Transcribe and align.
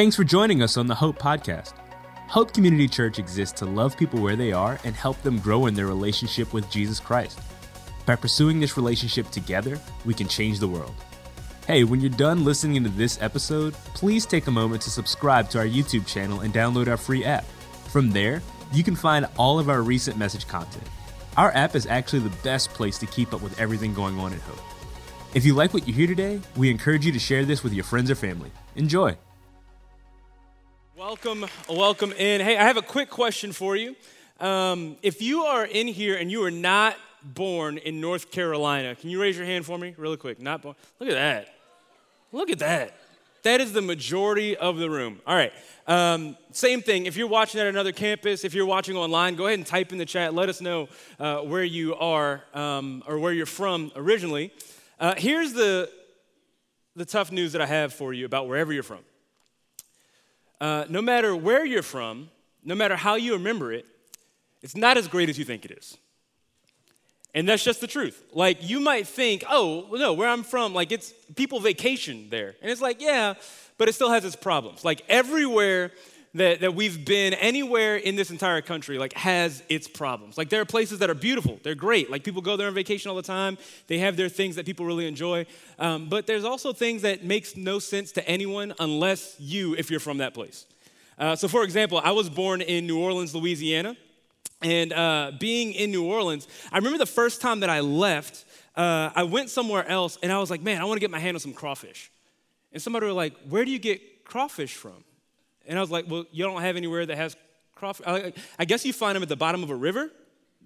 Thanks 0.00 0.16
for 0.16 0.24
joining 0.24 0.62
us 0.62 0.78
on 0.78 0.86
the 0.86 0.94
Hope 0.94 1.18
Podcast. 1.18 1.74
Hope 2.26 2.54
Community 2.54 2.88
Church 2.88 3.18
exists 3.18 3.58
to 3.58 3.66
love 3.66 3.98
people 3.98 4.18
where 4.18 4.34
they 4.34 4.50
are 4.50 4.80
and 4.82 4.94
help 4.94 5.20
them 5.20 5.38
grow 5.38 5.66
in 5.66 5.74
their 5.74 5.88
relationship 5.88 6.54
with 6.54 6.70
Jesus 6.70 6.98
Christ. 6.98 7.38
By 8.06 8.16
pursuing 8.16 8.58
this 8.60 8.78
relationship 8.78 9.28
together, 9.28 9.78
we 10.06 10.14
can 10.14 10.26
change 10.26 10.58
the 10.58 10.68
world. 10.68 10.94
Hey, 11.66 11.84
when 11.84 12.00
you're 12.00 12.08
done 12.08 12.46
listening 12.46 12.82
to 12.82 12.88
this 12.88 13.20
episode, 13.20 13.74
please 13.92 14.24
take 14.24 14.46
a 14.46 14.50
moment 14.50 14.80
to 14.84 14.90
subscribe 14.90 15.50
to 15.50 15.58
our 15.58 15.66
YouTube 15.66 16.06
channel 16.06 16.40
and 16.40 16.54
download 16.54 16.88
our 16.88 16.96
free 16.96 17.22
app. 17.22 17.44
From 17.90 18.08
there, 18.08 18.40
you 18.72 18.82
can 18.82 18.96
find 18.96 19.26
all 19.36 19.58
of 19.58 19.68
our 19.68 19.82
recent 19.82 20.16
message 20.16 20.48
content. 20.48 20.88
Our 21.36 21.52
app 21.52 21.76
is 21.76 21.84
actually 21.84 22.20
the 22.20 22.36
best 22.42 22.70
place 22.70 22.96
to 23.00 23.06
keep 23.06 23.34
up 23.34 23.42
with 23.42 23.60
everything 23.60 23.92
going 23.92 24.18
on 24.18 24.32
at 24.32 24.40
Hope. 24.40 24.64
If 25.34 25.44
you 25.44 25.54
like 25.54 25.74
what 25.74 25.86
you 25.86 25.92
hear 25.92 26.06
today, 26.06 26.40
we 26.56 26.70
encourage 26.70 27.04
you 27.04 27.12
to 27.12 27.18
share 27.18 27.44
this 27.44 27.62
with 27.62 27.74
your 27.74 27.84
friends 27.84 28.10
or 28.10 28.14
family. 28.14 28.50
Enjoy. 28.76 29.18
Welcome, 31.10 31.46
welcome 31.68 32.12
in. 32.12 32.40
Hey, 32.40 32.56
I 32.56 32.62
have 32.62 32.76
a 32.76 32.82
quick 32.82 33.10
question 33.10 33.50
for 33.50 33.74
you. 33.74 33.96
Um, 34.38 34.96
if 35.02 35.20
you 35.20 35.42
are 35.42 35.66
in 35.66 35.88
here 35.88 36.14
and 36.14 36.30
you 36.30 36.44
are 36.44 36.52
not 36.52 36.96
born 37.24 37.78
in 37.78 38.00
North 38.00 38.30
Carolina, 38.30 38.94
can 38.94 39.10
you 39.10 39.20
raise 39.20 39.36
your 39.36 39.44
hand 39.44 39.66
for 39.66 39.76
me, 39.76 39.92
really 39.98 40.16
quick? 40.16 40.40
Not 40.40 40.62
born. 40.62 40.76
Look 41.00 41.08
at 41.08 41.16
that. 41.16 41.52
Look 42.30 42.48
at 42.48 42.60
that. 42.60 42.96
That 43.42 43.60
is 43.60 43.72
the 43.72 43.82
majority 43.82 44.56
of 44.56 44.76
the 44.76 44.88
room. 44.88 45.20
All 45.26 45.34
right. 45.34 45.52
Um, 45.88 46.36
same 46.52 46.80
thing. 46.80 47.06
If 47.06 47.16
you're 47.16 47.26
watching 47.26 47.60
at 47.60 47.66
another 47.66 47.90
campus, 47.90 48.44
if 48.44 48.54
you're 48.54 48.64
watching 48.64 48.96
online, 48.96 49.34
go 49.34 49.48
ahead 49.48 49.58
and 49.58 49.66
type 49.66 49.90
in 49.90 49.98
the 49.98 50.06
chat. 50.06 50.32
Let 50.32 50.48
us 50.48 50.60
know 50.60 50.88
uh, 51.18 51.38
where 51.38 51.64
you 51.64 51.96
are 51.96 52.44
um, 52.54 53.02
or 53.08 53.18
where 53.18 53.32
you're 53.32 53.46
from 53.46 53.90
originally. 53.96 54.52
Uh, 55.00 55.16
here's 55.16 55.54
the, 55.54 55.90
the 56.94 57.04
tough 57.04 57.32
news 57.32 57.50
that 57.54 57.60
I 57.60 57.66
have 57.66 57.92
for 57.92 58.12
you 58.12 58.26
about 58.26 58.46
wherever 58.46 58.72
you're 58.72 58.84
from. 58.84 59.00
Uh, 60.60 60.84
no 60.88 61.00
matter 61.00 61.34
where 61.34 61.64
you're 61.64 61.82
from, 61.82 62.28
no 62.64 62.74
matter 62.74 62.96
how 62.96 63.14
you 63.14 63.32
remember 63.32 63.72
it, 63.72 63.86
it's 64.62 64.76
not 64.76 64.98
as 64.98 65.08
great 65.08 65.28
as 65.28 65.38
you 65.38 65.44
think 65.44 65.64
it 65.64 65.70
is. 65.70 65.96
And 67.34 67.48
that's 67.48 67.64
just 67.64 67.80
the 67.80 67.86
truth. 67.86 68.22
Like, 68.32 68.68
you 68.68 68.80
might 68.80 69.06
think, 69.06 69.44
oh, 69.48 69.86
no, 69.92 70.12
where 70.12 70.28
I'm 70.28 70.42
from, 70.42 70.74
like, 70.74 70.92
it's 70.92 71.14
people 71.36 71.60
vacation 71.60 72.28
there. 72.28 72.56
And 72.60 72.70
it's 72.70 72.80
like, 72.80 73.00
yeah, 73.00 73.34
but 73.78 73.88
it 73.88 73.94
still 73.94 74.10
has 74.10 74.24
its 74.24 74.36
problems. 74.36 74.84
Like, 74.84 75.02
everywhere 75.08 75.92
that, 76.34 76.60
that 76.60 76.74
we've 76.74 77.04
been, 77.04 77.34
anywhere 77.34 77.96
in 77.96 78.14
this 78.14 78.30
entire 78.30 78.60
country, 78.60 78.98
like, 78.98 79.12
has 79.14 79.62
its 79.68 79.88
problems. 79.88 80.38
Like, 80.38 80.48
there 80.48 80.60
are 80.60 80.64
places 80.66 81.00
that 81.00 81.10
are 81.10 81.14
beautiful, 81.14 81.58
they're 81.62 81.74
great. 81.74 82.10
Like, 82.10 82.22
people 82.22 82.40
go 82.40 82.56
there 82.56 82.68
on 82.68 82.74
vacation 82.74 83.10
all 83.10 83.16
the 83.16 83.22
time, 83.22 83.58
they 83.88 83.98
have 83.98 84.16
their 84.16 84.28
things 84.28 84.56
that 84.56 84.66
people 84.66 84.86
really 84.86 85.06
enjoy. 85.06 85.46
Um, 85.78 86.08
but 86.08 86.26
there's 86.26 86.44
also 86.44 86.72
things 86.72 87.02
that 87.02 87.24
makes 87.24 87.56
no 87.56 87.78
sense 87.78 88.12
to 88.12 88.28
anyone 88.28 88.74
unless 88.78 89.36
you, 89.40 89.74
if 89.74 89.90
you're 89.90 90.00
from 90.00 90.18
that 90.18 90.34
place. 90.34 90.66
Uh, 91.18 91.36
so, 91.36 91.48
for 91.48 91.64
example, 91.64 92.00
I 92.02 92.12
was 92.12 92.30
born 92.30 92.60
in 92.60 92.86
New 92.86 92.98
Orleans, 92.98 93.34
Louisiana. 93.34 93.96
And 94.62 94.92
uh, 94.92 95.32
being 95.40 95.72
in 95.72 95.90
New 95.90 96.04
Orleans, 96.04 96.46
I 96.70 96.76
remember 96.76 96.98
the 96.98 97.06
first 97.06 97.40
time 97.40 97.60
that 97.60 97.70
I 97.70 97.80
left, 97.80 98.44
uh, 98.76 99.10
I 99.14 99.22
went 99.22 99.48
somewhere 99.48 99.86
else 99.88 100.18
and 100.22 100.30
I 100.30 100.38
was 100.38 100.50
like, 100.50 100.60
man, 100.60 100.82
I 100.82 100.84
want 100.84 100.96
to 100.96 101.00
get 101.00 101.10
my 101.10 101.18
hand 101.18 101.34
on 101.34 101.40
some 101.40 101.54
crawfish. 101.54 102.10
And 102.72 102.80
somebody 102.82 103.06
was 103.06 103.14
like, 103.14 103.34
where 103.48 103.64
do 103.64 103.70
you 103.70 103.78
get 103.78 104.24
crawfish 104.24 104.74
from? 104.74 105.02
And 105.70 105.78
I 105.78 105.80
was 105.80 105.90
like, 105.90 106.04
well, 106.08 106.24
you 106.32 106.44
don't 106.44 106.60
have 106.60 106.76
anywhere 106.76 107.06
that 107.06 107.16
has 107.16 107.36
crawfish. 107.76 108.04
I, 108.06 108.32
I 108.58 108.64
guess 108.64 108.84
you 108.84 108.92
find 108.92 109.14
them 109.14 109.22
at 109.22 109.28
the 109.28 109.36
bottom 109.36 109.62
of 109.62 109.70
a 109.70 109.74
river 109.76 110.10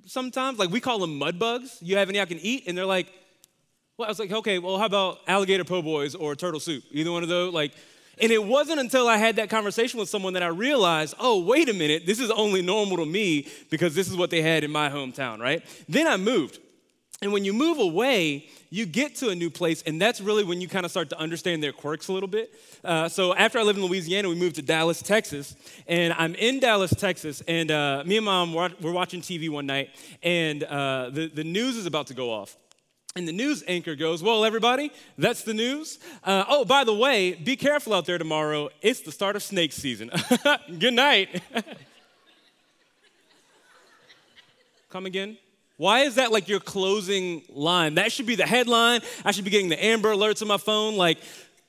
sometimes. 0.07 0.59
Like 0.59 0.71
we 0.71 0.81
call 0.81 0.99
them 0.99 1.19
mud 1.19 1.39
bugs. 1.39 1.79
You 1.83 1.99
have 1.99 2.09
any 2.09 2.21
I 2.21 2.25
can 2.25 2.39
eat? 2.39 2.65
And 2.67 2.77
they're 2.77 2.87
like, 2.87 3.13
well, 3.99 4.07
I 4.07 4.11
was 4.11 4.19
like, 4.19 4.33
okay, 4.33 4.59
well, 4.59 4.79
how 4.79 4.87
about 4.87 5.19
alligator 5.27 5.63
po' 5.63 5.83
boys 5.83 6.15
or 6.15 6.35
turtle 6.35 6.59
soup? 6.59 6.85
Either 6.91 7.13
one 7.13 7.23
of 7.23 7.29
those? 7.29 7.53
Like, 7.53 7.73
and 8.19 8.33
it 8.33 8.43
wasn't 8.43 8.81
until 8.81 9.07
I 9.07 9.19
had 9.19 9.37
that 9.37 9.51
conversation 9.51 10.01
with 10.01 10.09
someone 10.09 10.33
that 10.33 10.43
I 10.43 10.47
realized, 10.49 11.15
oh, 11.21 11.45
wait 11.45 11.69
a 11.69 11.75
minute, 11.75 12.07
this 12.07 12.19
is 12.19 12.31
only 12.31 12.63
normal 12.63 12.97
to 12.97 13.07
me 13.07 13.47
because 13.71 13.95
this 13.95 14.09
is 14.09 14.17
what 14.17 14.31
they 14.31 14.41
had 14.41 14.65
in 14.65 14.71
my 14.71 14.89
hometown, 14.89 15.39
right? 15.39 15.63
Then 15.87 16.07
I 16.07 16.17
moved. 16.17 16.61
And 17.23 17.33
when 17.33 17.45
you 17.45 17.53
move 17.53 17.79
away, 17.79 18.49
you 18.71 18.87
get 18.87 19.15
to 19.17 19.29
a 19.29 19.35
new 19.35 19.51
place, 19.51 19.83
and 19.87 20.03
that's 20.03 20.21
really 20.21 20.43
when 20.43 20.61
you 20.61 20.69
kind 20.69 20.85
of 20.85 20.91
start 20.91 21.11
to 21.11 21.19
understand 21.19 21.63
their 21.63 21.73
quirks 21.73 22.09
a 22.09 22.13
little 22.13 22.29
bit. 22.29 22.53
Uh, 22.83 23.09
so 23.09 23.35
after 23.35 23.59
I 23.59 23.63
lived 23.63 23.79
in 23.79 23.85
Louisiana, 23.85 24.29
we 24.29 24.35
moved 24.35 24.57
to 24.57 24.63
Dallas, 24.63 25.01
Texas, 25.01 25.55
and 25.87 26.13
I'm 26.15 26.35
in 26.35 26.59
Dallas, 26.59 26.93
Texas, 26.93 27.41
and 27.47 27.71
uh, 27.71 28.03
me 28.05 28.17
and 28.17 28.27
mom 28.27 28.53
were, 28.53 28.71
watching 28.93 29.21
TV 29.21 29.49
one 29.49 29.67
night, 29.67 29.91
and 30.23 30.65
uh, 30.65 31.11
the, 31.11 31.29
the 31.29 31.45
news 31.45 31.77
is 31.77 31.87
about 31.87 32.09
to 32.09 32.15
go 32.15 32.33
off. 32.33 32.57
And 33.17 33.29
the 33.29 33.33
news 33.33 33.63
anchor 33.69 33.95
goes, 33.95 34.25
Well, 34.25 34.45
everybody, 34.45 34.91
that's 35.17 35.45
the 35.45 35.55
news. 35.55 36.01
Uh, 36.25 36.45
oh, 36.49 36.65
by 36.65 36.83
the 36.83 36.93
way, 36.93 37.35
be 37.35 37.55
careful 37.55 37.95
out 37.95 38.07
there 38.07 38.19
tomorrow. 38.19 38.71
It's 38.83 39.03
the 39.03 39.13
start 39.13 39.37
of 39.37 39.43
snake 39.45 39.73
season. 39.73 40.11
Good 40.81 40.95
night. 40.95 41.41
Come 44.91 45.07
again? 45.07 45.39
Why 45.77 46.01
is 46.01 46.17
that 46.17 46.31
like 46.31 46.49
your 46.49 46.61
closing 46.61 47.43
line? 47.49 47.97
That 47.97 48.13
should 48.13 48.27
be 48.27 48.37
the 48.37 48.47
headline. 48.47 49.01
I 49.25 49.33
should 49.33 49.45
be 49.45 49.51
getting 49.51 49.69
the 49.69 49.85
Amber 49.85 50.13
Alerts 50.13 50.41
on 50.41 50.49
my 50.49 50.57
phone. 50.57 50.97
Like, 50.97 51.19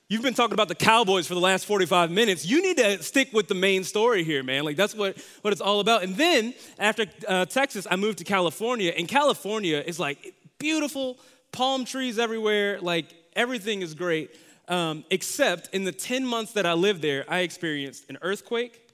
you've 0.10 0.22
been 0.22 0.36
talking 0.36 0.54
about 0.54 0.68
the 0.68 0.76
Cowboys 0.76 1.26
for 1.26 1.34
the 1.34 1.40
last 1.40 1.66
45 1.66 2.12
minutes. 2.12 2.46
You 2.46 2.62
need 2.62 2.78
to 2.78 3.02
stick 3.02 3.34
with 3.34 3.48
the 3.48 3.56
main 3.56 3.84
story 3.84 4.24
here, 4.24 4.44
man. 4.44 4.64
Like, 4.64 4.78
that's 4.78 4.94
what, 4.94 5.18
what 5.42 5.52
it's 5.52 5.62
all 5.62 5.80
about. 5.80 6.04
And 6.04 6.16
then 6.16 6.54
after 6.78 7.06
uh, 7.28 7.46
Texas, 7.46 7.88
I 7.90 7.96
moved 7.96 8.20
to 8.20 8.24
California. 8.24 8.94
And 8.96 9.08
California 9.08 9.84
is 9.86 10.00
like 10.00 10.36
beautiful, 10.60 11.18
palm 11.52 11.84
trees 11.84 12.20
everywhere, 12.20 12.80
like 12.82 13.08
everything 13.36 13.82
is 13.82 13.96
great. 13.96 14.30
Um, 14.68 15.04
except 15.10 15.74
in 15.74 15.84
the 15.84 15.92
10 15.92 16.26
months 16.26 16.54
that 16.54 16.66
I 16.66 16.74
lived 16.74 17.02
there, 17.02 17.26
I 17.28 17.40
experienced 17.40 18.10
an 18.10 18.18
earthquake, 18.22 18.85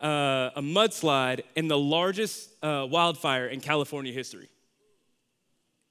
uh, 0.00 0.50
a 0.56 0.62
mudslide, 0.62 1.42
and 1.56 1.70
the 1.70 1.78
largest 1.78 2.50
uh, 2.62 2.86
wildfire 2.88 3.46
in 3.46 3.60
California 3.60 4.12
history 4.12 4.48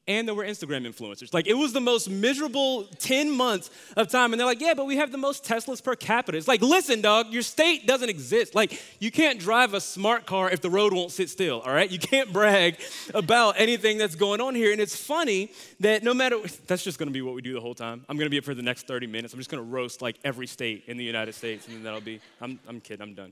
and 0.09 0.27
there 0.27 0.33
were 0.33 0.43
Instagram 0.43 0.87
influencers. 0.87 1.33
Like 1.35 1.45
it 1.45 1.53
was 1.53 1.71
the 1.71 1.79
most 1.79 2.09
miserable 2.09 2.85
10 2.97 3.29
months 3.29 3.69
of 3.95 4.09
time. 4.09 4.33
And 4.33 4.39
they're 4.39 4.47
like, 4.47 4.59
yeah, 4.59 4.73
but 4.73 4.87
we 4.87 4.97
have 4.97 5.11
the 5.11 5.19
most 5.19 5.45
Teslas 5.45 5.83
per 5.83 5.95
capita. 5.95 6.35
It's 6.35 6.47
like, 6.47 6.61
listen, 6.61 7.01
dog, 7.01 7.27
your 7.27 7.43
state 7.43 7.85
doesn't 7.85 8.09
exist. 8.09 8.55
Like 8.55 8.81
you 8.99 9.11
can't 9.11 9.39
drive 9.39 9.75
a 9.75 9.79
smart 9.79 10.25
car 10.25 10.49
if 10.49 10.61
the 10.61 10.69
road 10.69 10.93
won't 10.93 11.11
sit 11.11 11.29
still, 11.29 11.61
all 11.61 11.71
right? 11.71 11.89
You 11.89 11.99
can't 11.99 12.33
brag 12.33 12.77
about 13.13 13.55
anything 13.59 13.99
that's 13.99 14.15
going 14.15 14.41
on 14.41 14.55
here. 14.55 14.71
And 14.71 14.81
it's 14.81 14.95
funny 14.95 15.51
that 15.79 16.01
no 16.01 16.15
matter, 16.15 16.37
that's 16.65 16.83
just 16.83 16.97
gonna 16.97 17.11
be 17.11 17.21
what 17.21 17.35
we 17.35 17.43
do 17.43 17.53
the 17.53 17.61
whole 17.61 17.75
time. 17.75 18.03
I'm 18.09 18.17
gonna 18.17 18.31
be 18.31 18.37
it 18.37 18.43
for 18.43 18.55
the 18.55 18.63
next 18.63 18.87
30 18.87 19.05
minutes. 19.05 19.33
I'm 19.33 19.39
just 19.39 19.51
gonna 19.51 19.61
roast 19.61 20.01
like 20.01 20.17
every 20.23 20.47
state 20.47 20.85
in 20.87 20.97
the 20.97 21.03
United 21.03 21.35
States 21.35 21.67
and 21.67 21.75
then 21.75 21.83
that'll 21.83 22.01
be, 22.01 22.19
I'm, 22.41 22.59
I'm 22.67 22.81
kidding, 22.81 23.03
I'm 23.03 23.13
done. 23.13 23.31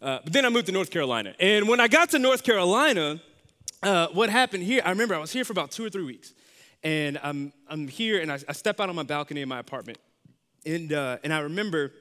Uh, 0.00 0.20
but 0.22 0.32
then 0.32 0.44
I 0.44 0.48
moved 0.48 0.66
to 0.66 0.72
North 0.72 0.90
Carolina. 0.90 1.34
And 1.40 1.68
when 1.68 1.80
I 1.80 1.88
got 1.88 2.10
to 2.10 2.18
North 2.18 2.44
Carolina, 2.44 3.20
uh, 3.82 4.08
what 4.08 4.30
happened 4.30 4.62
here, 4.62 4.80
I 4.84 4.90
remember 4.90 5.14
I 5.14 5.18
was 5.18 5.32
here 5.32 5.44
for 5.44 5.52
about 5.52 5.70
two 5.70 5.84
or 5.84 5.90
three 5.90 6.04
weeks. 6.04 6.34
And 6.84 7.18
I'm, 7.22 7.52
I'm 7.68 7.88
here 7.88 8.20
and 8.20 8.30
I, 8.30 8.38
I 8.48 8.52
step 8.52 8.78
out 8.78 8.88
on 8.88 8.94
my 8.94 9.02
balcony 9.02 9.42
in 9.42 9.48
my 9.48 9.58
apartment. 9.58 9.98
And, 10.64 10.92
uh, 10.92 11.18
and 11.24 11.32
I 11.32 11.40
remember 11.40 11.92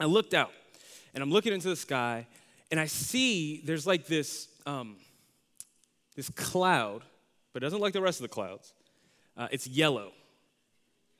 I 0.00 0.06
looked 0.06 0.34
out 0.34 0.50
and 1.14 1.22
I'm 1.22 1.30
looking 1.30 1.52
into 1.52 1.68
the 1.68 1.76
sky 1.76 2.26
and 2.70 2.80
I 2.80 2.86
see 2.86 3.62
there's 3.64 3.86
like 3.86 4.06
this, 4.06 4.48
um, 4.66 4.96
this 6.16 6.28
cloud, 6.30 7.02
but 7.52 7.62
it 7.62 7.66
doesn't 7.66 7.80
like 7.80 7.92
the 7.92 8.02
rest 8.02 8.18
of 8.18 8.22
the 8.22 8.28
clouds. 8.28 8.72
Uh, 9.36 9.46
it's 9.52 9.68
yellow 9.68 10.12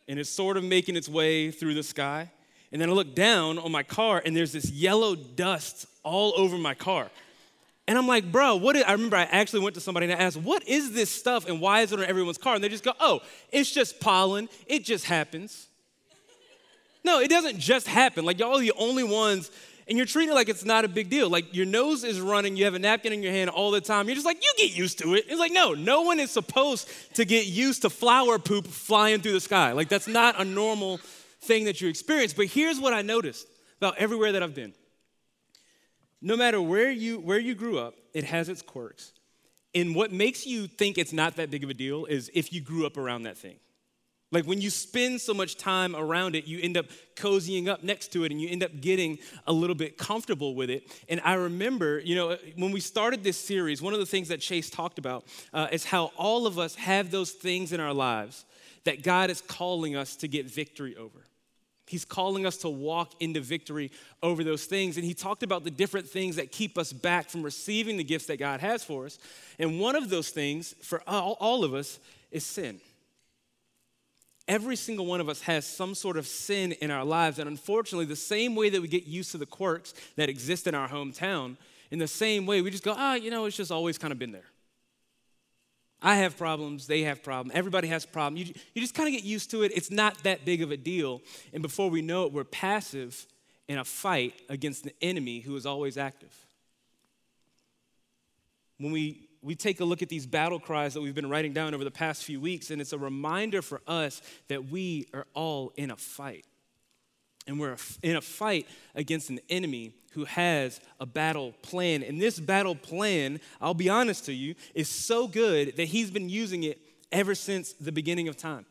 and 0.09 0.19
it's 0.19 0.31
sort 0.31 0.57
of 0.57 0.65
making 0.65 0.97
its 0.97 1.09
way 1.09 1.51
through 1.51 1.75
the 1.75 1.83
sky. 1.83 2.31
And 2.73 2.81
then 2.81 2.91
I 2.91 2.93
look 2.93 3.15
down 3.15 3.59
on 3.59 3.73
my 3.73 3.83
car 3.83 4.23
and 4.25 4.37
there's 4.37 4.53
this 4.53 4.71
yellow 4.71 5.15
dust 5.15 5.87
all 6.03 6.35
over 6.37 6.59
my 6.59 6.75
car. 6.75 7.11
And 7.89 7.97
I'm 7.97 8.09
like, 8.09 8.33
bro, 8.33 8.57
what 8.57 8.75
is, 8.75 8.83
I 8.83 8.93
remember 8.93 9.17
I 9.17 9.23
actually 9.23 9.61
went 9.61 9.75
to 9.77 9.81
somebody 9.81 10.07
and 10.07 10.21
I 10.21 10.25
asked, 10.25 10.37
what 10.37 10.67
is 10.67 10.93
this 10.93 11.11
stuff 11.11 11.49
and 11.49 11.61
why 11.61 11.83
is 11.83 11.93
it 11.93 12.01
on 12.01 12.05
everyone's 12.05 12.39
car? 12.39 12.57
And 12.57 12.65
they 12.65 12.69
just 12.69 12.83
go, 12.83 12.93
oh, 12.99 13.21
it's 13.53 13.71
just 13.71 14.01
pollen. 14.01 14.49
It 14.67 14.85
just 14.85 15.05
happens. 15.05 15.69
No, 17.05 17.21
it 17.21 17.31
doesn't 17.31 17.61
just 17.61 17.87
happen. 17.87 18.25
Like, 18.25 18.41
y'all 18.41 18.57
are 18.57 18.61
the 18.61 18.73
only 18.77 19.05
ones, 19.05 19.53
and 19.87 19.97
you're 19.97 20.09
treating 20.09 20.33
it 20.33 20.35
like 20.35 20.49
it's 20.49 20.65
not 20.65 20.85
a 20.85 20.89
big 20.89 21.09
deal. 21.09 21.31
Like, 21.31 21.55
your 21.55 21.65
nose 21.65 22.03
is 22.03 22.21
running, 22.21 22.57
you 22.57 22.65
have 22.65 22.75
a 22.75 22.81
napkin 22.81 23.13
in 23.13 23.23
your 23.23 23.31
hand 23.31 23.49
all 23.49 23.71
the 23.71 23.81
time. 23.81 24.09
You're 24.09 24.17
just 24.17 24.27
like, 24.27 24.43
you 24.43 24.53
get 24.59 24.77
used 24.77 24.99
to 24.99 25.15
it. 25.15 25.27
It's 25.29 25.39
like, 25.39 25.53
no, 25.53 25.73
no 25.75 26.03
one 26.03 26.19
is 26.19 26.33
supposed 26.33 26.89
to 27.15 27.25
get 27.25 27.47
used 27.47 27.83
to 27.83 27.91
flower 27.91 28.41
poop 28.41 28.67
flying 28.67 29.21
through 29.21 29.35
the 29.35 29.41
sky. 29.41 29.71
Like, 29.71 29.89
that's 29.89 30.09
not 30.09 30.41
a 30.41 30.45
normal 30.45 30.99
thing 31.47 31.65
that 31.65 31.81
you 31.81 31.89
experience. 31.89 32.33
But 32.33 32.47
here's 32.47 32.81
what 32.81 32.93
I 32.93 33.03
noticed 33.03 33.47
about 33.79 33.97
everywhere 33.99 34.33
that 34.33 34.43
I've 34.43 34.55
been 34.55 34.75
no 36.27 36.37
matter 36.37 36.61
where 36.61 36.91
you 36.91 37.21
where 37.21 37.39
you 37.39 37.55
grew 37.55 37.79
up, 37.79 37.95
it 38.15 38.25
has 38.25 38.49
its 38.49 38.63
quirks. 38.63 39.13
And 39.75 39.95
what 39.95 40.11
makes 40.11 40.47
you 40.47 40.67
think 40.67 40.97
it's 40.97 41.13
not 41.13 41.37
that 41.37 41.51
big 41.51 41.63
of 41.63 41.71
a 41.71 41.75
deal 41.75 42.07
is 42.07 42.31
if 42.35 42.53
you 42.53 42.61
grew 42.61 42.87
up 42.87 42.97
around 42.97 43.25
that 43.25 43.37
thing. 43.37 43.57
Like 44.33 44.45
when 44.45 44.61
you 44.61 44.71
spend 44.71 45.21
so 45.21 45.33
much 45.33 45.57
time 45.57 45.95
around 45.95 46.35
it, 46.35 46.47
you 46.47 46.59
end 46.61 46.77
up 46.77 46.87
cozying 47.15 47.69
up 47.69 47.85
next 47.85 48.09
to 48.13 48.25
it 48.25 48.33
and 48.33 48.41
you 48.41 48.49
end 48.49 48.65
up 48.65 48.81
getting 48.81 49.19
a 49.47 49.53
little 49.53 49.77
bit 49.77 49.99
comfortable 49.99 50.57
with 50.57 50.69
it. 50.69 50.91
And 51.09 51.21
I 51.25 51.35
remember, 51.35 52.01
you 52.01 52.17
know, 52.17 52.37
when 52.57 52.73
we 52.73 52.81
started 52.81 53.23
this 53.23 53.39
series, 53.39 53.81
one 53.81 53.93
of 53.93 54.01
the 54.01 54.07
things 54.07 54.29
that 54.29 54.41
Chase 54.41 54.69
talked 54.69 54.99
about 54.99 55.27
uh, 55.53 55.69
is 55.71 55.85
how 55.85 56.07
all 56.17 56.47
of 56.47 56.59
us 56.59 56.75
have 56.75 57.13
those 57.13 57.31
things 57.31 57.73
in 57.73 57.79
our 57.79 57.95
lives 57.95 58.45
that 58.83 59.05
God 59.05 59.31
is 59.31 59.41
calling 59.43 59.95
us 59.95 60.17
to 60.17 60.29
get 60.29 60.51
victory 60.51 60.97
over. 60.97 61.25
He's 61.87 62.05
calling 62.05 62.47
us 62.47 62.57
to 62.59 62.69
walk 62.69 63.13
into 63.21 63.41
victory 63.41 63.93
over 64.23 64.43
those 64.43 64.65
things. 64.65 64.97
And 64.97 65.05
he 65.05 65.15
talked 65.15 65.43
about 65.43 65.63
the 65.63 65.71
different 65.71 66.09
things 66.09 66.37
that 66.37 66.51
keep 66.51 66.77
us 66.77 66.93
back 66.93 67.31
from 67.31 67.43
receiving 67.43 67.97
the 67.97 68.05
gifts 68.05 68.27
that 68.27 68.39
God 68.39 68.61
has 68.61 68.83
for 68.83 69.07
us. 69.07 69.19
And 69.59 69.79
one 69.79 69.95
of 69.95 70.11
those 70.11 70.31
things 70.31 70.75
for 70.83 71.03
all, 71.07 71.37
all 71.39 71.65
of 71.65 71.75
us 71.75 72.01
is 72.33 72.45
sin. 72.45 72.81
Every 74.49 74.77
single 74.77 75.07
one 75.07 75.21
of 75.21 75.29
us 75.29 75.43
has 75.43 75.65
some 75.65 75.95
sort 75.95 76.17
of 76.17 76.27
sin 76.27 76.73
in 76.73 76.91
our 76.91 77.05
lives. 77.05 77.39
And 77.39 77.49
unfortunately, 77.49 78.07
the 78.07 78.17
same 78.17 78.55
way 78.57 78.69
that 78.69 78.81
we 78.81 78.89
get 78.89 79.07
used 79.07 79.33
to 79.33 79.39
the 79.39 79.47
quirks 79.47 79.95
that 80.17 80.29
exist 80.29 80.67
in 80.67 80.75
our 80.75 80.89
hometown, 80.89 81.57
in 81.91 81.99
the 82.01 82.09
same 82.09 82.47
way, 82.47 82.63
we 82.63 82.71
just 82.71 82.85
go, 82.85 82.95
ah, 82.97 83.15
you 83.15 83.31
know, 83.31 83.45
it's 83.45 83.57
just 83.57 83.71
always 83.71 83.97
kind 83.97 84.13
of 84.13 84.19
been 84.19 84.33
there. 84.33 84.45
I 86.07 86.15
have 86.19 86.39
problems, 86.39 86.87
they 86.87 87.03
have 87.03 87.25
problems, 87.25 87.51
everybody 87.53 87.89
has 87.89 88.07
problems. 88.07 88.49
You, 88.49 88.55
you 88.75 88.81
just 88.81 88.95
kind 88.95 89.09
of 89.09 89.13
get 89.13 89.25
used 89.25 89.51
to 89.51 89.65
it. 89.65 89.73
It's 89.75 89.91
not 89.91 90.23
that 90.23 90.45
big 90.45 90.63
of 90.63 90.71
a 90.71 90.77
deal. 90.77 91.21
And 91.53 91.63
before 91.63 91.91
we 91.91 92.01
know 92.01 92.27
it, 92.27 92.33
we're 92.33 92.45
passive 92.45 93.27
in 93.67 93.77
a 93.77 93.85
fight 93.85 94.41
against 94.49 94.85
the 94.85 94.95
enemy 95.03 95.41
who 95.41 95.57
is 95.57 95.67
always 95.67 95.99
active. 95.99 96.33
When 98.79 98.93
we, 98.93 99.29
we 99.43 99.57
take 99.57 99.81
a 99.81 99.85
look 99.85 100.01
at 100.01 100.09
these 100.09 100.27
battle 100.27 100.61
cries 100.61 100.95
that 100.95 101.01
we've 101.01 101.13
been 101.13 101.29
writing 101.29 101.53
down 101.53 101.75
over 101.75 101.83
the 101.83 101.91
past 101.91 102.23
few 102.23 102.41
weeks, 102.41 102.71
and 102.71 102.81
it's 102.81 102.93
a 102.93 102.99
reminder 102.99 103.61
for 103.61 103.81
us 103.89 104.23
that 104.47 104.71
we 104.71 105.09
are 105.13 105.27
all 105.35 105.73
in 105.75 105.91
a 105.91 105.97
fight. 105.97 106.45
And 107.47 107.61
we're 107.61 107.77
in 108.03 108.17
a 108.17 108.21
fight 108.21 108.67
against 108.95 109.31
an 109.31 109.41
enemy 109.49 109.93
who 110.13 110.25
has 110.25 110.81
a 110.99 111.07
battle 111.07 111.53
plan. 111.63 112.03
And 112.03 112.21
this 112.21 112.41
battle 112.41 112.75
plan, 112.75 113.39
I'll 113.61 113.75
be 113.75 113.89
honest 113.89 114.25
to 114.27 114.33
you, 114.33 114.55
is 114.75 114.89
so 114.89 115.29
good 115.29 115.77
that 115.77 115.85
he's 115.85 116.11
been 116.11 116.29
using 116.29 116.65
it 116.65 116.81
ever 117.13 117.35
since 117.35 117.75
the 117.75 117.93
beginning 117.93 118.27
of 118.29 118.37
time. 118.37 118.65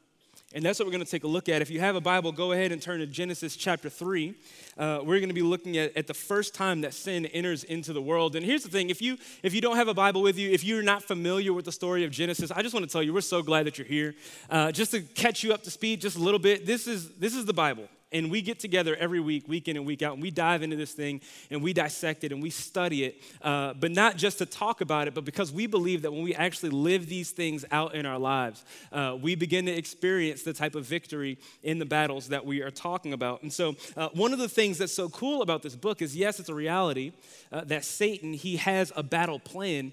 And 0.54 0.64
that's 0.64 0.80
what 0.80 0.86
we're 0.86 0.94
going 0.94 1.04
to 1.04 1.12
take 1.12 1.24
a 1.26 1.28
look 1.28 1.50
at. 1.50 1.62
If 1.62 1.70
you 1.70 1.82
have 1.82 1.96
a 1.96 2.02
Bible, 2.02 2.32
go 2.32 2.54
ahead 2.54 2.72
and 2.72 2.82
turn 2.82 3.00
to 3.00 3.06
Genesis 3.06 3.56
chapter 3.56 3.90
3. 3.90 4.34
Uh, 4.78 5.00
we're 5.04 5.20
going 5.20 5.30
to 5.30 5.36
be 5.36 5.42
looking 5.42 5.78
at, 5.78 5.96
at 5.98 6.08
the 6.08 6.14
first 6.14 6.56
time 6.56 6.82
that 6.82 6.94
sin 6.94 7.26
enters 7.28 7.64
into 7.64 7.94
the 7.94 8.02
world. 8.02 8.36
And 8.36 8.46
here's 8.46 8.64
the 8.64 8.70
thing 8.70 8.90
if 8.90 9.02
you, 9.02 9.18
if 9.44 9.54
you 9.54 9.62
don't 9.62 9.76
have 9.76 9.90
a 9.90 9.94
Bible 9.94 10.22
with 10.22 10.40
you, 10.40 10.50
if 10.50 10.64
you're 10.64 10.82
not 10.82 11.04
familiar 11.04 11.52
with 11.52 11.66
the 11.66 11.72
story 11.72 12.06
of 12.06 12.12
Genesis, 12.12 12.52
I 12.52 12.62
just 12.62 12.74
want 12.74 12.88
to 12.88 12.92
tell 12.92 13.04
you, 13.04 13.14
we're 13.14 13.22
so 13.22 13.44
glad 13.44 13.66
that 13.66 13.78
you're 13.78 13.88
here. 13.88 14.16
Uh, 14.50 14.72
just 14.72 14.92
to 14.92 15.02
catch 15.02 15.44
you 15.44 15.54
up 15.54 15.62
to 15.64 15.72
speed 15.72 16.00
just 16.00 16.16
a 16.16 16.22
little 16.22 16.40
bit, 16.40 16.66
this 16.66 16.88
is, 16.88 17.10
this 17.16 17.36
is 17.36 17.46
the 17.46 17.54
Bible 17.54 17.90
and 18.12 18.30
we 18.32 18.42
get 18.42 18.60
together 18.60 18.96
every 18.96 19.20
week, 19.20 19.48
week 19.48 19.68
in 19.68 19.78
and 19.78 19.86
week 19.86 20.02
out, 20.02 20.14
and 20.14 20.22
we 20.22 20.32
dive 20.32 20.64
into 20.64 20.76
this 20.76 20.94
thing 20.94 21.22
and 21.50 21.62
we 21.62 21.74
dissect 21.74 22.24
it 22.24 22.32
and 22.32 22.42
we 22.42 22.50
study 22.50 23.04
it, 23.04 23.22
uh, 23.42 23.74
but 23.74 23.92
not 23.92 24.16
just 24.16 24.38
to 24.38 24.46
talk 24.46 24.82
about 24.82 25.08
it, 25.08 25.14
but 25.14 25.26
because 25.26 25.52
we 25.52 25.68
believe 25.68 26.04
that 26.04 26.12
when 26.12 26.24
we 26.24 26.34
actually 26.36 26.70
live 26.70 27.08
these 27.08 27.32
things 27.32 27.66
out 27.72 27.96
in 27.96 28.06
our 28.06 28.20
lives, 28.20 28.64
uh, 28.92 29.18
we 29.20 29.36
begin 29.36 29.66
to 29.66 29.72
experience 29.72 30.44
the 30.44 30.54
type 30.54 30.76
of 30.76 30.86
victory 30.86 31.38
in 31.64 31.80
the 31.80 31.86
battles 31.86 32.30
that 32.30 32.46
we 32.46 32.62
are 32.62 32.72
talking 32.72 33.14
about. 33.14 33.42
And 33.42 33.52
so, 33.52 33.76
uh, 33.98 34.10
one 34.14 34.34
of 34.34 34.40
the 34.40 34.50
things 34.50 34.78
that's 34.78 34.94
so 34.94 35.10
cool 35.10 35.42
about 35.42 35.64
this 35.64 35.76
book 35.76 36.02
is 36.02 36.16
yes, 36.16 36.40
it's 36.40 36.50
a 36.50 36.54
reality 36.54 37.12
uh, 37.52 37.64
that 37.66 37.84
Satan, 37.84 38.34
he 38.34 38.58
has 38.58 38.94
a 38.96 39.04
battle 39.04 39.40
plan, 39.40 39.92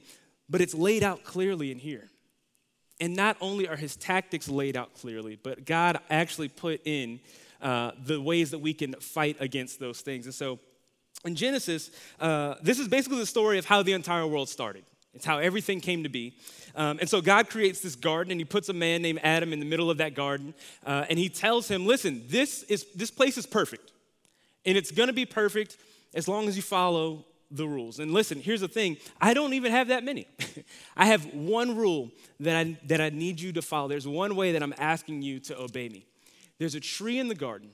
but 0.49 0.61
it's 0.61 0.75
laid 0.75 1.03
out 1.03 1.25
clearly 1.25 1.73
in 1.73 1.79
here. 1.79 2.09
And 3.01 3.17
not 3.17 3.37
only 3.41 3.67
are 3.67 3.77
his 3.77 3.97
tactics 3.97 4.49
laid 4.49 4.77
out 4.77 4.95
clearly, 4.95 5.37
but 5.43 5.65
God 5.65 5.99
actually 6.09 6.49
put 6.49 6.83
in 6.85 7.19
uh, 7.63 7.93
the 8.05 8.21
ways 8.21 8.51
that 8.51 8.59
we 8.59 8.75
can 8.75 8.95
fight 8.95 9.37
against 9.41 9.81
those 9.81 10.01
things. 10.01 10.27
And 10.27 10.35
so 10.35 10.59
in 11.25 11.35
Genesis, 11.35 11.91
uh, 12.21 12.57
this 12.63 12.79
is 12.79 12.89
basically 12.89 13.19
the 13.19 13.27
story 13.27 13.59
of 13.59 13.65
how 13.65 13.83
the 13.83 13.93
entire 13.93 14.27
world 14.27 14.49
started. 14.49 14.85
It's 15.15 15.25
how 15.25 15.39
everything 15.39 15.81
came 15.81 16.03
to 16.05 16.09
be. 16.09 16.35
Um, 16.75 16.99
and 16.99 17.09
so 17.09 17.21
God 17.21 17.51
creates 17.51 17.81
this 17.81 17.95
garden 17.95 18.31
and 18.33 18.41
he 18.41 18.45
puts 18.45 18.69
a 18.69 18.73
man 18.73 19.03
named 19.03 19.21
Adam 19.23 19.53
in 19.53 19.61
the 19.61 19.67
middle 19.67 19.91
of 19.91 19.99
that 19.99 20.15
garden. 20.15 20.55
Uh, 20.87 21.05
and 21.09 21.19
he 21.19 21.29
tells 21.29 21.69
him, 21.69 21.87
listen, 21.87 22.25
this, 22.29 22.63
is, 22.65 22.87
this 22.95 23.11
place 23.11 23.37
is 23.37 23.47
perfect. 23.47 23.93
And 24.65 24.77
it's 24.77 24.91
going 24.91 25.09
to 25.09 25.13
be 25.13 25.27
perfect 25.27 25.77
as 26.15 26.29
long 26.29 26.49
as 26.49 26.57
you 26.57 26.63
follow 26.63 27.27
the 27.51 27.69
rules. 27.69 27.99
And 27.99 28.13
listen, 28.13 28.41
here's 28.41 28.63
the 28.63 28.69
thing 28.69 28.97
I 29.21 29.35
don't 29.35 29.53
even 29.53 29.71
have 29.71 29.89
that 29.89 30.03
many. 30.03 30.27
I 30.97 31.07
have 31.07 31.27
one 31.35 31.77
rule 31.77 32.11
that 32.41 32.57
I, 32.57 32.79
that 32.87 33.01
I 33.01 33.11
need 33.11 33.41
you 33.41 33.53
to 33.53 33.63
follow. 33.63 33.89
There's 33.89 34.09
one 34.09 34.35
way 34.35 34.53
that 34.53 34.63
I'm 34.63 34.75
asking 34.79 35.23
you 35.23 35.41
to 35.41 35.59
obey 35.61 35.91
me. 35.91 36.07
There's 36.59 36.75
a 36.75 36.81
tree 36.81 37.19
in 37.19 37.29
the 37.29 37.35
garden 37.35 37.71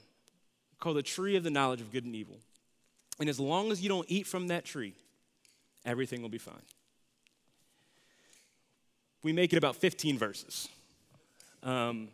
called 0.78 0.96
the 0.96 1.02
tree 1.02 1.36
of 1.36 1.44
the 1.44 1.50
knowledge 1.50 1.80
of 1.80 1.92
good 1.92 2.04
and 2.04 2.14
evil. 2.14 2.38
And 3.18 3.28
as 3.28 3.40
long 3.40 3.72
as 3.72 3.82
you 3.82 3.88
don't 3.88 4.06
eat 4.08 4.26
from 4.26 4.48
that 4.48 4.64
tree, 4.64 4.94
everything 5.84 6.22
will 6.22 6.28
be 6.28 6.38
fine. 6.38 6.62
We 9.22 9.32
make 9.32 9.52
it 9.52 9.56
about 9.56 9.76
15 9.76 10.16
verses. 10.16 10.68
Um, 11.62 12.08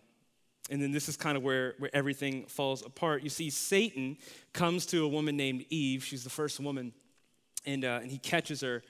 and 0.71 0.81
then 0.81 0.93
this 0.93 1.09
is 1.09 1.17
kind 1.17 1.37
of 1.37 1.43
where, 1.43 1.75
where 1.79 1.91
everything 1.95 2.47
falls 2.47 2.85
apart. 2.85 3.23
You 3.23 3.29
see, 3.29 3.51
Satan 3.51 4.17
comes 4.55 4.87
to 4.87 5.05
a 5.05 5.09
woman 5.09 5.37
named 5.37 5.67
Eve. 5.69 6.03
She's 6.03 6.25
the 6.25 6.31
first 6.31 6.59
woman. 6.59 6.93
And, 7.67 7.85
uh, 7.85 8.01
and 8.03 8.11
he 8.11 8.19
catches 8.19 8.63
her 8.63 8.83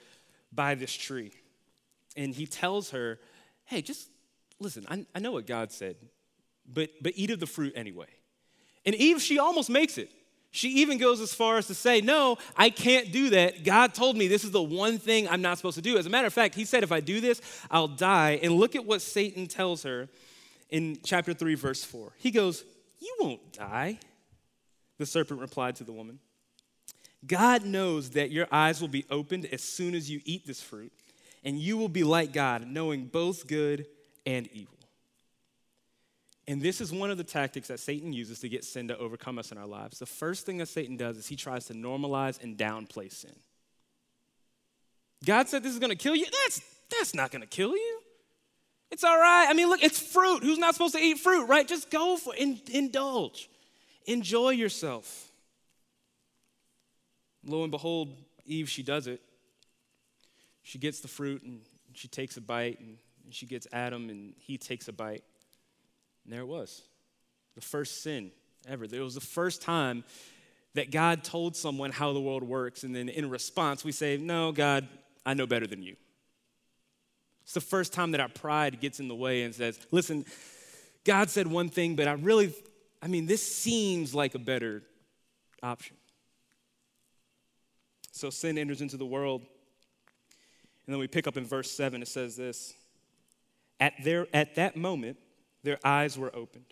by 0.53 0.75
this 0.75 0.93
tree. 0.93 1.31
And 2.15 2.33
he 2.33 2.47
tells 2.47 2.91
her, 2.91 3.19
hey, 3.65 3.81
just 3.81 4.09
listen, 4.59 4.85
I, 4.89 5.05
I 5.13 5.19
know 5.19 5.33
what 5.33 5.45
God 5.45 5.73
said 5.73 5.97
but, 6.71 6.89
but 7.01 7.13
eat 7.15 7.31
of 7.31 7.39
the 7.39 7.47
fruit 7.47 7.73
anyway. 7.75 8.07
And 8.85 8.95
Eve, 8.95 9.21
she 9.21 9.39
almost 9.39 9.69
makes 9.69 9.97
it. 9.97 10.09
She 10.51 10.69
even 10.69 10.97
goes 10.97 11.19
as 11.19 11.33
far 11.33 11.57
as 11.57 11.67
to 11.67 11.73
say, 11.73 11.99
No, 11.99 12.37
I 12.55 12.69
can't 12.69 13.11
do 13.11 13.31
that. 13.31 13.65
God 13.65 13.93
told 13.93 14.15
me 14.15 14.29
this 14.29 14.45
is 14.45 14.51
the 14.51 14.63
one 14.63 14.99
thing 14.99 15.27
I'm 15.27 15.41
not 15.41 15.57
supposed 15.57 15.75
to 15.75 15.81
do. 15.81 15.97
As 15.97 16.05
a 16.05 16.09
matter 16.09 16.27
of 16.27 16.33
fact, 16.33 16.55
He 16.55 16.63
said, 16.63 16.81
If 16.81 16.93
I 16.93 17.01
do 17.01 17.19
this, 17.19 17.41
I'll 17.69 17.89
die. 17.89 18.39
And 18.41 18.53
look 18.53 18.73
at 18.75 18.85
what 18.85 19.01
Satan 19.01 19.47
tells 19.47 19.83
her 19.83 20.07
in 20.69 20.97
chapter 21.03 21.33
3, 21.33 21.55
verse 21.55 21.83
4. 21.83 22.13
He 22.17 22.31
goes, 22.31 22.63
You 23.01 23.13
won't 23.19 23.51
die. 23.51 23.99
The 24.97 25.05
serpent 25.05 25.41
replied 25.41 25.75
to 25.77 25.83
the 25.83 25.91
woman, 25.91 26.19
God 27.27 27.65
knows 27.65 28.11
that 28.11 28.31
your 28.31 28.47
eyes 28.49 28.79
will 28.79 28.87
be 28.87 29.05
opened 29.09 29.47
as 29.51 29.61
soon 29.61 29.93
as 29.93 30.09
you 30.09 30.21
eat 30.23 30.47
this 30.47 30.61
fruit, 30.61 30.93
and 31.43 31.59
you 31.59 31.75
will 31.75 31.89
be 31.89 32.03
like 32.03 32.31
God, 32.31 32.65
knowing 32.65 33.07
both 33.07 33.47
good 33.47 33.87
and 34.25 34.47
evil. 34.53 34.74
And 36.47 36.61
this 36.61 36.79
is 36.79 36.91
one 36.91 37.09
of 37.09 37.17
the 37.17 37.23
tactics 37.23 37.69
that 37.69 37.79
Satan 37.79 38.13
uses 38.13 38.39
to 38.39 38.49
get 38.49 38.63
sin 38.63 38.87
to 38.89 38.97
overcome 38.97 39.39
us 39.39 39.51
in 39.51 39.57
our 39.57 39.65
lives. 39.65 39.97
The 39.97 40.05
first 40.05 40.45
thing 40.45 40.57
that 40.57 40.67
Satan 40.67 40.95
does 40.95 41.17
is 41.17 41.27
he 41.27 41.35
tries 41.35 41.65
to 41.65 41.73
normalize 41.73 42.41
and 42.41 42.55
downplay 42.55 43.11
sin. 43.11 43.35
God 45.25 45.47
said 45.47 45.63
this 45.63 45.73
is 45.73 45.79
going 45.79 45.89
to 45.89 45.95
kill 45.95 46.15
you. 46.15 46.25
That's, 46.25 46.61
that's 46.91 47.15
not 47.15 47.31
going 47.31 47.41
to 47.41 47.47
kill 47.47 47.71
you. 47.71 47.99
It's 48.91 49.03
all 49.03 49.17
right. 49.17 49.47
I 49.49 49.53
mean, 49.53 49.69
look, 49.69 49.83
it's 49.83 49.99
fruit. 49.99 50.43
Who's 50.43 50.59
not 50.59 50.75
supposed 50.75 50.93
to 50.93 51.01
eat 51.01 51.17
fruit, 51.17 51.47
right? 51.47 51.67
Just 51.67 51.89
go 51.89 52.15
for 52.15 52.35
in, 52.35 52.59
indulge. 52.71 53.49
Enjoy 54.05 54.51
yourself. 54.51 55.31
Lo 57.43 57.63
and 57.63 57.71
behold, 57.71 58.13
Eve, 58.45 58.69
she 58.69 58.83
does 58.83 59.07
it. 59.07 59.21
She 60.61 60.77
gets 60.77 60.99
the 60.99 61.07
fruit 61.07 61.41
and 61.41 61.61
she 61.93 62.07
takes 62.07 62.37
a 62.37 62.41
bite, 62.41 62.79
and 62.79 62.97
she 63.29 63.45
gets 63.45 63.67
Adam 63.71 64.09
and 64.09 64.33
he 64.37 64.57
takes 64.57 64.87
a 64.87 64.93
bite. 64.93 65.23
And 66.25 66.33
there 66.33 66.41
it 66.41 66.47
was 66.47 66.81
the 67.55 67.61
first 67.61 68.03
sin 68.03 68.31
ever. 68.67 68.83
It 68.83 68.99
was 68.99 69.15
the 69.15 69.21
first 69.21 69.61
time 69.61 70.03
that 70.73 70.91
God 70.91 71.23
told 71.23 71.55
someone 71.55 71.91
how 71.91 72.11
the 72.11 72.19
world 72.19 72.43
works. 72.43 72.83
And 72.83 72.93
then 72.93 73.07
in 73.07 73.29
response, 73.29 73.83
we 73.83 73.91
say, 73.91 74.17
No, 74.17 74.51
God, 74.51 74.87
I 75.25 75.33
know 75.33 75.47
better 75.47 75.67
than 75.67 75.81
you. 75.81 75.95
It's 77.43 77.53
the 77.53 77.61
first 77.61 77.93
time 77.93 78.11
that 78.11 78.21
our 78.21 78.29
pride 78.29 78.81
gets 78.81 78.99
in 78.99 79.07
the 79.07 79.15
way 79.15 79.43
and 79.43 79.55
says, 79.55 79.79
Listen, 79.91 80.25
God 81.05 81.29
said 81.29 81.47
one 81.47 81.69
thing, 81.69 81.95
but 81.95 82.07
I 82.07 82.13
really, 82.13 82.53
I 83.01 83.07
mean, 83.07 83.25
this 83.25 83.41
seems 83.41 84.13
like 84.13 84.35
a 84.35 84.39
better 84.39 84.83
option. 85.63 85.95
So 88.11 88.29
sin 88.29 88.57
enters 88.57 88.81
into 88.81 88.97
the 88.97 89.05
world. 89.05 89.41
And 90.85 90.93
then 90.93 90.99
we 90.99 91.07
pick 91.07 91.27
up 91.27 91.37
in 91.37 91.45
verse 91.45 91.71
7, 91.71 92.01
it 92.01 92.07
says 92.07 92.35
this 92.35 92.73
At, 93.79 93.93
their, 94.03 94.27
at 94.33 94.55
that 94.55 94.75
moment, 94.75 95.17
their 95.65 95.79
eyes 95.83 96.17
were 96.17 96.33
opened, 96.35 96.65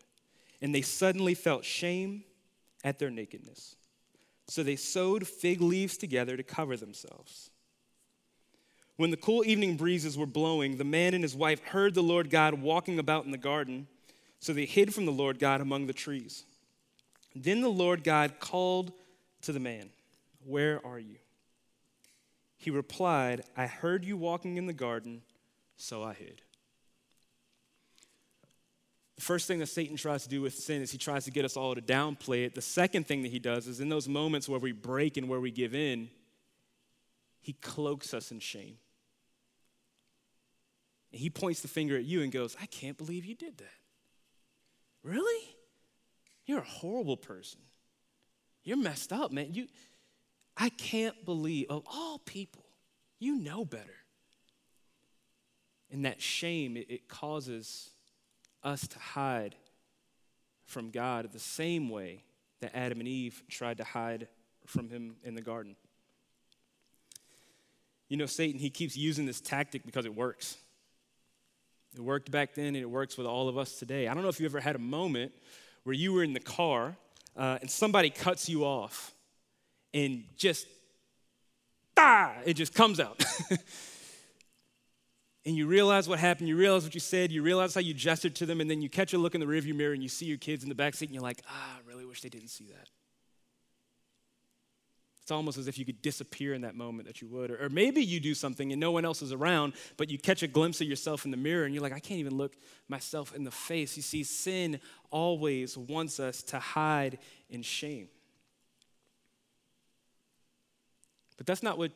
and 0.62 0.74
they 0.74 0.82
suddenly 0.82 1.34
felt 1.34 1.66
shame 1.66 2.24
at 2.84 3.00
their 3.00 3.10
nakedness. 3.10 3.76
So 4.48 4.62
they 4.62 4.76
sewed 4.76 5.28
fig 5.28 5.62
leaves 5.62 5.98
together 5.98 6.38
to 6.38 6.44
cover 6.44 6.78
themselves. 6.78 7.50
When 8.98 9.10
the 9.10 9.18
cool 9.18 9.44
evening 9.46 9.78
breezes 9.78 10.18
were 10.18 10.28
blowing, 10.28 10.78
the 10.78 10.84
man 10.84 11.16
and 11.16 11.24
his 11.24 11.36
wife 11.36 11.62
heard 11.64 11.96
the 11.96 12.04
Lord 12.04 12.30
God 12.30 12.62
walking 12.62 13.00
about 13.00 13.26
in 13.26 13.32
the 13.32 13.38
garden, 13.38 13.88
so 14.40 14.54
they 14.54 14.66
hid 14.66 14.94
from 14.94 15.06
the 15.06 15.12
Lord 15.12 15.40
God 15.40 15.60
among 15.60 15.88
the 15.88 15.94
trees. 15.94 16.44
Then 17.36 17.62
the 17.62 17.70
Lord 17.70 18.04
God 18.04 18.40
called 18.40 18.94
to 19.42 19.52
the 19.52 19.60
man, 19.60 19.90
Where 20.46 20.86
are 20.86 21.00
you? 21.00 21.16
He 22.58 22.70
replied, 22.70 23.44
I 23.58 23.66
heard 23.66 24.06
you 24.06 24.16
walking 24.16 24.58
in 24.58 24.68
the 24.68 24.74
garden, 24.74 25.24
so 25.76 26.04
I 26.04 26.14
hid. 26.14 26.43
The 29.16 29.22
first 29.22 29.48
thing 29.48 29.60
that 29.60 29.68
Satan 29.68 29.96
tries 29.96 30.24
to 30.24 30.30
do 30.30 30.42
with 30.42 30.56
sin 30.56 30.82
is 30.82 30.92
he 30.92 30.98
tries 30.98 31.26
to 31.26 31.32
get 31.32 31.46
us 31.46 31.56
all 31.56 31.76
to 31.76 31.82
downplay 31.82 32.46
it. 32.46 32.56
The 32.56 32.62
second 32.62 33.08
thing 33.08 33.22
that 33.24 33.32
he 33.32 33.40
does 33.40 33.68
is 33.68 33.80
in 33.80 33.90
those 33.90 34.08
moments 34.08 34.50
where 34.50 34.60
we 34.60 34.72
break 34.72 35.18
and 35.18 35.30
where 35.30 35.40
we 35.40 35.52
give 35.52 35.76
in, 35.76 36.10
he 37.42 37.54
cloaks 37.54 38.14
us 38.14 38.32
in 38.32 38.40
shame. 38.40 38.78
And 41.12 41.22
he 41.22 41.30
points 41.30 41.62
the 41.62 41.68
finger 41.68 41.96
at 41.96 42.06
you 42.06 42.24
and 42.24 42.32
goes, 42.32 42.58
I 42.60 42.66
can't 42.66 42.98
believe 42.98 43.24
you 43.24 43.36
did 43.36 43.58
that. 43.60 43.66
Really? 45.04 45.56
You're 46.46 46.60
a 46.60 46.66
horrible 46.66 47.18
person. 47.18 47.60
You're 48.64 48.78
messed 48.78 49.14
up, 49.14 49.32
man. 49.32 49.54
You, 49.54 49.68
I 50.58 50.70
can't 50.70 51.24
believe, 51.24 51.68
of 51.70 51.84
all 51.86 52.18
people, 52.18 52.66
you 53.20 53.36
know 53.36 53.64
better. 53.64 53.96
And 55.92 56.06
that 56.06 56.22
shame, 56.22 56.78
it, 56.78 56.90
it 56.90 57.08
causes 57.08 57.92
us 58.64 58.88
to 58.88 59.00
hide 59.00 59.56
from 60.66 60.90
God 60.90 61.32
the 61.32 61.40
same 61.40 61.90
way 61.90 62.24
that 62.62 62.76
Adam 62.76 63.00
and 63.00 63.08
Eve 63.08 63.44
tried 63.50 63.78
to 63.78 63.84
hide 63.84 64.28
from 64.66 64.90
him 64.90 65.16
in 65.24 65.36
the 65.36 65.42
garden. 65.42 65.76
You 68.10 68.18
know, 68.18 68.26
Satan, 68.26 68.60
he 68.60 68.70
keeps 68.70 68.96
using 68.96 69.26
this 69.26 69.42
tactic 69.42 69.86
because 69.86 70.06
it 70.06 70.16
works. 70.16 70.58
It 71.96 72.02
worked 72.02 72.32
back 72.32 72.56
then 72.56 72.68
and 72.68 72.78
it 72.78 72.90
works 72.90 73.18
with 73.18 73.28
all 73.28 73.50
of 73.50 73.58
us 73.58 73.78
today. 73.78 74.08
I 74.08 74.14
don't 74.14 74.24
know 74.24 74.30
if 74.30 74.40
you 74.40 74.46
ever 74.46 74.60
had 74.60 74.76
a 74.76 74.80
moment 74.80 75.32
where 75.84 75.94
you 75.94 76.14
were 76.14 76.24
in 76.24 76.34
the 76.34 76.40
car 76.40 76.96
uh, 77.36 77.58
and 77.62 77.70
somebody 77.70 78.10
cuts 78.10 78.48
you 78.48 78.64
off 78.64 79.14
and 79.94 80.24
just, 80.38 80.68
ah, 81.98 82.34
it 82.46 82.56
just 82.56 82.74
comes 82.74 83.00
out. 83.00 83.24
and 85.46 85.58
you 85.58 85.68
realize 85.68 86.08
what 86.08 86.20
happened, 86.20 86.48
you 86.48 86.56
realize 86.56 86.84
what 86.84 86.94
you 86.94 87.02
said, 87.02 87.32
you 87.32 87.44
realize 87.44 87.76
how 87.76 87.82
you 87.82 87.94
gestured 87.94 88.36
to 88.36 88.46
them, 88.46 88.62
and 88.62 88.70
then 88.70 88.82
you 88.82 88.90
catch 88.90 89.14
a 89.14 89.18
look 89.18 89.36
in 89.36 89.42
the 89.42 89.48
rearview 89.48 89.76
mirror 89.76 89.94
and 89.94 90.02
you 90.02 90.10
see 90.10 90.26
your 90.26 90.38
kids 90.38 90.64
in 90.64 90.70
the 90.70 90.76
backseat 90.76 91.04
and 91.04 91.12
you're 91.12 91.24
like, 91.24 91.42
ah, 91.50 91.78
I 91.78 91.88
really 91.88 92.06
wish 92.06 92.22
they 92.22 92.30
didn't 92.30 92.50
see 92.50 92.66
that. 92.66 92.90
It's 95.22 95.32
almost 95.32 95.58
as 95.58 95.70
if 95.70 95.78
you 95.78 95.86
could 95.86 96.02
disappear 96.02 96.54
in 96.54 96.62
that 96.62 96.76
moment 96.76 97.08
that 97.08 97.22
you 97.22 97.30
would. 97.30 97.50
Or, 97.50 97.66
or, 97.66 97.70
maybe 97.70 98.04
you 98.04 98.20
do 98.20 98.34
something 98.34 98.74
and 98.74 98.80
no 98.80 98.92
one 98.92 99.06
else 99.06 99.22
is 99.22 99.32
around, 99.32 99.72
but 99.96 100.10
you 100.10 100.20
catch 100.20 100.44
a 100.44 100.48
glimpse 100.48 100.82
of 100.82 100.88
yourself 100.88 101.24
in 101.24 101.32
the 101.32 101.38
mirror 101.38 101.64
and 101.64 101.74
you're 101.74 101.82
like, 101.82 101.94
I 101.94 102.00
can't 102.00 102.20
even 102.20 102.36
look 102.36 102.58
myself 102.90 103.34
in 103.34 103.46
the 103.46 103.52
face. 103.52 103.96
You 103.96 104.04
see, 104.04 104.26
sin 104.26 104.82
always 105.12 105.78
wants 105.78 106.20
us 106.20 106.44
to 106.44 106.60
hide 106.60 107.20
in 107.50 107.62
shame. 107.62 108.10
But 111.38 111.46
that's 111.46 111.64
not 111.64 111.78
what, 111.78 111.94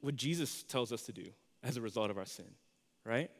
what 0.00 0.16
Jesus 0.16 0.64
tells 0.64 0.92
us 0.92 1.02
to 1.02 1.12
do 1.12 1.30
as 1.62 1.76
a 1.76 1.80
result 1.80 2.10
of 2.10 2.18
our 2.18 2.26
sin, 2.26 2.46
right? 3.04 3.30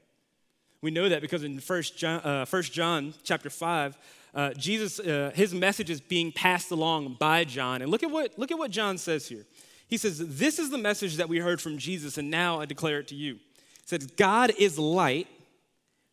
We 0.82 0.90
know 0.90 1.08
that 1.08 1.20
because 1.20 1.44
in 1.44 1.58
1 1.58 1.82
John, 1.96 2.20
uh, 2.20 2.46
1 2.46 2.62
John 2.64 3.14
chapter 3.22 3.50
5, 3.50 3.98
uh, 4.32 4.52
Jesus, 4.54 4.98
uh, 5.00 5.32
his 5.34 5.52
message 5.52 5.90
is 5.90 6.00
being 6.00 6.32
passed 6.32 6.70
along 6.70 7.16
by 7.18 7.44
John. 7.44 7.82
And 7.82 7.90
look 7.90 8.02
at, 8.02 8.10
what, 8.10 8.38
look 8.38 8.50
at 8.50 8.58
what 8.58 8.70
John 8.70 8.96
says 8.96 9.28
here. 9.28 9.44
He 9.88 9.96
says, 9.96 10.18
This 10.38 10.58
is 10.58 10.70
the 10.70 10.78
message 10.78 11.16
that 11.16 11.28
we 11.28 11.38
heard 11.38 11.60
from 11.60 11.76
Jesus, 11.76 12.16
and 12.16 12.30
now 12.30 12.60
I 12.60 12.64
declare 12.64 13.00
it 13.00 13.08
to 13.08 13.14
you. 13.14 13.34
He 13.34 13.86
says, 13.86 14.06
God 14.06 14.52
is 14.56 14.78
light, 14.78 15.26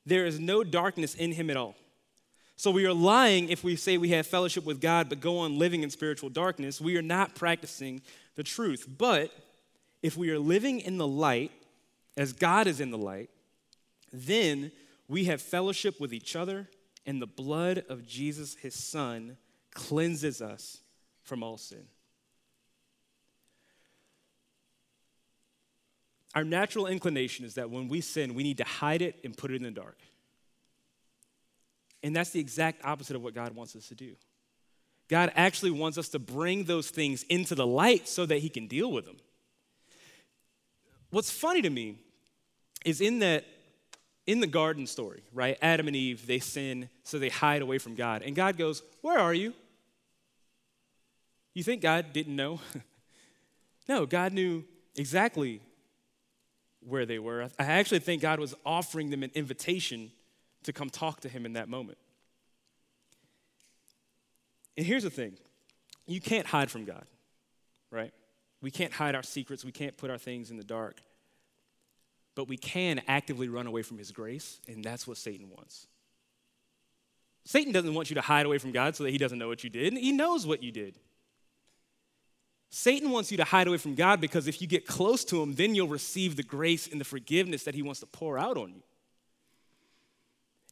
there 0.06 0.26
is 0.26 0.40
no 0.40 0.64
darkness 0.64 1.16
in 1.16 1.32
him 1.34 1.50
at 1.50 1.58
all. 1.58 1.76
So 2.60 2.72
we 2.72 2.86
are 2.88 2.94
lying 2.94 3.50
if 3.50 3.64
we 3.64 3.76
say 3.76 3.98
we 3.98 4.10
have 4.10 4.26
fellowship 4.26 4.66
with 4.66 4.82
God, 4.82 5.10
but 5.10 5.20
go 5.20 5.38
on 5.38 5.60
living 5.60 5.84
in 5.84 5.92
spiritual 5.92 6.30
darkness. 6.30 6.82
We 6.82 6.98
are 6.98 7.04
not 7.04 7.36
practicing 7.36 8.02
the 8.36 8.42
truth. 8.42 8.88
But 8.98 9.32
if 10.02 10.18
we 10.18 10.32
are 10.32 10.40
living 10.40 10.80
in 10.80 10.98
the 10.98 11.06
light, 11.06 11.52
as 12.18 12.34
God 12.34 12.68
is 12.68 12.82
in 12.82 12.90
the 12.90 12.98
light, 12.98 13.30
then 14.12 14.72
we 15.08 15.26
have 15.26 15.42
fellowship 15.42 16.02
with 16.02 16.12
each 16.12 16.36
other, 16.36 16.68
and 17.06 17.22
the 17.22 17.28
blood 17.28 17.86
of 17.88 18.06
Jesus, 18.06 18.56
his 18.56 18.74
son, 18.74 19.38
cleanses 19.74 20.42
us 20.42 20.82
from 21.22 21.44
all 21.44 21.58
sin. 21.58 21.86
Our 26.36 26.44
natural 26.44 26.88
inclination 26.88 27.46
is 27.46 27.56
that 27.56 27.70
when 27.70 27.88
we 27.88 28.02
sin, 28.02 28.34
we 28.34 28.44
need 28.44 28.58
to 28.58 28.64
hide 28.64 29.02
it 29.02 29.16
and 29.24 29.36
put 29.36 29.52
it 29.52 29.56
in 29.56 29.64
the 29.64 29.72
dark. 29.72 29.98
And 32.04 32.16
that's 32.16 32.32
the 32.32 32.40
exact 32.40 32.84
opposite 32.84 33.16
of 33.16 33.24
what 33.24 33.34
God 33.34 33.56
wants 33.56 33.76
us 33.76 33.88
to 33.88 33.96
do. 33.96 34.16
God 35.08 35.32
actually 35.36 35.72
wants 35.72 35.98
us 35.98 36.10
to 36.10 36.20
bring 36.20 36.66
those 36.66 36.90
things 36.90 37.24
into 37.24 37.56
the 37.56 37.66
light 37.66 38.08
so 38.08 38.26
that 38.26 38.40
He 38.40 38.50
can 38.50 38.68
deal 38.68 38.92
with 38.92 39.06
them. 39.06 39.18
What's 41.10 41.32
funny 41.32 41.62
to 41.62 41.70
me 41.70 42.00
is 42.86 43.02
in 43.02 43.20
that 43.20 43.46
in 44.28 44.42
the 44.42 44.48
garden 44.48 44.86
story, 44.86 45.24
right? 45.34 45.58
Adam 45.62 45.88
and 45.88 45.96
Eve, 45.96 46.28
they 46.28 46.40
sin, 46.40 46.90
so 47.04 47.18
they 47.18 47.30
hide 47.30 47.62
away 47.62 47.78
from 47.78 47.96
God. 47.96 48.22
And 48.22 48.36
God 48.36 48.58
goes, 48.58 48.84
Where 49.02 49.18
are 49.18 49.34
you? 49.34 49.54
You 51.54 51.64
think 51.64 51.82
God 51.82 52.14
didn't 52.14 52.36
know? 52.36 52.60
no, 53.90 54.06
God 54.06 54.34
knew 54.34 54.64
exactly 54.96 55.62
where 56.82 57.06
they 57.06 57.20
were. 57.20 57.50
I 57.58 57.64
actually 57.64 58.00
think 58.00 58.22
God 58.22 58.40
was 58.40 58.54
offering 58.66 59.10
them 59.10 59.24
an 59.24 59.32
invitation 59.34 60.12
to 60.64 60.74
come 60.74 60.90
talk 60.90 61.22
to 61.22 61.30
Him 61.30 61.46
in 61.46 61.54
that 61.54 61.70
moment. 61.70 61.98
And 64.76 64.86
here's 64.86 65.04
the 65.04 65.10
thing 65.10 65.38
you 66.06 66.22
can't 66.22 66.46
hide 66.46 66.70
from 66.70 66.86
God, 66.86 67.06
right? 67.92 68.14
We 68.62 68.72
can't 68.72 68.92
hide 68.92 69.16
our 69.16 69.24
secrets, 69.24 69.64
we 69.64 69.72
can't 69.72 69.96
put 69.96 70.10
our 70.10 70.18
things 70.18 70.52
in 70.52 70.58
the 70.58 70.64
dark 70.64 71.02
but 72.38 72.48
we 72.48 72.56
can 72.56 73.02
actively 73.08 73.50
run 73.50 73.66
away 73.66 73.82
from 73.82 73.98
his 73.98 74.12
grace, 74.12 74.60
and 74.68 74.84
that's 74.84 75.08
what 75.08 75.18
Satan 75.18 75.50
wants. 75.50 75.88
Satan 77.46 77.74
doesn't 77.74 77.96
want 77.96 78.12
you 78.12 78.14
to 78.14 78.22
hide 78.22 78.46
away 78.46 78.60
from 78.60 78.72
God 78.72 78.96
so 78.96 79.04
that 79.04 79.10
he 79.10 79.18
doesn't 79.18 79.40
know 79.40 79.48
what 79.48 79.64
you 79.64 79.72
did. 79.72 79.98
He 79.98 80.12
knows 80.12 80.46
what 80.46 80.62
you 80.62 80.72
did. 80.72 81.00
Satan 82.70 83.10
wants 83.10 83.32
you 83.32 83.38
to 83.38 83.44
hide 83.44 83.68
away 83.68 83.78
from 83.78 83.96
God 83.96 84.22
because 84.22 84.48
if 84.48 84.62
you 84.62 84.68
get 84.68 84.86
close 84.86 85.26
to 85.26 85.42
him, 85.42 85.56
then 85.56 85.74
you'll 85.74 85.88
receive 85.88 86.36
the 86.36 86.44
grace 86.44 86.88
and 86.88 87.02
the 87.02 87.06
forgiveness 87.06 87.64
that 87.64 87.74
he 87.74 87.82
wants 87.82 88.02
to 88.02 88.06
pour 88.06 88.38
out 88.38 88.56
on 88.56 88.70
you. 88.70 88.84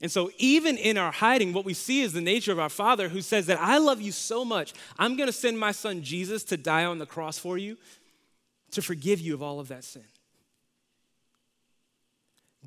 And 0.01 0.11
so, 0.11 0.29
even 0.37 0.77
in 0.77 0.99
our 0.99 1.11
hiding, 1.11 1.51
what 1.51 1.65
we 1.65 1.73
see 1.73 2.01
is 2.01 2.13
the 2.13 2.21
nature 2.21 2.51
of 2.51 2.59
our 2.59 2.69
Father 2.69 3.09
who 3.09 3.21
says 3.21 3.47
that 3.47 3.59
I 3.59 3.79
love 3.79 4.01
you 4.01 4.11
so 4.11 4.45
much, 4.45 4.73
I'm 4.99 5.15
going 5.15 5.27
to 5.27 5.33
send 5.33 5.57
my 5.57 5.71
son 5.71 6.03
Jesus 6.03 6.43
to 6.43 6.57
die 6.57 6.85
on 6.85 6.99
the 6.99 7.07
cross 7.07 7.39
for 7.39 7.57
you 7.57 7.77
to 8.69 8.83
forgive 8.83 9.19
you 9.19 9.33
of 9.33 9.41
all 9.41 9.59
of 9.59 9.69
that 9.69 9.83
sin. 9.83 10.03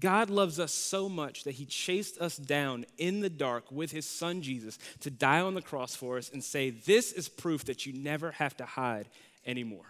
God 0.00 0.30
loves 0.30 0.58
us 0.60 0.72
so 0.72 1.08
much 1.08 1.44
that 1.44 1.52
he 1.52 1.64
chased 1.64 2.18
us 2.18 2.36
down 2.36 2.84
in 2.96 3.20
the 3.20 3.30
dark 3.30 3.70
with 3.70 3.90
his 3.90 4.06
son 4.06 4.42
Jesus 4.42 4.78
to 5.00 5.10
die 5.10 5.40
on 5.40 5.54
the 5.54 5.62
cross 5.62 5.94
for 5.94 6.18
us 6.18 6.30
and 6.32 6.42
say, 6.42 6.70
This 6.70 7.12
is 7.12 7.28
proof 7.28 7.64
that 7.66 7.86
you 7.86 7.92
never 7.92 8.32
have 8.32 8.56
to 8.58 8.64
hide 8.64 9.08
anymore. 9.46 9.86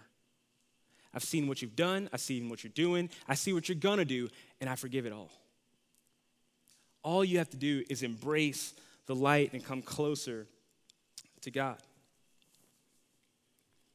I've 1.14 1.24
seen 1.24 1.48
what 1.48 1.62
you've 1.62 1.76
done, 1.76 2.08
I've 2.12 2.20
seen 2.20 2.48
what 2.48 2.62
you're 2.62 2.72
doing, 2.74 3.10
I 3.26 3.34
see 3.34 3.52
what 3.52 3.68
you're 3.68 3.76
gonna 3.76 4.04
do, 4.04 4.28
and 4.60 4.68
I 4.68 4.76
forgive 4.76 5.06
it 5.06 5.12
all. 5.12 5.30
All 7.02 7.24
you 7.24 7.38
have 7.38 7.50
to 7.50 7.56
do 7.56 7.84
is 7.88 8.02
embrace 8.02 8.74
the 9.06 9.14
light 9.14 9.52
and 9.52 9.64
come 9.64 9.82
closer 9.82 10.46
to 11.42 11.50
God. 11.50 11.78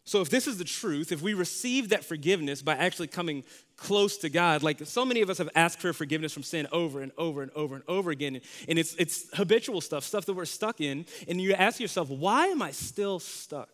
So, 0.06 0.20
if 0.20 0.30
this 0.30 0.48
is 0.48 0.58
the 0.58 0.66
truth, 0.66 1.14
if 1.14 1.22
we 1.22 1.34
receive 1.34 1.90
that 1.90 2.04
forgiveness 2.04 2.62
by 2.62 2.74
actually 2.74 3.08
coming 3.08 3.44
close 3.78 4.18
to 4.18 4.30
God, 4.30 4.62
like 4.62 4.86
so 4.86 5.06
many 5.06 5.22
of 5.22 5.30
us 5.30 5.38
have 5.38 5.50
asked 5.56 5.80
for 5.80 5.94
forgiveness 5.94 6.34
from 6.34 6.44
sin 6.44 6.68
over 6.74 7.02
and 7.02 7.12
over 7.18 7.42
and 7.42 7.52
over 7.56 7.76
and 7.76 7.84
over 7.88 8.12
again, 8.12 8.42
and 8.68 8.78
it's, 8.78 8.96
it's 8.96 9.34
habitual 9.36 9.80
stuff, 9.80 10.04
stuff 10.04 10.26
that 10.26 10.34
we're 10.34 10.46
stuck 10.46 10.82
in, 10.82 11.06
and 11.28 11.40
you 11.40 11.54
ask 11.54 11.80
yourself, 11.80 12.10
why 12.10 12.48
am 12.48 12.62
I 12.62 12.72
still 12.72 13.20
stuck? 13.20 13.70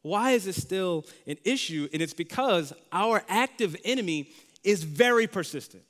Why 0.00 0.32
is 0.32 0.44
this 0.44 0.60
still 0.60 1.04
an 1.26 1.36
issue? 1.44 1.88
And 1.92 2.00
it's 2.00 2.14
because 2.14 2.72
our 2.90 3.22
active 3.28 3.76
enemy 3.84 4.30
is 4.64 4.82
very 4.82 5.26
persistent 5.26 5.84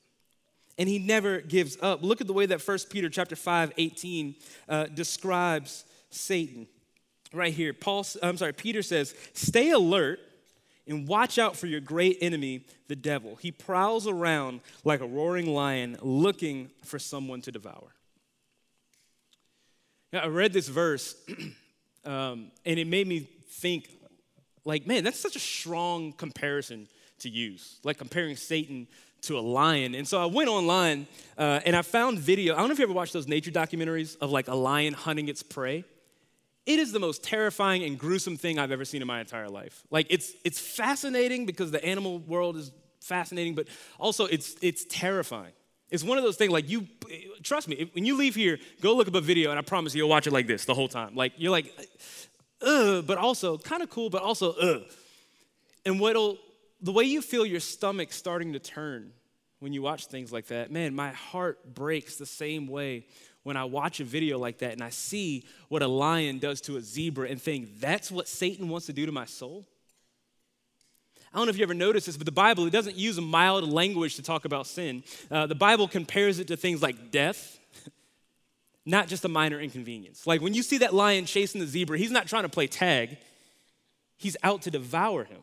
and 0.76 0.88
he 0.88 0.98
never 0.98 1.40
gives 1.40 1.76
up. 1.80 2.02
Look 2.02 2.20
at 2.20 2.26
the 2.26 2.32
way 2.32 2.46
that 2.46 2.66
1 2.66 2.78
Peter 2.90 3.08
chapter 3.08 3.36
5, 3.36 3.72
18 3.76 4.34
uh, 4.68 4.86
describes 4.86 5.84
Satan 6.10 6.66
right 7.32 7.52
here. 7.52 7.72
Paul, 7.72 8.06
I'm 8.22 8.36
sorry, 8.36 8.52
Peter 8.52 8.82
says, 8.82 9.14
stay 9.34 9.70
alert 9.70 10.20
and 10.86 11.06
watch 11.06 11.38
out 11.38 11.56
for 11.56 11.66
your 11.66 11.80
great 11.80 12.18
enemy, 12.20 12.64
the 12.88 12.96
devil. 12.96 13.36
He 13.36 13.52
prowls 13.52 14.06
around 14.06 14.60
like 14.84 15.00
a 15.00 15.06
roaring 15.06 15.46
lion 15.46 15.96
looking 16.02 16.70
for 16.84 16.98
someone 16.98 17.40
to 17.42 17.52
devour. 17.52 17.94
Now, 20.12 20.20
I 20.20 20.26
read 20.26 20.52
this 20.52 20.68
verse 20.68 21.14
um, 22.04 22.50
and 22.64 22.78
it 22.78 22.86
made 22.86 23.06
me 23.06 23.20
think, 23.20 23.88
like, 24.64 24.86
man, 24.86 25.04
that's 25.04 25.18
such 25.18 25.36
a 25.36 25.40
strong 25.40 26.12
comparison 26.12 26.88
to 27.20 27.28
use, 27.28 27.78
like 27.84 27.98
comparing 27.98 28.36
Satan 28.36 28.86
to 29.22 29.38
a 29.38 29.40
lion. 29.40 29.94
And 29.94 30.06
so 30.06 30.20
I 30.20 30.26
went 30.26 30.48
online 30.48 31.06
uh, 31.38 31.60
and 31.64 31.76
I 31.76 31.82
found 31.82 32.18
video. 32.18 32.54
I 32.54 32.58
don't 32.58 32.68
know 32.68 32.72
if 32.72 32.78
you 32.78 32.84
ever 32.84 32.92
watched 32.92 33.12
those 33.12 33.28
nature 33.28 33.52
documentaries 33.52 34.16
of 34.20 34.30
like 34.30 34.48
a 34.48 34.54
lion 34.54 34.92
hunting 34.92 35.28
its 35.28 35.42
prey. 35.42 35.84
It 36.64 36.78
is 36.78 36.92
the 36.92 37.00
most 37.00 37.24
terrifying 37.24 37.82
and 37.82 37.98
gruesome 37.98 38.36
thing 38.36 38.58
I've 38.58 38.70
ever 38.70 38.84
seen 38.84 39.02
in 39.02 39.08
my 39.08 39.20
entire 39.20 39.48
life. 39.48 39.82
Like 39.90 40.06
it's 40.10 40.32
it's 40.44 40.60
fascinating 40.60 41.44
because 41.44 41.70
the 41.70 41.84
animal 41.84 42.20
world 42.20 42.56
is 42.56 42.70
fascinating, 43.00 43.54
but 43.54 43.66
also 43.98 44.26
it's 44.26 44.54
it's 44.62 44.84
terrifying. 44.84 45.52
It's 45.90 46.04
one 46.04 46.18
of 46.18 46.24
those 46.24 46.36
things 46.36 46.52
like 46.52 46.70
you 46.70 46.86
trust 47.42 47.68
me, 47.68 47.90
when 47.92 48.04
you 48.04 48.16
leave 48.16 48.34
here, 48.34 48.58
go 48.80 48.94
look 48.94 49.08
up 49.08 49.14
a 49.14 49.20
video 49.20 49.50
and 49.50 49.58
I 49.58 49.62
promise 49.62 49.94
you 49.94 49.98
you'll 49.98 50.08
watch 50.08 50.26
it 50.26 50.32
like 50.32 50.46
this 50.46 50.64
the 50.64 50.74
whole 50.74 50.88
time. 50.88 51.14
Like 51.16 51.32
you're 51.36 51.50
like 51.50 51.72
ugh, 52.62 53.04
but 53.06 53.18
also 53.18 53.58
kind 53.58 53.82
of 53.82 53.90
cool, 53.90 54.08
but 54.08 54.22
also 54.22 54.52
ugh. 54.52 54.82
And 55.84 55.98
what'll 55.98 56.38
the 56.80 56.92
way 56.92 57.04
you 57.04 57.22
feel 57.22 57.44
your 57.44 57.60
stomach 57.60 58.12
starting 58.12 58.52
to 58.52 58.60
turn 58.60 59.12
when 59.58 59.72
you 59.72 59.82
watch 59.82 60.06
things 60.06 60.32
like 60.32 60.46
that, 60.46 60.72
man, 60.72 60.94
my 60.94 61.10
heart 61.10 61.74
breaks 61.74 62.16
the 62.16 62.26
same 62.26 62.66
way 62.66 63.06
when 63.42 63.56
I 63.56 63.64
watch 63.64 64.00
a 64.00 64.04
video 64.04 64.38
like 64.38 64.58
that 64.58 64.72
and 64.72 64.82
I 64.82 64.90
see 64.90 65.44
what 65.68 65.82
a 65.82 65.88
lion 65.88 66.38
does 66.38 66.60
to 66.62 66.76
a 66.76 66.80
zebra 66.80 67.28
and 67.28 67.40
think, 67.40 67.80
that's 67.80 68.10
what 68.10 68.28
Satan 68.28 68.68
wants 68.68 68.86
to 68.86 68.92
do 68.92 69.06
to 69.06 69.12
my 69.12 69.24
soul? 69.24 69.66
I 71.32 71.38
don't 71.38 71.46
know 71.46 71.50
if 71.50 71.56
you 71.56 71.62
ever 71.62 71.74
noticed 71.74 72.06
this, 72.06 72.16
but 72.16 72.26
the 72.26 72.32
Bible, 72.32 72.66
it 72.66 72.70
doesn't 72.70 72.96
use 72.96 73.18
mild 73.20 73.68
language 73.70 74.16
to 74.16 74.22
talk 74.22 74.44
about 74.44 74.66
sin. 74.66 75.02
Uh, 75.30 75.46
the 75.46 75.54
Bible 75.54 75.88
compares 75.88 76.38
it 76.38 76.48
to 76.48 76.56
things 76.56 76.82
like 76.82 77.10
death, 77.10 77.58
not 78.86 79.08
just 79.08 79.24
a 79.24 79.28
minor 79.28 79.58
inconvenience. 79.58 80.26
Like 80.26 80.42
when 80.42 80.52
you 80.52 80.62
see 80.62 80.78
that 80.78 80.92
lion 80.92 81.24
chasing 81.24 81.60
the 81.60 81.66
zebra, 81.66 81.96
he's 81.96 82.10
not 82.10 82.26
trying 82.26 82.42
to 82.42 82.50
play 82.50 82.66
tag, 82.66 83.16
he's 84.18 84.36
out 84.42 84.62
to 84.62 84.70
devour 84.70 85.24
him. 85.24 85.40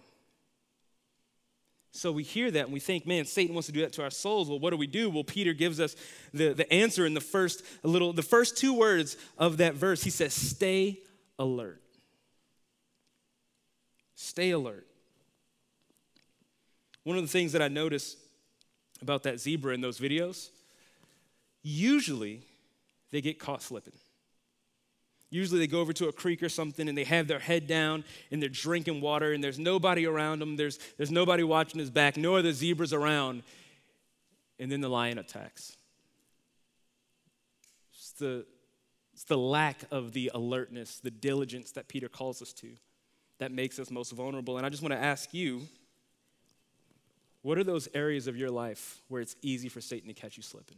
So 1.91 2.11
we 2.11 2.23
hear 2.23 2.51
that 2.51 2.65
and 2.65 2.73
we 2.73 2.79
think, 2.79 3.07
man, 3.07 3.25
Satan 3.25 3.55
wants 3.55 3.67
to 3.67 3.73
do 3.73 3.81
that 3.81 3.93
to 3.93 4.03
our 4.03 4.11
souls. 4.11 4.49
Well, 4.49 4.59
what 4.59 4.69
do 4.69 4.77
we 4.77 4.87
do? 4.87 5.09
Well, 5.09 5.23
Peter 5.23 5.53
gives 5.53 5.79
us 5.79 5.95
the, 6.33 6.53
the 6.53 6.71
answer 6.71 7.05
in 7.05 7.13
the 7.13 7.21
first 7.21 7.63
little, 7.83 8.13
the 8.13 8.21
first 8.21 8.57
two 8.57 8.73
words 8.73 9.17
of 9.37 9.57
that 9.57 9.73
verse. 9.73 10.03
He 10.03 10.11
says, 10.11 10.33
stay 10.33 10.99
alert. 11.39 11.81
Stay 14.15 14.51
alert. 14.51 14.85
One 17.03 17.17
of 17.17 17.23
the 17.23 17.29
things 17.29 17.53
that 17.53 17.61
I 17.61 17.69
notice 17.69 18.17
about 19.01 19.23
that 19.23 19.39
zebra 19.39 19.73
in 19.73 19.81
those 19.81 19.99
videos, 19.99 20.49
usually 21.63 22.41
they 23.11 23.21
get 23.21 23.39
caught 23.39 23.63
slipping. 23.63 23.93
Usually 25.31 25.59
they 25.59 25.67
go 25.67 25.79
over 25.79 25.93
to 25.93 26.07
a 26.07 26.11
creek 26.11 26.41
or 26.41 26.49
something 26.49 26.89
and 26.89 26.97
they 26.97 27.03
have 27.03 27.27
their 27.27 27.39
head 27.39 27.67
down 27.67 28.03
and 28.31 28.41
they're 28.41 28.49
drinking 28.49 29.01
water 29.01 29.31
and 29.31 29.43
there's 29.43 29.59
nobody 29.59 30.05
around 30.07 30.39
them. 30.39 30.55
There's, 30.55 30.79
there's 30.97 31.11
nobody 31.11 31.43
watching 31.43 31.79
his 31.79 31.91
back, 31.91 32.17
no 32.17 32.35
other 32.35 32.51
zebras 32.51 32.93
around. 32.93 33.43
And 34.59 34.71
then 34.71 34.81
the 34.81 34.89
lion 34.89 35.19
attacks. 35.19 35.77
It's 37.93 38.11
the, 38.13 38.45
it's 39.13 39.23
the 39.25 39.37
lack 39.37 39.83
of 39.91 40.13
the 40.13 40.31
alertness, 40.33 40.99
the 40.99 41.11
diligence 41.11 41.71
that 41.71 41.87
Peter 41.87 42.09
calls 42.09 42.41
us 42.41 42.51
to 42.53 42.69
that 43.37 43.51
makes 43.51 43.79
us 43.79 43.91
most 43.91 44.11
vulnerable. 44.11 44.57
And 44.57 44.65
I 44.65 44.69
just 44.69 44.81
want 44.81 44.93
to 44.93 44.99
ask 44.99 45.33
you 45.33 45.61
what 47.41 47.57
are 47.57 47.63
those 47.63 47.87
areas 47.93 48.27
of 48.27 48.35
your 48.35 48.51
life 48.51 49.01
where 49.07 49.21
it's 49.21 49.35
easy 49.41 49.69
for 49.69 49.79
Satan 49.79 50.07
to 50.07 50.13
catch 50.13 50.37
you 50.37 50.43
slipping? 50.43 50.77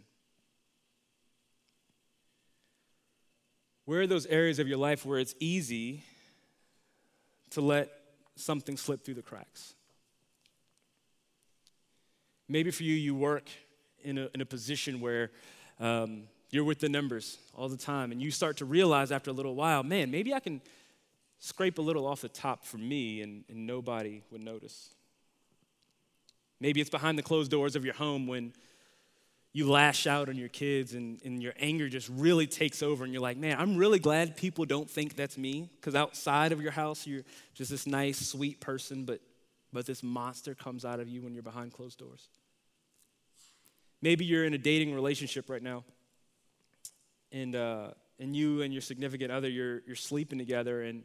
Where 3.91 3.99
are 3.99 4.07
those 4.07 4.25
areas 4.27 4.57
of 4.59 4.69
your 4.69 4.77
life 4.77 5.05
where 5.05 5.19
it's 5.19 5.35
easy 5.41 6.01
to 7.49 7.59
let 7.59 7.91
something 8.37 8.77
slip 8.77 9.03
through 9.03 9.15
the 9.15 9.21
cracks? 9.21 9.73
Maybe 12.47 12.71
for 12.71 12.83
you, 12.83 12.93
you 12.93 13.13
work 13.13 13.49
in 14.01 14.17
a, 14.17 14.29
in 14.33 14.39
a 14.39 14.45
position 14.45 15.01
where 15.01 15.31
um, 15.77 16.23
you're 16.51 16.63
with 16.63 16.79
the 16.79 16.87
numbers 16.87 17.37
all 17.53 17.67
the 17.67 17.75
time, 17.75 18.13
and 18.13 18.21
you 18.21 18.31
start 18.31 18.55
to 18.59 18.65
realize 18.65 19.11
after 19.11 19.29
a 19.29 19.33
little 19.33 19.55
while, 19.55 19.83
man, 19.83 20.09
maybe 20.09 20.33
I 20.33 20.39
can 20.39 20.61
scrape 21.39 21.77
a 21.77 21.81
little 21.81 22.07
off 22.07 22.21
the 22.21 22.29
top 22.29 22.63
for 22.63 22.77
me 22.77 23.21
and, 23.21 23.43
and 23.49 23.67
nobody 23.67 24.23
would 24.31 24.41
notice. 24.41 24.91
Maybe 26.61 26.79
it's 26.79 26.89
behind 26.89 27.17
the 27.17 27.23
closed 27.23 27.51
doors 27.51 27.75
of 27.75 27.83
your 27.83 27.95
home 27.95 28.25
when 28.25 28.53
you 29.53 29.69
lash 29.69 30.07
out 30.07 30.29
on 30.29 30.37
your 30.37 30.49
kids 30.49 30.93
and, 30.93 31.19
and 31.25 31.43
your 31.43 31.53
anger 31.59 31.89
just 31.89 32.07
really 32.09 32.47
takes 32.47 32.81
over 32.81 33.03
and 33.03 33.11
you're 33.11 33.21
like 33.21 33.37
man 33.37 33.57
i'm 33.59 33.75
really 33.75 33.99
glad 33.99 34.37
people 34.37 34.65
don't 34.65 34.89
think 34.89 35.15
that's 35.15 35.37
me. 35.37 35.69
Because 35.75 35.95
outside 35.95 36.51
of 36.51 36.61
your 36.61 36.71
house 36.71 37.05
you're 37.05 37.23
just 37.53 37.71
this 37.71 37.85
nice 37.85 38.19
sweet 38.19 38.59
person 38.59 39.05
but 39.05 39.19
but 39.73 39.85
this 39.85 40.03
monster 40.03 40.53
comes 40.53 40.83
out 40.83 40.99
of 40.99 41.07
you 41.07 41.21
when 41.21 41.33
you're 41.33 41.43
behind 41.43 41.71
closed 41.71 41.97
doors. 41.97 42.27
Maybe 44.01 44.25
you're 44.25 44.43
in 44.43 44.53
a 44.53 44.57
dating 44.57 44.93
relationship 44.93 45.49
right 45.49 45.63
now 45.63 45.85
and 47.31 47.55
uh, 47.55 47.91
and 48.19 48.35
you 48.35 48.61
and 48.61 48.73
your 48.73 48.81
significant 48.81 49.31
other 49.31 49.49
you're 49.49 49.81
you're 49.85 49.95
sleeping 49.95 50.37
together 50.37 50.81
and 50.81 51.03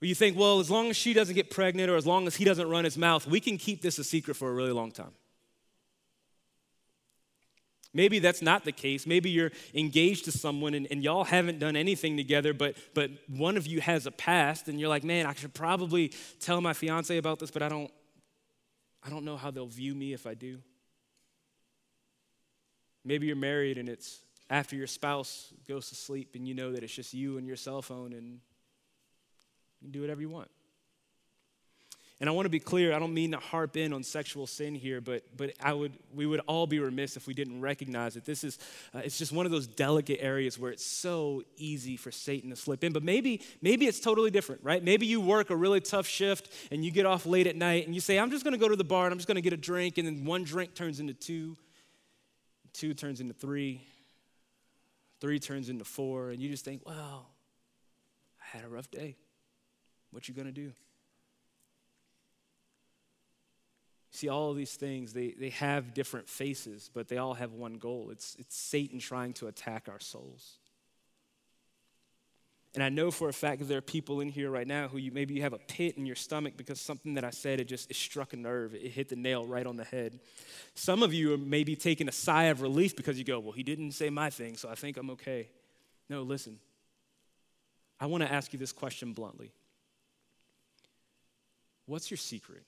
you 0.00 0.14
think 0.14 0.38
well 0.38 0.60
as 0.60 0.70
long 0.70 0.88
as 0.90 0.96
she 0.96 1.12
doesn't 1.14 1.34
get 1.34 1.50
pregnant 1.50 1.90
or 1.90 1.96
as 1.96 2.06
long 2.06 2.26
as 2.26 2.36
he 2.36 2.44
doesn't 2.44 2.68
run 2.68 2.84
his 2.84 2.96
mouth 2.96 3.26
we 3.26 3.40
can 3.40 3.58
keep 3.58 3.82
this 3.82 3.98
a 3.98 4.04
secret 4.04 4.34
for 4.34 4.48
a 4.50 4.54
really 4.54 4.72
long 4.72 4.92
time 4.92 5.12
Maybe 7.96 8.18
that's 8.18 8.42
not 8.42 8.66
the 8.66 8.72
case. 8.72 9.06
Maybe 9.06 9.30
you're 9.30 9.52
engaged 9.72 10.26
to 10.26 10.30
someone 10.30 10.74
and, 10.74 10.86
and, 10.90 11.02
y'all 11.02 11.24
haven't 11.24 11.58
done 11.58 11.76
anything 11.76 12.18
together, 12.18 12.52
but, 12.52 12.76
but 12.92 13.10
one 13.26 13.56
of 13.56 13.66
you 13.66 13.80
has 13.80 14.04
a 14.04 14.10
past, 14.10 14.68
and 14.68 14.78
you're 14.78 14.90
like, 14.90 15.02
man, 15.02 15.24
I 15.24 15.32
should 15.32 15.54
probably 15.54 16.12
tell 16.38 16.60
my 16.60 16.74
fiance 16.74 17.16
about 17.16 17.38
this, 17.38 17.50
but 17.50 17.62
I 17.62 17.70
don't, 17.70 17.90
I 19.02 19.08
don't 19.08 19.24
know 19.24 19.38
how 19.38 19.50
they'll 19.50 19.66
view 19.66 19.94
me 19.94 20.12
if 20.12 20.26
I 20.26 20.34
do. 20.34 20.58
Maybe 23.02 23.28
you're 23.28 23.34
married 23.34 23.78
and 23.78 23.88
it's 23.88 24.20
after 24.50 24.76
your 24.76 24.86
spouse 24.86 25.54
goes 25.66 25.88
to 25.88 25.94
sleep 25.94 26.34
and 26.34 26.46
you 26.46 26.52
know 26.52 26.72
that 26.72 26.82
it's 26.82 26.94
just 26.94 27.14
you 27.14 27.38
and 27.38 27.46
your 27.46 27.56
cell 27.56 27.80
phone 27.80 28.12
and 28.12 28.40
you 29.80 29.86
can 29.86 29.90
do 29.90 30.02
whatever 30.02 30.20
you 30.20 30.28
want. 30.28 30.50
And 32.18 32.30
I 32.30 32.32
want 32.32 32.46
to 32.46 32.50
be 32.50 32.60
clear, 32.60 32.94
I 32.94 32.98
don't 32.98 33.12
mean 33.12 33.32
to 33.32 33.38
harp 33.38 33.76
in 33.76 33.92
on 33.92 34.02
sexual 34.02 34.46
sin 34.46 34.74
here, 34.74 35.02
but, 35.02 35.24
but 35.36 35.52
I 35.60 35.74
would, 35.74 35.92
we 36.14 36.24
would 36.24 36.40
all 36.46 36.66
be 36.66 36.78
remiss 36.78 37.14
if 37.14 37.26
we 37.26 37.34
didn't 37.34 37.60
recognize 37.60 38.16
it. 38.16 38.24
This 38.24 38.42
is, 38.42 38.58
uh, 38.94 39.00
it's 39.00 39.18
just 39.18 39.32
one 39.32 39.44
of 39.44 39.52
those 39.52 39.66
delicate 39.66 40.20
areas 40.22 40.58
where 40.58 40.72
it's 40.72 40.84
so 40.84 41.42
easy 41.58 41.98
for 41.98 42.10
Satan 42.10 42.48
to 42.48 42.56
slip 42.56 42.84
in. 42.84 42.94
But 42.94 43.02
maybe, 43.02 43.42
maybe 43.60 43.86
it's 43.86 44.00
totally 44.00 44.30
different, 44.30 44.62
right? 44.64 44.82
Maybe 44.82 45.04
you 45.04 45.20
work 45.20 45.50
a 45.50 45.56
really 45.56 45.80
tough 45.80 46.06
shift 46.06 46.50
and 46.70 46.82
you 46.82 46.90
get 46.90 47.04
off 47.04 47.26
late 47.26 47.46
at 47.46 47.56
night 47.56 47.84
and 47.84 47.94
you 47.94 48.00
say, 48.00 48.18
I'm 48.18 48.30
just 48.30 48.44
going 48.44 48.54
to 48.54 48.60
go 48.60 48.68
to 48.68 48.76
the 48.76 48.84
bar 48.84 49.04
and 49.04 49.12
I'm 49.12 49.18
just 49.18 49.28
going 49.28 49.36
to 49.36 49.42
get 49.42 49.52
a 49.52 49.58
drink. 49.58 49.98
And 49.98 50.08
then 50.08 50.24
one 50.24 50.42
drink 50.42 50.74
turns 50.74 51.00
into 51.00 51.12
two, 51.12 51.54
two 52.72 52.94
turns 52.94 53.20
into 53.20 53.34
three, 53.34 53.82
three 55.20 55.38
turns 55.38 55.68
into 55.68 55.84
four. 55.84 56.30
And 56.30 56.40
you 56.40 56.48
just 56.48 56.64
think, 56.64 56.80
well, 56.86 57.28
I 58.40 58.56
had 58.56 58.64
a 58.64 58.68
rough 58.68 58.90
day. 58.90 59.16
What 60.12 60.28
you 60.28 60.34
going 60.34 60.46
to 60.46 60.52
do? 60.52 60.72
See, 64.16 64.30
all 64.30 64.54
these 64.54 64.74
things, 64.74 65.12
they, 65.12 65.34
they 65.38 65.50
have 65.50 65.92
different 65.92 66.26
faces, 66.26 66.90
but 66.94 67.06
they 67.06 67.18
all 67.18 67.34
have 67.34 67.52
one 67.52 67.74
goal. 67.74 68.08
It's, 68.10 68.34
it's 68.38 68.56
Satan 68.56 68.98
trying 68.98 69.34
to 69.34 69.46
attack 69.46 69.88
our 69.90 70.00
souls. 70.00 70.56
And 72.74 72.82
I 72.82 72.88
know 72.88 73.10
for 73.10 73.28
a 73.28 73.32
fact 73.34 73.58
that 73.58 73.66
there 73.66 73.76
are 73.76 73.82
people 73.82 74.22
in 74.22 74.30
here 74.30 74.50
right 74.50 74.66
now 74.66 74.88
who 74.88 74.96
you, 74.96 75.12
maybe 75.12 75.34
you 75.34 75.42
have 75.42 75.52
a 75.52 75.58
pit 75.58 75.98
in 75.98 76.06
your 76.06 76.16
stomach 76.16 76.54
because 76.56 76.80
something 76.80 77.12
that 77.12 77.24
I 77.24 77.30
said, 77.30 77.60
it 77.60 77.68
just 77.68 77.90
it 77.90 77.96
struck 77.96 78.32
a 78.32 78.36
nerve. 78.36 78.74
It 78.74 78.90
hit 78.90 79.10
the 79.10 79.16
nail 79.16 79.44
right 79.44 79.66
on 79.66 79.76
the 79.76 79.84
head. 79.84 80.18
Some 80.74 81.02
of 81.02 81.12
you 81.12 81.34
are 81.34 81.38
maybe 81.38 81.76
taking 81.76 82.08
a 82.08 82.12
sigh 82.12 82.44
of 82.44 82.62
relief 82.62 82.96
because 82.96 83.18
you 83.18 83.24
go, 83.24 83.38
well, 83.38 83.52
he 83.52 83.62
didn't 83.62 83.92
say 83.92 84.08
my 84.08 84.30
thing, 84.30 84.56
so 84.56 84.70
I 84.70 84.76
think 84.76 84.96
I'm 84.96 85.10
okay. 85.10 85.50
No, 86.08 86.22
listen. 86.22 86.58
I 88.00 88.06
want 88.06 88.22
to 88.22 88.32
ask 88.32 88.54
you 88.54 88.58
this 88.58 88.72
question 88.72 89.12
bluntly 89.12 89.52
What's 91.84 92.10
your 92.10 92.16
secret? 92.16 92.62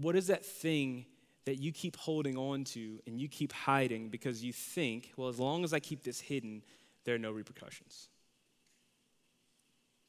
What 0.00 0.16
is 0.16 0.28
that 0.28 0.44
thing 0.44 1.06
that 1.44 1.56
you 1.56 1.72
keep 1.72 1.96
holding 1.96 2.36
on 2.36 2.64
to 2.64 3.00
and 3.06 3.18
you 3.20 3.28
keep 3.28 3.52
hiding 3.52 4.08
because 4.08 4.44
you 4.44 4.52
think, 4.52 5.12
well, 5.16 5.28
as 5.28 5.38
long 5.38 5.64
as 5.64 5.72
I 5.72 5.80
keep 5.80 6.02
this 6.02 6.20
hidden, 6.20 6.62
there 7.04 7.14
are 7.14 7.18
no 7.18 7.32
repercussions? 7.32 8.08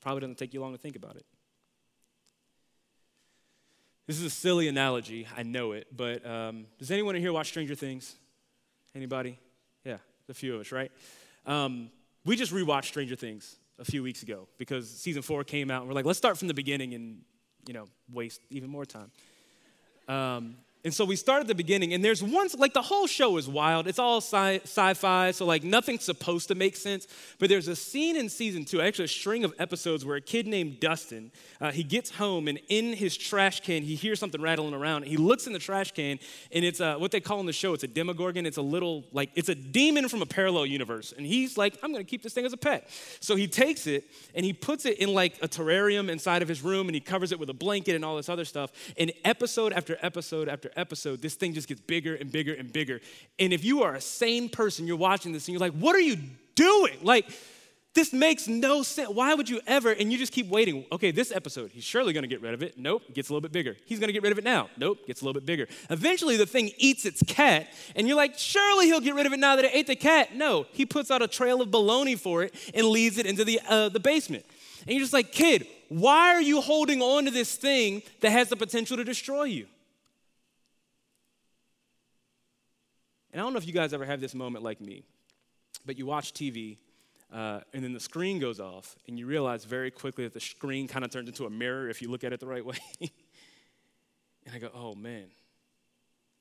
Probably 0.01 0.21
doesn't 0.21 0.37
take 0.37 0.53
you 0.53 0.61
long 0.61 0.73
to 0.73 0.77
think 0.77 0.95
about 0.95 1.15
it. 1.15 1.25
This 4.05 4.17
is 4.17 4.25
a 4.25 4.29
silly 4.29 4.67
analogy, 4.67 5.27
I 5.37 5.43
know 5.43 5.73
it, 5.73 5.87
but 5.95 6.25
um, 6.25 6.65
does 6.77 6.89
anyone 6.89 7.15
in 7.15 7.21
here 7.21 7.31
watch 7.31 7.47
Stranger 7.47 7.75
Things? 7.75 8.15
Anybody? 8.95 9.37
Yeah, 9.85 9.97
a 10.27 10.33
few 10.33 10.55
of 10.55 10.61
us, 10.61 10.71
right? 10.71 10.91
Um, 11.45 11.91
we 12.25 12.35
just 12.35 12.51
rewatched 12.51 12.85
Stranger 12.85 13.15
Things 13.15 13.57
a 13.77 13.85
few 13.85 14.01
weeks 14.01 14.23
ago 14.23 14.47
because 14.57 14.89
season 14.89 15.21
four 15.21 15.43
came 15.43 15.69
out, 15.69 15.81
and 15.81 15.89
we're 15.89 15.95
like, 15.95 16.05
let's 16.05 16.17
start 16.17 16.37
from 16.37 16.47
the 16.47 16.53
beginning 16.53 16.95
and 16.95 17.21
you 17.67 17.73
know 17.73 17.85
waste 18.11 18.41
even 18.49 18.69
more 18.69 18.85
time. 18.85 19.11
Um, 20.09 20.57
and 20.85 20.93
so 20.93 21.03
we 21.03 21.17
start 21.17 21.41
at 21.41 21.47
the 21.47 21.55
beginning, 21.55 21.93
and 21.93 22.03
there's 22.03 22.23
one, 22.23 22.47
like 22.57 22.73
the 22.73 22.81
whole 22.81 23.05
show 23.05 23.35
is 23.35 23.49
wild. 23.49 23.85
It's 23.85 23.99
all 23.99 24.21
sci 24.21 24.59
fi, 24.93 25.31
so 25.31 25.45
like 25.45 25.63
nothing's 25.63 26.05
supposed 26.05 26.47
to 26.47 26.55
make 26.55 26.77
sense. 26.77 27.05
But 27.37 27.49
there's 27.49 27.67
a 27.67 27.75
scene 27.75 28.15
in 28.15 28.29
season 28.29 28.63
two, 28.63 28.79
actually 28.79 29.05
a 29.05 29.09
string 29.09 29.43
of 29.43 29.53
episodes, 29.59 30.05
where 30.05 30.15
a 30.15 30.21
kid 30.21 30.47
named 30.47 30.79
Dustin, 30.79 31.31
uh, 31.59 31.71
he 31.71 31.83
gets 31.83 32.11
home, 32.11 32.47
and 32.47 32.59
in 32.69 32.93
his 32.93 33.17
trash 33.17 33.59
can, 33.59 33.83
he 33.83 33.95
hears 33.95 34.19
something 34.19 34.41
rattling 34.41 34.73
around. 34.73 35.03
He 35.03 35.17
looks 35.17 35.47
in 35.47 35.53
the 35.53 35.59
trash 35.59 35.91
can, 35.91 36.17
and 36.51 36.63
it's 36.63 36.79
uh, 36.79 36.95
what 36.95 37.11
they 37.11 37.19
call 37.19 37.41
in 37.41 37.45
the 37.45 37.51
show, 37.51 37.73
it's 37.73 37.83
a 37.83 37.87
demogorgon. 37.87 38.45
It's 38.45 38.57
a 38.57 38.61
little, 38.61 39.03
like, 39.11 39.31
it's 39.35 39.49
a 39.49 39.55
demon 39.55 40.07
from 40.07 40.21
a 40.21 40.25
parallel 40.25 40.65
universe. 40.65 41.13
And 41.15 41.25
he's 41.25 41.57
like, 41.57 41.77
I'm 41.83 41.91
gonna 41.91 42.05
keep 42.05 42.23
this 42.23 42.33
thing 42.33 42.45
as 42.45 42.53
a 42.53 42.57
pet. 42.57 42.89
So 43.19 43.35
he 43.35 43.47
takes 43.47 43.85
it, 43.85 44.09
and 44.33 44.45
he 44.45 44.53
puts 44.53 44.85
it 44.85 44.99
in 44.99 45.13
like 45.13 45.37
a 45.41 45.47
terrarium 45.49 46.09
inside 46.09 46.41
of 46.41 46.47
his 46.47 46.61
room, 46.61 46.87
and 46.87 46.95
he 46.95 47.01
covers 47.01 47.33
it 47.33 47.39
with 47.39 47.49
a 47.49 47.53
blanket 47.53 47.95
and 47.95 48.05
all 48.05 48.15
this 48.15 48.29
other 48.29 48.45
stuff. 48.45 48.71
And 48.97 49.11
episode 49.25 49.73
after 49.73 49.97
episode 50.01 50.47
after 50.47 50.68
after 50.69 50.79
episode, 50.79 51.21
this 51.21 51.35
thing 51.35 51.53
just 51.53 51.67
gets 51.67 51.81
bigger 51.81 52.15
and 52.15 52.31
bigger 52.31 52.53
and 52.53 52.71
bigger. 52.71 52.99
And 53.37 53.53
if 53.53 53.63
you 53.63 53.83
are 53.83 53.95
a 53.95 54.01
sane 54.01 54.49
person, 54.49 54.87
you're 54.87 54.97
watching 54.97 55.31
this 55.31 55.47
and 55.47 55.53
you're 55.53 55.59
like, 55.59 55.73
what 55.73 55.95
are 55.95 56.01
you 56.01 56.17
doing? 56.55 56.97
Like, 57.03 57.25
This 57.95 58.13
makes 58.13 58.47
no 58.47 58.83
sense. 58.83 59.09
Why 59.09 59.33
would 59.33 59.49
you 59.49 59.61
ever? 59.65 59.91
And 59.91 60.11
you 60.11 60.19
just 60.19 60.31
keep 60.31 60.47
waiting. 60.47 60.85
Okay, 60.91 61.09
this 61.09 61.31
episode, 61.31 61.71
he's 61.71 61.83
surely 61.83 62.13
gonna 62.13 62.27
get 62.27 62.39
rid 62.39 62.53
of 62.53 62.61
it. 62.61 62.77
Nope, 62.77 63.01
gets 63.15 63.29
a 63.29 63.33
little 63.33 63.41
bit 63.41 63.51
bigger. 63.51 63.75
He's 63.87 63.99
gonna 63.99 64.13
get 64.13 64.21
rid 64.21 64.31
of 64.31 64.37
it 64.37 64.43
now. 64.43 64.69
Nope, 64.77 65.07
gets 65.07 65.21
a 65.21 65.25
little 65.25 65.33
bit 65.33 65.45
bigger. 65.45 65.67
Eventually, 65.89 66.37
the 66.37 66.45
thing 66.45 66.71
eats 66.77 67.03
its 67.03 67.23
cat, 67.23 67.67
and 67.95 68.07
you're 68.07 68.15
like, 68.15 68.37
surely 68.37 68.85
he'll 68.85 69.01
get 69.01 69.15
rid 69.15 69.25
of 69.25 69.33
it 69.33 69.39
now 69.39 69.55
that 69.55 69.65
it 69.65 69.71
ate 69.73 69.87
the 69.87 69.95
cat. 69.95 70.35
No, 70.35 70.67
he 70.71 70.85
puts 70.85 71.09
out 71.09 71.23
a 71.23 71.27
trail 71.27 71.61
of 71.63 71.69
baloney 71.69 72.17
for 72.17 72.43
it 72.43 72.53
and 72.75 72.85
leads 72.87 73.17
it 73.17 73.25
into 73.25 73.43
the, 73.43 73.59
uh, 73.67 73.89
the 73.89 73.99
basement. 73.99 74.45
And 74.81 74.91
you're 74.91 75.01
just 75.01 75.13
like, 75.13 75.31
kid, 75.31 75.65
why 75.89 76.35
are 76.35 76.41
you 76.41 76.61
holding 76.61 77.01
on 77.01 77.25
to 77.25 77.31
this 77.31 77.55
thing 77.55 78.03
that 78.21 78.29
has 78.29 78.49
the 78.49 78.55
potential 78.55 78.97
to 78.97 79.03
destroy 79.03 79.45
you? 79.45 79.65
And 83.31 83.41
I 83.41 83.43
don't 83.43 83.53
know 83.53 83.59
if 83.59 83.67
you 83.67 83.73
guys 83.73 83.93
ever 83.93 84.05
have 84.05 84.21
this 84.21 84.33
moment 84.33 84.63
like 84.63 84.81
me, 84.81 85.03
but 85.85 85.97
you 85.97 86.05
watch 86.05 86.33
TV 86.33 86.77
uh, 87.31 87.59
and 87.73 87.83
then 87.83 87.93
the 87.93 87.99
screen 87.99 88.39
goes 88.39 88.59
off, 88.59 88.95
and 89.07 89.19
you 89.19 89.27
realize 89.27 89.63
very 89.63 89.91
quickly 89.91 90.23
that 90.23 90.33
the 90.33 90.39
screen 90.39 90.87
kind 90.87 91.05
of 91.05 91.11
turns 91.11 91.29
into 91.29 91.45
a 91.45 91.49
mirror 91.49 91.87
if 91.89 92.01
you 92.01 92.09
look 92.09 92.23
at 92.23 92.33
it 92.33 92.39
the 92.39 92.47
right 92.47 92.65
way. 92.65 92.77
and 93.01 94.55
I 94.55 94.57
go, 94.57 94.69
oh 94.73 94.95
man, 94.95 95.25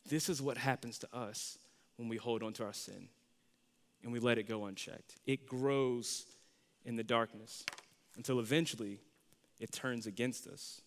this 0.09 0.29
is 0.31 0.41
what 0.41 0.57
happens 0.57 0.99
to 1.01 1.15
us 1.15 1.59
when 1.97 2.09
we 2.09 2.17
hold 2.17 2.43
on 2.43 2.55
to 2.55 2.65
our 2.65 2.73
sin 2.73 3.09
and 4.03 4.13
we 4.13 4.19
let 4.19 4.39
it 4.39 4.49
go 4.49 4.65
unchecked. 4.65 5.17
It 5.27 5.47
grows 5.47 6.25
in 6.87 6.97
the 6.97 7.03
darkness 7.03 7.65
until 8.17 8.41
eventually 8.41 9.01
it 9.61 9.73
turns 9.73 10.07
against 10.07 10.47
us 10.47 10.81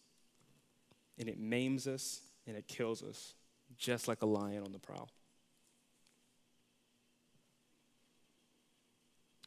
and 1.19 1.29
it 1.29 1.37
maims 1.37 1.85
us 1.85 2.21
and 2.47 2.57
it 2.57 2.67
kills 2.67 3.03
us, 3.03 3.35
just 3.77 4.07
like 4.07 4.23
a 4.23 4.25
lion 4.25 4.63
on 4.63 4.71
the 4.71 4.79
prowl. 4.79 5.09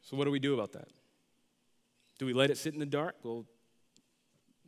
So, 0.05 0.15
what 0.15 0.25
do 0.25 0.31
we 0.31 0.39
do 0.39 0.53
about 0.53 0.73
that? 0.73 0.87
Do 2.19 2.25
we 2.25 2.33
let 2.33 2.49
it 2.49 2.57
sit 2.57 2.73
in 2.73 2.79
the 2.79 2.85
dark? 2.85 3.15
Well, 3.23 3.45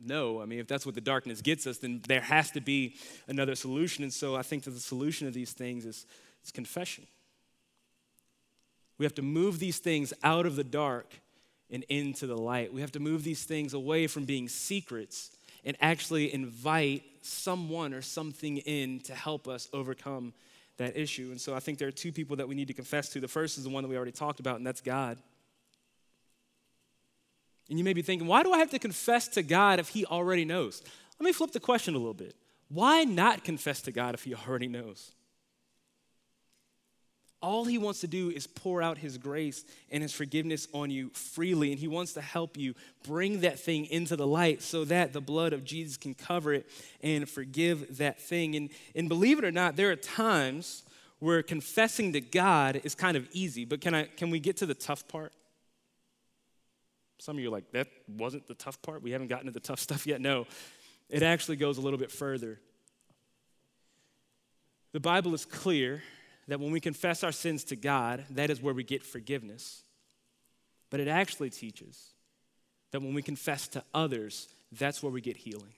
no. 0.00 0.42
I 0.42 0.44
mean, 0.44 0.58
if 0.58 0.66
that's 0.66 0.84
what 0.84 0.94
the 0.94 1.00
darkness 1.00 1.40
gets 1.40 1.66
us, 1.66 1.78
then 1.78 2.02
there 2.06 2.20
has 2.20 2.50
to 2.52 2.60
be 2.60 2.96
another 3.28 3.54
solution. 3.54 4.02
And 4.02 4.12
so 4.12 4.36
I 4.36 4.42
think 4.42 4.64
that 4.64 4.72
the 4.72 4.80
solution 4.80 5.26
of 5.26 5.34
these 5.34 5.52
things 5.52 5.86
is, 5.86 6.06
is 6.44 6.50
confession. 6.50 7.06
We 8.98 9.04
have 9.04 9.14
to 9.14 9.22
move 9.22 9.60
these 9.60 9.78
things 9.78 10.12
out 10.24 10.44
of 10.44 10.56
the 10.56 10.64
dark 10.64 11.14
and 11.70 11.84
into 11.84 12.26
the 12.26 12.36
light. 12.36 12.72
We 12.72 12.80
have 12.80 12.92
to 12.92 13.00
move 13.00 13.22
these 13.22 13.44
things 13.44 13.74
away 13.74 14.08
from 14.08 14.24
being 14.24 14.48
secrets 14.48 15.30
and 15.64 15.76
actually 15.80 16.34
invite 16.34 17.04
someone 17.22 17.94
or 17.94 18.02
something 18.02 18.58
in 18.58 19.00
to 19.00 19.14
help 19.14 19.46
us 19.46 19.68
overcome 19.72 20.32
that 20.78 20.96
issue. 20.96 21.28
And 21.30 21.40
so 21.40 21.54
I 21.54 21.60
think 21.60 21.78
there 21.78 21.88
are 21.88 21.92
two 21.92 22.12
people 22.12 22.36
that 22.36 22.48
we 22.48 22.54
need 22.54 22.68
to 22.68 22.74
confess 22.74 23.08
to. 23.10 23.20
The 23.20 23.28
first 23.28 23.58
is 23.58 23.64
the 23.64 23.70
one 23.70 23.82
that 23.82 23.88
we 23.88 23.96
already 23.96 24.12
talked 24.12 24.40
about, 24.40 24.56
and 24.56 24.66
that's 24.66 24.80
God. 24.80 25.18
And 27.68 27.78
you 27.78 27.84
may 27.84 27.92
be 27.92 28.02
thinking, 28.02 28.26
why 28.26 28.42
do 28.42 28.52
I 28.52 28.58
have 28.58 28.70
to 28.70 28.78
confess 28.78 29.28
to 29.28 29.42
God 29.42 29.78
if 29.78 29.90
He 29.90 30.06
already 30.06 30.44
knows? 30.44 30.82
Let 31.20 31.26
me 31.26 31.32
flip 31.32 31.52
the 31.52 31.60
question 31.60 31.94
a 31.94 31.98
little 31.98 32.14
bit. 32.14 32.34
Why 32.68 33.04
not 33.04 33.44
confess 33.44 33.82
to 33.82 33.92
God 33.92 34.14
if 34.14 34.24
He 34.24 34.34
already 34.34 34.68
knows? 34.68 35.12
All 37.40 37.64
He 37.64 37.78
wants 37.78 38.00
to 38.00 38.08
do 38.08 38.30
is 38.30 38.46
pour 38.46 38.82
out 38.82 38.98
His 38.98 39.18
grace 39.18 39.64
and 39.90 40.02
His 40.02 40.12
forgiveness 40.12 40.66
on 40.72 40.90
you 40.90 41.10
freely, 41.10 41.70
and 41.70 41.78
He 41.78 41.88
wants 41.88 42.14
to 42.14 42.20
help 42.20 42.56
you 42.56 42.74
bring 43.06 43.40
that 43.40 43.58
thing 43.58 43.86
into 43.86 44.16
the 44.16 44.26
light 44.26 44.62
so 44.62 44.84
that 44.86 45.12
the 45.12 45.20
blood 45.20 45.52
of 45.52 45.64
Jesus 45.64 45.96
can 45.96 46.14
cover 46.14 46.52
it 46.52 46.68
and 47.02 47.28
forgive 47.28 47.98
that 47.98 48.20
thing. 48.20 48.56
And, 48.56 48.70
and 48.94 49.08
believe 49.08 49.38
it 49.38 49.44
or 49.44 49.52
not, 49.52 49.76
there 49.76 49.90
are 49.90 49.96
times 49.96 50.82
where 51.20 51.42
confessing 51.42 52.12
to 52.12 52.20
God 52.20 52.80
is 52.84 52.94
kind 52.94 53.16
of 53.16 53.28
easy, 53.32 53.64
but 53.64 53.80
can, 53.80 53.94
I, 53.94 54.04
can 54.04 54.30
we 54.30 54.40
get 54.40 54.56
to 54.58 54.66
the 54.66 54.74
tough 54.74 55.06
part? 55.08 55.32
Some 57.18 57.36
of 57.36 57.42
you 57.42 57.48
are 57.48 57.52
like, 57.52 57.72
that 57.72 57.88
wasn't 58.08 58.46
the 58.46 58.54
tough 58.54 58.80
part? 58.82 59.02
We 59.02 59.10
haven't 59.10 59.26
gotten 59.26 59.46
to 59.46 59.52
the 59.52 59.60
tough 59.60 59.80
stuff 59.80 60.06
yet. 60.06 60.20
No, 60.20 60.46
it 61.08 61.22
actually 61.22 61.56
goes 61.56 61.78
a 61.78 61.80
little 61.80 61.98
bit 61.98 62.10
further. 62.10 62.60
The 64.92 65.00
Bible 65.00 65.34
is 65.34 65.44
clear 65.44 66.02
that 66.48 66.58
when 66.58 66.72
we 66.72 66.80
confess 66.80 67.22
our 67.22 67.32
sins 67.32 67.62
to 67.64 67.76
God, 67.76 68.24
that 68.30 68.50
is 68.50 68.60
where 68.60 68.74
we 68.74 68.82
get 68.82 69.02
forgiveness. 69.04 69.82
But 70.90 71.00
it 71.00 71.08
actually 71.08 71.50
teaches 71.50 72.12
that 72.90 73.00
when 73.00 73.14
we 73.14 73.22
confess 73.22 73.68
to 73.68 73.84
others, 73.94 74.48
that's 74.72 75.02
where 75.02 75.12
we 75.12 75.20
get 75.20 75.36
healing. 75.36 75.74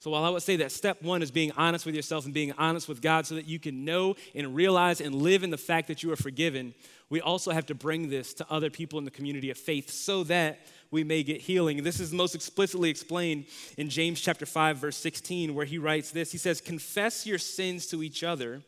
So, 0.00 0.10
while 0.10 0.24
I 0.24 0.30
would 0.30 0.42
say 0.42 0.56
that 0.56 0.72
step 0.72 1.02
one 1.02 1.22
is 1.22 1.30
being 1.30 1.52
honest 1.58 1.84
with 1.84 1.94
yourself 1.94 2.24
and 2.24 2.32
being 2.32 2.52
honest 2.52 2.88
with 2.88 3.02
God 3.02 3.26
so 3.26 3.34
that 3.34 3.46
you 3.46 3.58
can 3.58 3.84
know 3.84 4.16
and 4.34 4.54
realize 4.54 5.00
and 5.02 5.14
live 5.14 5.44
in 5.44 5.50
the 5.50 5.58
fact 5.58 5.88
that 5.88 6.02
you 6.02 6.10
are 6.10 6.16
forgiven, 6.16 6.74
we 7.10 7.20
also 7.20 7.50
have 7.50 7.66
to 7.66 7.74
bring 7.74 8.08
this 8.08 8.32
to 8.34 8.46
other 8.50 8.70
people 8.70 8.98
in 8.98 9.04
the 9.04 9.10
community 9.10 9.50
of 9.50 9.58
faith 9.58 9.90
so 9.90 10.24
that 10.24 10.60
we 10.90 11.04
may 11.04 11.22
get 11.22 11.40
healing. 11.40 11.82
This 11.82 12.00
is 12.00 12.12
most 12.12 12.34
explicitly 12.34 12.90
explained 12.90 13.46
in 13.76 13.88
James 13.88 14.20
chapter 14.20 14.46
5 14.46 14.78
verse 14.78 14.96
16 14.96 15.54
where 15.54 15.66
he 15.66 15.78
writes 15.78 16.10
this. 16.10 16.32
He 16.32 16.38
says, 16.38 16.60
"Confess 16.60 17.26
your 17.26 17.38
sins 17.38 17.86
to 17.88 18.02
each 18.02 18.22
other 18.22 18.62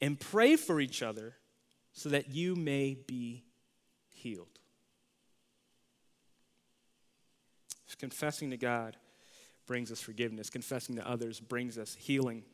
and 0.00 0.18
pray 0.18 0.56
for 0.56 0.80
each 0.80 1.02
other 1.02 1.36
so 1.92 2.08
that 2.08 2.30
you 2.30 2.56
may 2.56 2.94
be 2.94 3.44
healed." 4.10 4.56
Confessing 7.98 8.50
to 8.50 8.56
God 8.56 8.96
brings 9.66 9.90
us 9.90 10.00
forgiveness. 10.00 10.50
Confessing 10.50 10.96
to 10.96 11.08
others 11.08 11.40
brings 11.40 11.78
us 11.78 11.96
healing. 11.98 12.44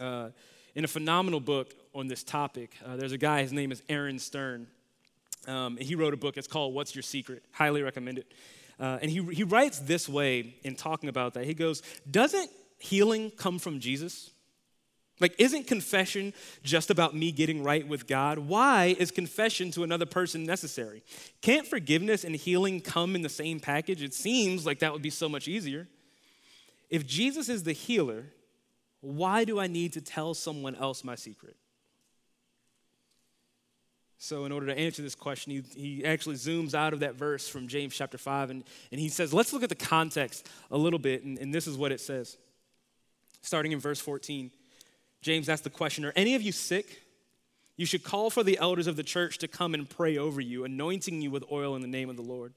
Uh, 0.00 0.30
in 0.74 0.84
a 0.84 0.88
phenomenal 0.88 1.40
book 1.40 1.72
on 1.94 2.08
this 2.08 2.22
topic, 2.22 2.76
uh, 2.84 2.96
there's 2.96 3.12
a 3.12 3.18
guy, 3.18 3.42
his 3.42 3.52
name 3.52 3.70
is 3.70 3.82
Aaron 3.88 4.18
Stern. 4.18 4.66
Um, 5.46 5.76
he 5.76 5.94
wrote 5.94 6.14
a 6.14 6.16
book, 6.16 6.36
it's 6.36 6.48
called 6.48 6.74
What's 6.74 6.94
Your 6.94 7.02
Secret? 7.02 7.44
Highly 7.52 7.82
recommend 7.82 8.18
it. 8.18 8.32
Uh, 8.78 8.98
and 9.00 9.10
he, 9.10 9.22
he 9.32 9.42
writes 9.42 9.78
this 9.78 10.08
way 10.08 10.56
in 10.62 10.74
talking 10.74 11.08
about 11.08 11.34
that. 11.34 11.44
He 11.44 11.54
goes, 11.54 11.82
Doesn't 12.10 12.50
healing 12.78 13.30
come 13.30 13.58
from 13.58 13.80
Jesus? 13.80 14.30
Like, 15.18 15.34
isn't 15.38 15.66
confession 15.66 16.34
just 16.62 16.90
about 16.90 17.16
me 17.16 17.32
getting 17.32 17.62
right 17.62 17.86
with 17.86 18.06
God? 18.06 18.38
Why 18.38 18.94
is 18.98 19.10
confession 19.10 19.70
to 19.70 19.82
another 19.82 20.04
person 20.04 20.44
necessary? 20.44 21.02
Can't 21.40 21.66
forgiveness 21.66 22.22
and 22.22 22.36
healing 22.36 22.82
come 22.82 23.14
in 23.14 23.22
the 23.22 23.30
same 23.30 23.58
package? 23.58 24.02
It 24.02 24.12
seems 24.12 24.66
like 24.66 24.80
that 24.80 24.92
would 24.92 25.00
be 25.00 25.10
so 25.10 25.26
much 25.28 25.48
easier. 25.48 25.88
If 26.90 27.06
Jesus 27.06 27.48
is 27.48 27.62
the 27.62 27.72
healer, 27.72 28.26
why 29.00 29.44
do 29.44 29.58
I 29.58 29.68
need 29.68 29.94
to 29.94 30.02
tell 30.02 30.34
someone 30.34 30.74
else 30.74 31.02
my 31.02 31.14
secret? 31.14 31.56
So, 34.26 34.44
in 34.44 34.50
order 34.50 34.66
to 34.66 34.76
answer 34.76 35.02
this 35.02 35.14
question, 35.14 35.52
he, 35.52 35.62
he 35.76 36.04
actually 36.04 36.34
zooms 36.34 36.74
out 36.74 36.92
of 36.92 36.98
that 36.98 37.14
verse 37.14 37.48
from 37.48 37.68
James 37.68 37.94
chapter 37.94 38.18
5 38.18 38.50
and, 38.50 38.64
and 38.90 39.00
he 39.00 39.08
says, 39.08 39.32
let's 39.32 39.52
look 39.52 39.62
at 39.62 39.68
the 39.68 39.76
context 39.76 40.48
a 40.72 40.76
little 40.76 40.98
bit. 40.98 41.22
And, 41.22 41.38
and 41.38 41.54
this 41.54 41.68
is 41.68 41.76
what 41.76 41.92
it 41.92 42.00
says. 42.00 42.36
Starting 43.42 43.70
in 43.70 43.78
verse 43.78 44.00
14, 44.00 44.50
James 45.22 45.48
asks 45.48 45.62
the 45.62 45.70
question 45.70 46.04
Are 46.04 46.12
any 46.16 46.34
of 46.34 46.42
you 46.42 46.50
sick? 46.50 47.02
You 47.76 47.86
should 47.86 48.02
call 48.02 48.28
for 48.30 48.42
the 48.42 48.58
elders 48.58 48.88
of 48.88 48.96
the 48.96 49.04
church 49.04 49.38
to 49.38 49.46
come 49.46 49.74
and 49.74 49.88
pray 49.88 50.18
over 50.18 50.40
you, 50.40 50.64
anointing 50.64 51.22
you 51.22 51.30
with 51.30 51.44
oil 51.52 51.76
in 51.76 51.82
the 51.82 51.86
name 51.86 52.10
of 52.10 52.16
the 52.16 52.22
Lord. 52.22 52.52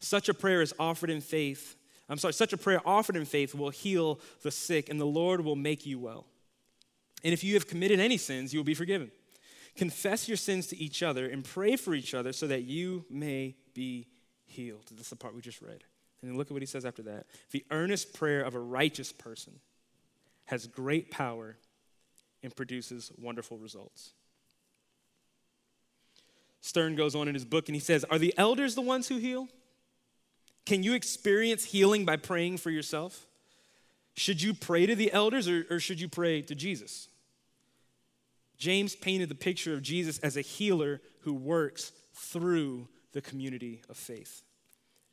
Such 0.00 0.28
a 0.28 0.34
prayer 0.34 0.60
is 0.60 0.74
offered 0.78 1.08
in 1.08 1.22
faith 1.22 1.74
I'm 2.10 2.18
sorry, 2.18 2.34
such 2.34 2.52
a 2.52 2.58
prayer 2.58 2.80
offered 2.86 3.16
in 3.16 3.26
faith 3.26 3.54
will 3.54 3.68
heal 3.68 4.18
the 4.42 4.50
sick, 4.50 4.88
and 4.88 4.98
the 4.98 5.04
Lord 5.04 5.42
will 5.42 5.56
make 5.56 5.84
you 5.84 5.98
well. 5.98 6.24
And 7.22 7.34
if 7.34 7.44
you 7.44 7.52
have 7.54 7.66
committed 7.66 8.00
any 8.00 8.16
sins, 8.16 8.52
you 8.52 8.58
will 8.58 8.64
be 8.64 8.74
forgiven. 8.74 9.10
Confess 9.78 10.26
your 10.26 10.36
sins 10.36 10.66
to 10.66 10.76
each 10.76 11.04
other 11.04 11.26
and 11.28 11.44
pray 11.44 11.76
for 11.76 11.94
each 11.94 12.12
other 12.12 12.32
so 12.32 12.48
that 12.48 12.64
you 12.64 13.04
may 13.08 13.54
be 13.74 14.08
healed. 14.44 14.84
That's 14.90 15.10
the 15.10 15.16
part 15.16 15.36
we 15.36 15.40
just 15.40 15.62
read. 15.62 15.84
And 16.20 16.28
then 16.28 16.36
look 16.36 16.48
at 16.48 16.52
what 16.52 16.62
he 16.62 16.66
says 16.66 16.84
after 16.84 17.02
that. 17.02 17.26
The 17.52 17.64
earnest 17.70 18.12
prayer 18.12 18.42
of 18.42 18.56
a 18.56 18.58
righteous 18.58 19.12
person 19.12 19.60
has 20.46 20.66
great 20.66 21.12
power 21.12 21.56
and 22.42 22.54
produces 22.54 23.12
wonderful 23.16 23.56
results. 23.56 24.14
Stern 26.60 26.96
goes 26.96 27.14
on 27.14 27.28
in 27.28 27.34
his 27.34 27.44
book 27.44 27.68
and 27.68 27.76
he 27.76 27.80
says, 27.80 28.04
Are 28.10 28.18
the 28.18 28.34
elders 28.36 28.74
the 28.74 28.82
ones 28.82 29.06
who 29.06 29.18
heal? 29.18 29.46
Can 30.66 30.82
you 30.82 30.94
experience 30.94 31.64
healing 31.64 32.04
by 32.04 32.16
praying 32.16 32.58
for 32.58 32.70
yourself? 32.70 33.26
Should 34.16 34.42
you 34.42 34.54
pray 34.54 34.86
to 34.86 34.96
the 34.96 35.12
elders 35.12 35.48
or, 35.48 35.66
or 35.70 35.78
should 35.78 36.00
you 36.00 36.08
pray 36.08 36.42
to 36.42 36.56
Jesus? 36.56 37.07
James 38.58 38.96
painted 38.96 39.28
the 39.28 39.34
picture 39.34 39.72
of 39.72 39.82
Jesus 39.82 40.18
as 40.18 40.36
a 40.36 40.42
healer 40.42 41.00
who 41.20 41.32
works 41.32 41.92
through 42.12 42.88
the 43.12 43.20
community 43.20 43.82
of 43.88 43.96
faith. 43.96 44.42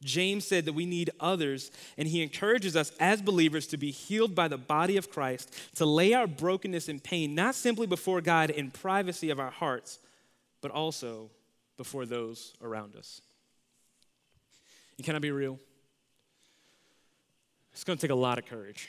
James 0.04 0.46
said 0.46 0.66
that 0.66 0.74
we 0.74 0.86
need 0.86 1.10
others, 1.20 1.72
and 1.98 2.08
he 2.08 2.22
encourages 2.22 2.76
us 2.76 2.92
as 3.00 3.22
believers 3.22 3.66
to 3.68 3.78
be 3.78 3.92
healed 3.92 4.36
by 4.36 4.48
the 4.48 4.58
body 4.58 4.98
of 4.98 5.10
Christ, 5.10 5.54
to 5.76 5.86
lay 5.86 6.14
our 6.14 6.28
brokenness 6.28 6.90
and 6.90 7.04
pain 7.04 7.34
not 7.34 7.56
simply 7.56 7.88
before 7.88 8.22
God 8.22 8.50
in 8.50 8.72
privacy 8.72 9.30
of 9.30 9.40
our 9.40 9.52
hearts, 9.52 10.00
but 10.62 10.72
also 10.72 11.30
before 11.78 12.06
those 12.06 12.54
around 12.62 12.96
us. 12.96 13.22
And 14.98 15.06
can 15.06 15.16
I 15.16 15.20
be 15.20 15.32
real? 15.32 15.60
It's 17.74 17.84
going 17.84 17.98
to 17.98 18.02
take 18.02 18.12
a 18.12 18.16
lot 18.16 18.38
of 18.38 18.46
courage. 18.46 18.88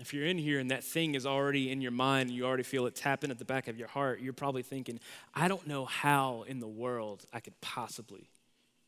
If 0.00 0.14
you're 0.14 0.24
in 0.24 0.38
here 0.38 0.58
and 0.58 0.70
that 0.70 0.82
thing 0.82 1.14
is 1.14 1.26
already 1.26 1.70
in 1.70 1.82
your 1.82 1.90
mind 1.90 2.30
and 2.30 2.36
you 2.36 2.46
already 2.46 2.62
feel 2.62 2.86
it 2.86 2.94
tapping 2.94 3.30
at 3.30 3.38
the 3.38 3.44
back 3.44 3.68
of 3.68 3.78
your 3.78 3.88
heart, 3.88 4.20
you're 4.20 4.32
probably 4.32 4.62
thinking, 4.62 4.98
I 5.34 5.46
don't 5.46 5.66
know 5.66 5.84
how 5.84 6.44
in 6.48 6.58
the 6.58 6.66
world 6.66 7.26
I 7.34 7.40
could 7.40 7.60
possibly 7.60 8.30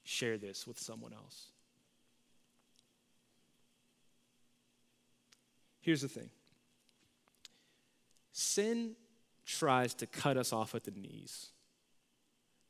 share 0.05 0.39
this 0.39 0.67
with 0.67 0.79
someone 0.79 1.13
else. 1.13 1.49
Here's 5.83 6.01
the 6.01 6.09
thing 6.09 6.31
sin 8.33 8.97
tries 9.45 9.93
to 9.95 10.07
cut 10.07 10.39
us 10.39 10.51
off 10.51 10.75
at 10.75 10.85
the 10.85 10.93
knees, 10.93 11.51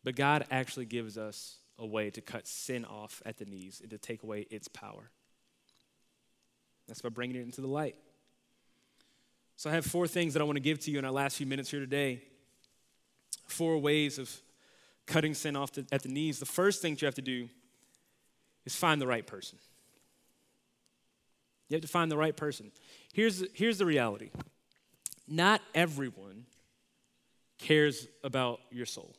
but 0.03 0.17
God 0.17 0.47
actually 0.51 0.87
gives 0.87 1.17
us 1.17 1.59
a 1.79 1.87
way 1.87 2.11
to 2.11 2.21
cut 2.21 2.49
sin 2.49 2.85
off 2.85 3.23
at 3.25 3.39
the 3.39 3.45
knees 3.45 3.81
and 3.81 3.91
to 3.91 3.99
take 3.99 4.25
away 4.25 4.49
its 4.51 4.67
power. 4.67 5.11
That's 6.89 7.03
by 7.03 7.11
bringing 7.11 7.37
it 7.37 7.43
into 7.43 7.61
the 7.61 7.69
light. 7.69 7.95
So, 9.57 9.71
I 9.71 9.75
have 9.75 9.85
four 9.85 10.07
things 10.07 10.33
that 10.33 10.41
I 10.41 10.45
want 10.45 10.57
to 10.57 10.63
give 10.63 10.81
to 10.81 10.91
you 10.91 10.99
in 10.99 11.05
our 11.05 11.11
last 11.11 11.37
few 11.37 11.47
minutes 11.47 11.71
here 11.71 11.81
today. 11.81 12.23
Four 13.47 13.79
ways 13.79 14.19
of 14.19 14.35
cutting 15.07 15.35
sin 15.35 15.57
off 15.57 15.71
at 15.91 16.03
the 16.03 16.09
knees. 16.09 16.39
The 16.39 16.47
first 16.47 16.83
thing 16.83 16.97
you 17.01 17.07
have 17.07 17.15
to 17.17 17.23
do 17.23 17.49
is 18.65 18.75
find 18.75 19.01
the 19.01 19.07
right 19.07 19.27
person. 19.27 19.59
You 21.69 21.77
have 21.77 21.83
to 21.83 21.89
find 21.89 22.11
the 22.11 22.17
right 22.17 22.37
person. 22.37 22.71
Here's, 23.13 23.45
here's 23.55 23.79
the 23.79 23.87
reality 23.87 24.31
not 25.27 25.63
everyone 25.75 26.45
cares 27.59 28.07
about 28.23 28.61
your 28.71 28.87
soul. 28.87 29.15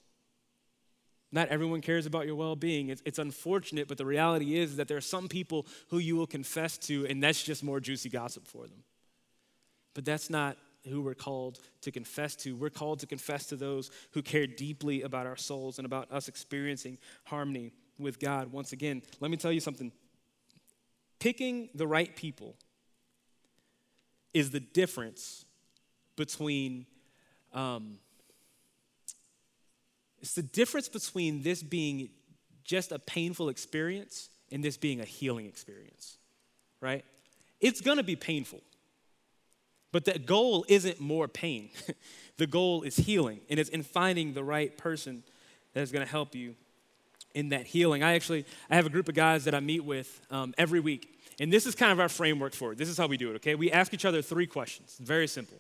Not 1.32 1.48
everyone 1.48 1.82
cares 1.82 2.06
about 2.06 2.28
your 2.28 2.36
well 2.36 2.56
being. 2.56 2.90
It's, 2.90 3.02
it's, 3.06 3.18
unfortunate, 3.18 3.88
but 3.88 3.98
the 3.98 4.06
reality 4.06 4.56
is 4.56 4.76
that 4.76 4.88
there 4.88 4.98
are 4.98 5.02
some 5.02 5.28
people 5.28 5.66
who 5.90 5.98
you 5.98 6.16
will 6.16 6.28
confess 6.28 6.78
to, 6.80 7.08
and 7.08 7.24
that's 7.24 7.42
just 7.42 7.64
more 7.64 7.80
juicy 7.80 8.10
gossip 8.10 8.46
for 8.46 8.68
them. 8.68 8.84
But 9.94 10.06
that's 10.06 10.30
not 10.30 10.58
who 10.90 11.02
we're 11.02 11.14
called 11.14 11.60
to 11.82 11.92
confess 11.92 12.36
to. 12.36 12.56
We're 12.56 12.70
called 12.70 13.00
to 13.00 13.08
confess 13.08 13.46
to 13.48 13.56
those 13.56 13.90
who 14.12 14.22
care 14.22 14.48
deeply 14.48 15.04
about 15.04 15.26
our 15.26 15.38
souls 15.38 15.80
and 15.80 15.86
about 15.86 16.12
us 16.12 16.28
experiencing 16.28 16.98
harmony 17.26 17.72
with 17.98 18.20
God. 18.20 18.52
Once 18.52 18.74
again, 18.74 19.02
let 19.20 19.32
me 19.32 19.38
tell 19.38 19.52
you 19.52 19.60
something 19.60 19.92
picking 21.20 21.70
the 21.74 21.88
right 21.88 22.18
people 22.18 22.56
is 24.34 24.52
the 24.52 24.60
difference 24.60 25.46
between 26.18 26.86
um, 27.54 27.98
it's 30.22 30.34
the 30.34 30.44
difference 30.44 30.90
between 30.90 31.44
this 31.44 31.62
being 31.64 32.10
just 32.64 32.92
a 32.92 33.00
painful 33.00 33.50
experience 33.50 34.30
and 34.52 34.64
this 34.64 34.76
being 34.76 35.02
a 35.02 35.06
healing 35.06 35.46
experience, 35.46 36.18
right? 36.82 37.06
It's 37.62 37.82
gonna 37.82 38.04
be 38.04 38.16
painful. 38.16 38.62
But 39.94 40.06
the 40.06 40.18
goal 40.18 40.66
isn't 40.68 41.00
more 41.00 41.30
pain. 41.30 41.70
the 42.38 42.48
goal 42.48 42.82
is 42.82 42.98
healing, 42.98 43.40
and 43.50 43.60
it's 43.60 43.70
in 43.70 43.84
finding 43.84 44.34
the 44.34 44.44
right 44.44 44.76
person 44.76 45.24
that 45.74 45.82
is 45.82 45.92
gonna 45.92 46.06
help 46.06 46.36
you 46.36 46.56
in 47.36 47.50
that 47.50 47.68
healing. 47.68 48.04
I 48.04 48.16
actually 48.16 48.46
I 48.72 48.76
have 48.76 48.88
a 48.88 48.90
group 48.90 49.08
of 49.08 49.16
guys 49.16 49.46
that 49.46 49.54
I 49.54 49.60
meet 49.62 49.86
with 49.86 50.20
um, 50.32 50.54
every 50.58 50.80
week, 50.80 51.20
and 51.40 51.54
this 51.54 51.68
is 51.68 51.76
kind 51.76 51.92
of 51.92 52.00
our 52.00 52.10
framework 52.10 52.54
for 52.56 52.72
it. 52.72 52.80
This 52.80 52.90
is 52.90 52.98
how 52.98 53.06
we 53.06 53.18
do 53.18 53.32
it, 53.32 53.36
okay? 53.36 53.54
We 53.54 53.72
ask 53.72 53.94
each 53.94 54.04
other 54.04 54.24
three 54.24 54.48
questions. 54.48 54.98
Very 55.00 55.28
simple. 55.28 55.60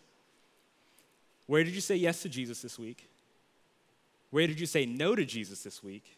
Where 1.46 1.63
did 1.63 1.76
you 1.76 1.82
say 1.82 1.96
yes 1.96 2.24
to 2.24 2.30
Jesus 2.30 2.62
this 2.62 2.80
week? 2.80 3.08
Where 4.32 4.48
did 4.48 4.60
you 4.60 4.65
say 4.65 4.88
no 4.88 5.13
to 5.13 5.26
Jesus 5.26 5.62
this 5.62 5.84
week? 5.84 6.17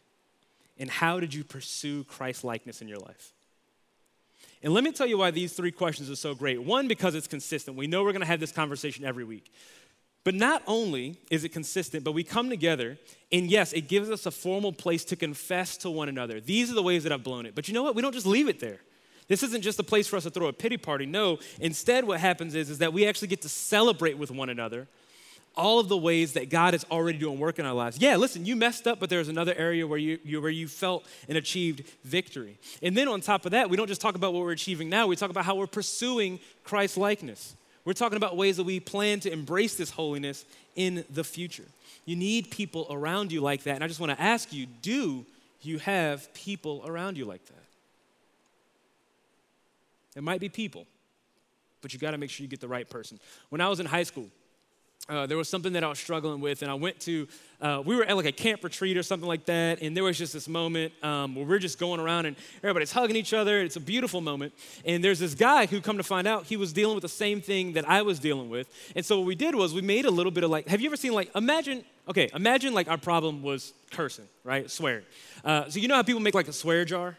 And 0.77 0.89
how 0.89 1.19
did 1.19 1.33
you 1.33 1.43
pursue 1.43 2.05
Christ 2.05 2.45
likeness 2.45 2.81
in 2.81 2.87
your 2.87 2.99
life? 2.99 3.34
And 4.65 4.73
let 4.73 4.83
me 4.83 4.91
tell 4.91 5.05
you 5.05 5.19
why 5.19 5.29
these 5.29 5.53
three 5.53 5.71
questions 5.71 6.09
are 6.09 6.15
so 6.15 6.33
great. 6.33 6.59
One, 6.61 6.87
because 6.87 7.13
it's 7.13 7.27
consistent. 7.27 7.77
We 7.77 7.85
know 7.85 8.03
we're 8.03 8.13
going 8.13 8.21
to 8.21 8.27
have 8.27 8.39
this 8.39 8.51
conversation 8.51 9.05
every 9.05 9.23
week. 9.23 9.53
But 10.23 10.33
not 10.33 10.63
only 10.65 11.19
is 11.29 11.43
it 11.43 11.49
consistent, 11.49 12.03
but 12.03 12.13
we 12.13 12.23
come 12.23 12.49
together, 12.49 12.97
and 13.31 13.45
yes, 13.45 13.73
it 13.73 13.87
gives 13.87 14.09
us 14.09 14.25
a 14.25 14.31
formal 14.31 14.73
place 14.73 15.05
to 15.05 15.15
confess 15.15 15.77
to 15.77 15.91
one 15.91 16.09
another. 16.09 16.41
These 16.41 16.71
are 16.71 16.73
the 16.73 16.81
ways 16.81 17.03
that 17.03 17.11
I've 17.11 17.23
blown 17.23 17.45
it. 17.45 17.53
But 17.53 17.67
you 17.67 17.75
know 17.75 17.83
what? 17.83 17.93
We 17.93 18.01
don't 18.01 18.11
just 18.11 18.25
leave 18.25 18.49
it 18.49 18.59
there. 18.59 18.79
This 19.27 19.43
isn't 19.43 19.61
just 19.61 19.77
a 19.77 19.83
place 19.83 20.07
for 20.07 20.17
us 20.17 20.23
to 20.23 20.31
throw 20.31 20.47
a 20.47 20.53
pity 20.53 20.77
party. 20.77 21.05
No, 21.05 21.37
instead, 21.59 22.03
what 22.03 22.19
happens 22.19 22.55
is, 22.55 22.71
is 22.71 22.79
that 22.79 22.91
we 22.91 23.05
actually 23.05 23.27
get 23.27 23.43
to 23.43 23.49
celebrate 23.49 24.17
with 24.17 24.31
one 24.31 24.49
another 24.49 24.87
all 25.57 25.79
of 25.79 25.87
the 25.87 25.97
ways 25.97 26.33
that 26.33 26.49
God 26.49 26.73
is 26.73 26.85
already 26.91 27.17
doing 27.17 27.39
work 27.39 27.59
in 27.59 27.65
our 27.65 27.73
lives. 27.73 27.97
Yeah, 27.99 28.17
listen, 28.17 28.45
you 28.45 28.55
messed 28.55 28.87
up, 28.87 28.99
but 28.99 29.09
there's 29.09 29.27
another 29.27 29.53
area 29.55 29.87
where 29.87 29.97
you, 29.97 30.19
you, 30.23 30.41
where 30.41 30.51
you 30.51 30.67
felt 30.67 31.05
and 31.27 31.37
achieved 31.37 31.83
victory. 32.03 32.57
And 32.81 32.95
then 32.95 33.07
on 33.07 33.21
top 33.21 33.45
of 33.45 33.51
that, 33.51 33.69
we 33.69 33.77
don't 33.77 33.87
just 33.87 34.01
talk 34.01 34.15
about 34.15 34.33
what 34.33 34.43
we're 34.43 34.51
achieving 34.51 34.89
now, 34.89 35.07
we 35.07 35.15
talk 35.15 35.29
about 35.29 35.45
how 35.45 35.55
we're 35.55 35.67
pursuing 35.67 36.39
Christ 36.63 36.97
likeness. 36.97 37.55
We're 37.85 37.93
talking 37.93 38.17
about 38.17 38.35
ways 38.35 38.57
that 38.57 38.63
we 38.63 38.79
plan 38.79 39.19
to 39.21 39.31
embrace 39.31 39.75
this 39.75 39.91
holiness 39.91 40.43
in 40.75 41.05
the 41.11 41.23
future. 41.23 41.65
You 42.05 42.15
need 42.15 42.49
people 42.49 42.87
around 42.89 43.31
you 43.31 43.41
like 43.41 43.63
that. 43.63 43.75
And 43.75 43.83
I 43.83 43.87
just 43.87 43.99
want 43.99 44.11
to 44.11 44.21
ask 44.21 44.51
you 44.51 44.65
do 44.81 45.25
you 45.61 45.79
have 45.79 46.31
people 46.33 46.83
around 46.85 47.17
you 47.17 47.25
like 47.25 47.45
that? 47.45 47.53
It 50.15 50.23
might 50.23 50.39
be 50.39 50.49
people, 50.49 50.85
but 51.81 51.93
you 51.93 51.99
got 51.99 52.11
to 52.11 52.17
make 52.17 52.29
sure 52.29 52.43
you 52.43 52.49
get 52.49 52.61
the 52.61 52.67
right 52.67 52.89
person. 52.89 53.19
When 53.49 53.61
I 53.61 53.67
was 53.67 53.79
in 53.79 53.85
high 53.85 54.03
school, 54.03 54.27
uh, 55.07 55.27
there 55.27 55.37
was 55.37 55.47
something 55.47 55.73
that 55.73 55.83
I 55.83 55.87
was 55.87 55.99
struggling 55.99 56.41
with, 56.41 56.63
and 56.63 56.71
I 56.71 56.73
went 56.73 56.99
to, 57.01 57.27
uh, 57.61 57.81
we 57.85 57.95
were 57.95 58.03
at 58.03 58.15
like 58.15 58.25
a 58.25 58.31
camp 58.31 58.63
retreat 58.63 58.97
or 58.97 59.03
something 59.03 59.27
like 59.27 59.45
that, 59.45 59.81
and 59.81 59.95
there 59.95 60.03
was 60.03 60.17
just 60.17 60.33
this 60.33 60.47
moment 60.47 60.93
um, 61.03 61.35
where 61.35 61.45
we're 61.45 61.59
just 61.59 61.77
going 61.77 61.99
around 61.99 62.25
and 62.25 62.35
everybody's 62.57 62.91
hugging 62.91 63.15
each 63.15 63.31
other. 63.31 63.59
It's 63.59 63.75
a 63.75 63.79
beautiful 63.79 64.19
moment. 64.19 64.53
And 64.83 65.03
there's 65.03 65.19
this 65.19 65.35
guy 65.35 65.67
who, 65.67 65.79
come 65.79 65.97
to 65.97 66.03
find 66.03 66.27
out, 66.27 66.45
he 66.45 66.57
was 66.57 66.73
dealing 66.73 66.95
with 66.95 67.03
the 67.03 67.09
same 67.09 67.39
thing 67.39 67.73
that 67.73 67.87
I 67.87 68.01
was 68.01 68.17
dealing 68.17 68.49
with. 68.49 68.67
And 68.95 69.05
so 69.05 69.19
what 69.19 69.27
we 69.27 69.35
did 69.35 69.53
was 69.53 69.75
we 69.75 69.81
made 69.81 70.05
a 70.05 70.11
little 70.11 70.31
bit 70.31 70.43
of 70.43 70.49
like, 70.49 70.67
have 70.69 70.81
you 70.81 70.89
ever 70.89 70.97
seen 70.97 71.13
like, 71.13 71.29
imagine, 71.35 71.83
okay, 72.07 72.31
imagine 72.33 72.73
like 72.73 72.87
our 72.87 72.97
problem 72.97 73.43
was 73.43 73.73
cursing, 73.91 74.27
right? 74.43 74.71
Swearing. 74.71 75.05
Uh, 75.43 75.69
so 75.69 75.79
you 75.79 75.87
know 75.87 75.95
how 75.95 76.03
people 76.03 76.21
make 76.21 76.33
like 76.33 76.47
a 76.47 76.53
swear 76.53 76.83
jar? 76.83 77.15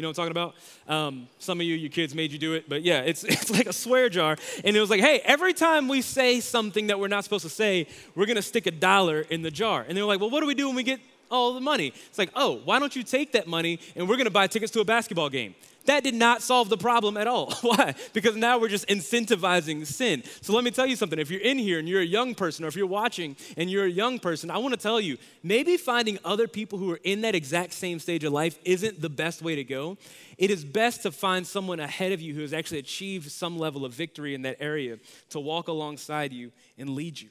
You 0.00 0.02
know 0.02 0.08
what 0.08 0.18
I'm 0.18 0.30
talking 0.30 0.54
about? 0.54 0.54
Um, 0.88 1.28
some 1.38 1.60
of 1.60 1.66
you, 1.66 1.74
your 1.74 1.90
kids 1.90 2.14
made 2.14 2.32
you 2.32 2.38
do 2.38 2.54
it, 2.54 2.70
but 2.70 2.80
yeah, 2.82 3.00
it's, 3.00 3.22
it's 3.28 3.50
like 3.50 3.66
a 3.66 3.72
swear 3.74 4.08
jar. 4.08 4.38
And 4.64 4.74
it 4.74 4.80
was 4.80 4.88
like, 4.88 5.02
hey, 5.02 5.20
every 5.26 5.52
time 5.52 5.88
we 5.88 6.00
say 6.00 6.40
something 6.40 6.86
that 6.86 6.98
we're 6.98 7.08
not 7.08 7.22
supposed 7.22 7.42
to 7.44 7.50
say, 7.50 7.86
we're 8.14 8.24
gonna 8.24 8.40
stick 8.40 8.64
a 8.64 8.70
dollar 8.70 9.20
in 9.28 9.42
the 9.42 9.50
jar. 9.50 9.84
And 9.86 9.94
they 9.94 10.00
were 10.00 10.08
like, 10.08 10.18
well, 10.18 10.30
what 10.30 10.40
do 10.40 10.46
we 10.46 10.54
do 10.54 10.68
when 10.68 10.76
we 10.76 10.84
get 10.84 11.00
all 11.30 11.54
the 11.54 11.60
money? 11.60 11.92
It's 12.06 12.18
like, 12.18 12.30
oh, 12.34 12.60
why 12.64 12.78
don't 12.78 12.94
you 12.94 13.02
take 13.02 13.32
that 13.32 13.46
money 13.46 13.80
and 13.96 14.08
we're 14.08 14.16
gonna 14.16 14.30
buy 14.30 14.46
tickets 14.46 14.72
to 14.72 14.80
a 14.80 14.84
basketball 14.84 15.28
game? 15.28 15.54
That 15.86 16.04
did 16.04 16.14
not 16.14 16.42
solve 16.42 16.68
the 16.68 16.76
problem 16.76 17.16
at 17.16 17.26
all. 17.26 17.52
Why? 17.62 17.94
Because 18.12 18.36
now 18.36 18.58
we're 18.58 18.68
just 18.68 18.86
incentivizing 18.88 19.86
sin. 19.86 20.22
So 20.42 20.54
let 20.54 20.62
me 20.62 20.70
tell 20.70 20.86
you 20.86 20.94
something. 20.94 21.18
If 21.18 21.30
you're 21.30 21.40
in 21.40 21.58
here 21.58 21.78
and 21.78 21.88
you're 21.88 22.02
a 22.02 22.06
young 22.06 22.34
person, 22.34 22.64
or 22.64 22.68
if 22.68 22.76
you're 22.76 22.86
watching 22.86 23.34
and 23.56 23.70
you're 23.70 23.86
a 23.86 23.90
young 23.90 24.18
person, 24.18 24.50
I 24.50 24.58
want 24.58 24.74
to 24.74 24.80
tell 24.80 25.00
you 25.00 25.16
maybe 25.42 25.76
finding 25.76 26.18
other 26.24 26.46
people 26.46 26.78
who 26.78 26.92
are 26.92 27.00
in 27.02 27.22
that 27.22 27.34
exact 27.34 27.72
same 27.72 27.98
stage 27.98 28.24
of 28.24 28.32
life 28.32 28.58
isn't 28.64 29.00
the 29.00 29.08
best 29.08 29.40
way 29.42 29.56
to 29.56 29.64
go. 29.64 29.96
It 30.36 30.50
is 30.50 30.64
best 30.64 31.02
to 31.02 31.10
find 31.10 31.46
someone 31.46 31.80
ahead 31.80 32.12
of 32.12 32.20
you 32.20 32.34
who 32.34 32.42
has 32.42 32.52
actually 32.52 32.78
achieved 32.78 33.30
some 33.30 33.58
level 33.58 33.84
of 33.84 33.92
victory 33.92 34.34
in 34.34 34.42
that 34.42 34.58
area 34.60 34.98
to 35.30 35.40
walk 35.40 35.68
alongside 35.68 36.32
you 36.32 36.52
and 36.78 36.90
lead 36.90 37.20
you. 37.20 37.30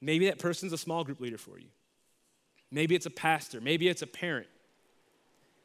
Maybe 0.00 0.26
that 0.26 0.38
person's 0.38 0.72
a 0.72 0.78
small 0.78 1.04
group 1.04 1.20
leader 1.20 1.38
for 1.38 1.58
you. 1.58 1.68
Maybe 2.70 2.94
it's 2.94 3.06
a 3.06 3.10
pastor. 3.10 3.60
Maybe 3.60 3.88
it's 3.88 4.02
a 4.02 4.06
parent 4.06 4.46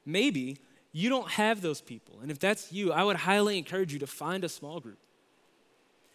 maybe 0.05 0.57
you 0.91 1.09
don't 1.09 1.29
have 1.31 1.61
those 1.61 1.81
people. 1.81 2.19
And 2.21 2.31
if 2.31 2.39
that's 2.39 2.71
you, 2.71 2.93
I 2.93 3.03
would 3.03 3.17
highly 3.17 3.57
encourage 3.57 3.91
you 3.91 3.99
to 3.99 4.07
find 4.07 4.43
a 4.43 4.49
small 4.49 4.79
group. 4.79 4.99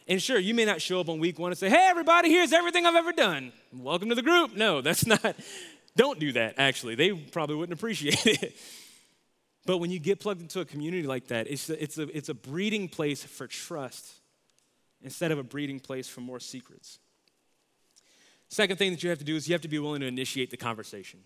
And 0.08 0.22
sure, 0.22 0.38
you 0.38 0.54
may 0.54 0.64
not 0.64 0.80
show 0.80 1.00
up 1.00 1.08
on 1.08 1.18
week 1.18 1.38
one 1.38 1.52
and 1.52 1.58
say, 1.58 1.68
hey, 1.68 1.86
everybody, 1.90 2.30
here's 2.30 2.52
everything 2.52 2.86
I've 2.86 2.96
ever 2.96 3.12
done. 3.12 3.52
Welcome 3.72 4.08
to 4.08 4.14
the 4.14 4.22
group. 4.22 4.56
No, 4.56 4.80
that's 4.80 5.06
not, 5.24 5.36
don't 5.96 6.18
do 6.18 6.32
that, 6.32 6.54
actually. 6.56 6.94
They 6.94 7.12
probably 7.12 7.56
wouldn't 7.56 7.78
appreciate 7.78 8.26
it. 8.26 8.56
But 9.66 9.76
when 9.76 9.90
you 9.90 9.98
get 9.98 10.20
plugged 10.20 10.40
into 10.40 10.60
a 10.60 10.64
community 10.64 11.06
like 11.06 11.28
that, 11.28 11.46
it's 11.46 11.68
a, 11.68 11.80
it's, 11.80 11.98
a, 11.98 12.16
it's 12.16 12.30
a 12.30 12.34
breeding 12.34 12.88
place 12.88 13.22
for 13.22 13.46
trust 13.46 14.10
instead 15.02 15.32
of 15.32 15.38
a 15.38 15.42
breeding 15.42 15.78
place 15.78 16.08
for 16.08 16.22
more 16.22 16.40
secrets. 16.40 16.98
Second 18.50 18.78
thing 18.78 18.90
that 18.90 19.02
you 19.04 19.10
have 19.10 19.18
to 19.20 19.24
do 19.24 19.36
is 19.36 19.48
you 19.48 19.54
have 19.54 19.62
to 19.62 19.68
be 19.68 19.78
willing 19.78 20.00
to 20.00 20.08
initiate 20.08 20.50
the 20.50 20.56
conversation. 20.56 21.20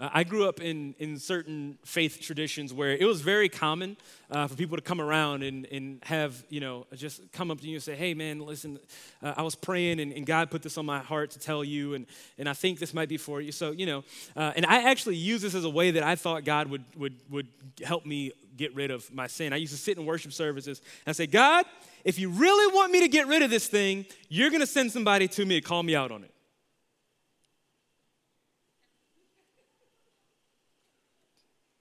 Uh, 0.00 0.08
I 0.12 0.24
grew 0.24 0.48
up 0.48 0.60
in, 0.60 0.94
in 0.98 1.18
certain 1.18 1.78
faith 1.84 2.20
traditions 2.22 2.72
where 2.72 2.92
it 2.92 3.04
was 3.04 3.20
very 3.20 3.50
common 3.50 3.98
uh, 4.30 4.46
for 4.48 4.56
people 4.56 4.76
to 4.78 4.82
come 4.82 4.98
around 4.98 5.42
and, 5.42 5.66
and 5.66 6.02
have, 6.04 6.42
you 6.48 6.58
know, 6.58 6.86
just 6.94 7.30
come 7.32 7.50
up 7.50 7.60
to 7.60 7.68
you 7.68 7.74
and 7.74 7.82
say, 7.82 7.94
hey, 7.94 8.14
man, 8.14 8.40
listen, 8.40 8.80
uh, 9.22 9.34
I 9.36 9.42
was 9.42 9.54
praying 9.54 10.00
and, 10.00 10.10
and, 10.12 10.24
God 10.26 10.50
put 10.50 10.62
this 10.62 10.78
on 10.78 10.86
my 10.86 11.00
heart 11.00 11.32
to 11.32 11.38
tell 11.38 11.62
you, 11.62 11.94
and, 11.94 12.06
and 12.38 12.48
I 12.48 12.54
think 12.54 12.78
this 12.80 12.94
might 12.94 13.10
be 13.10 13.18
for 13.18 13.42
you. 13.42 13.52
So, 13.52 13.70
you 13.70 13.84
know, 13.84 14.04
uh, 14.34 14.52
and 14.56 14.64
I 14.64 14.90
actually 14.90 15.16
use 15.16 15.42
this 15.42 15.54
as 15.54 15.64
a 15.64 15.70
way 15.70 15.92
that 15.92 16.02
I 16.02 16.16
thought 16.16 16.44
God 16.44 16.68
would, 16.70 16.84
would, 16.96 17.14
would 17.30 17.48
help 17.84 18.06
me 18.06 18.32
get 18.56 18.74
rid 18.74 18.90
of 18.90 19.12
my 19.12 19.26
sin. 19.26 19.52
I 19.52 19.56
used 19.56 19.72
to 19.72 19.78
sit 19.78 19.98
in 19.98 20.06
worship 20.06 20.32
services 20.32 20.80
and 21.06 21.14
say, 21.14 21.26
God, 21.26 21.64
if 22.04 22.18
you 22.18 22.30
really 22.30 22.74
want 22.74 22.92
me 22.92 23.00
to 23.00 23.08
get 23.08 23.26
rid 23.26 23.42
of 23.42 23.50
this 23.50 23.66
thing, 23.66 24.06
you're 24.28 24.50
going 24.50 24.60
to 24.60 24.66
send 24.66 24.92
somebody 24.92 25.28
to 25.28 25.44
me 25.44 25.60
to 25.60 25.66
call 25.66 25.82
me 25.82 25.94
out 25.94 26.10
on 26.10 26.24
it. 26.24 26.30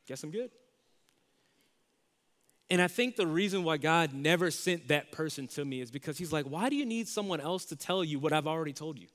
Guess 0.07 0.23
I'm 0.23 0.31
good. 0.31 0.51
And 2.69 2.81
I 2.81 2.87
think 2.87 3.15
the 3.15 3.27
reason 3.27 3.63
why 3.63 3.77
God 3.77 4.13
never 4.13 4.49
sent 4.49 4.87
that 4.87 5.11
person 5.11 5.47
to 5.49 5.63
me 5.63 5.81
is 5.81 5.91
because 5.91 6.17
He's 6.17 6.33
like, 6.33 6.45
why 6.45 6.69
do 6.69 6.75
you 6.75 6.85
need 6.85 7.07
someone 7.07 7.39
else 7.39 7.65
to 7.65 7.75
tell 7.75 8.03
you 8.03 8.19
what 8.19 8.33
I've 8.33 8.47
already 8.47 8.73
told 8.73 8.97
you? 8.99 9.07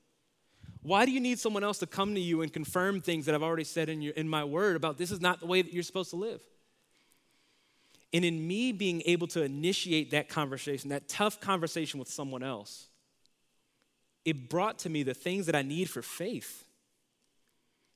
Why 0.81 1.05
do 1.05 1.11
you 1.11 1.19
need 1.19 1.39
someone 1.39 1.63
else 1.63 1.79
to 1.79 1.87
come 1.87 2.15
to 2.15 2.21
you 2.21 2.41
and 2.41 2.53
confirm 2.53 3.01
things 3.01 3.25
that 3.25 3.35
I've 3.35 3.43
already 3.43 3.65
said 3.65 3.89
in, 3.89 4.01
your, 4.01 4.13
in 4.13 4.29
my 4.29 4.45
word 4.45 4.77
about 4.77 4.97
this 4.97 5.11
is 5.11 5.19
not 5.19 5.41
the 5.41 5.45
way 5.45 5.61
that 5.61 5.73
you're 5.73 5.83
supposed 5.83 6.09
to 6.11 6.15
live? 6.15 6.41
And 8.13 8.25
in 8.25 8.47
me 8.47 8.71
being 8.71 9.03
able 9.05 9.27
to 9.27 9.43
initiate 9.43 10.11
that 10.11 10.29
conversation, 10.29 10.89
that 10.89 11.07
tough 11.07 11.39
conversation 11.39 11.99
with 11.99 12.09
someone 12.09 12.41
else, 12.41 12.87
it 14.25 14.49
brought 14.49 14.79
to 14.79 14.89
me 14.89 15.03
the 15.03 15.13
things 15.13 15.45
that 15.45 15.55
I 15.55 15.61
need 15.61 15.89
for 15.89 16.01
faith. 16.01 16.65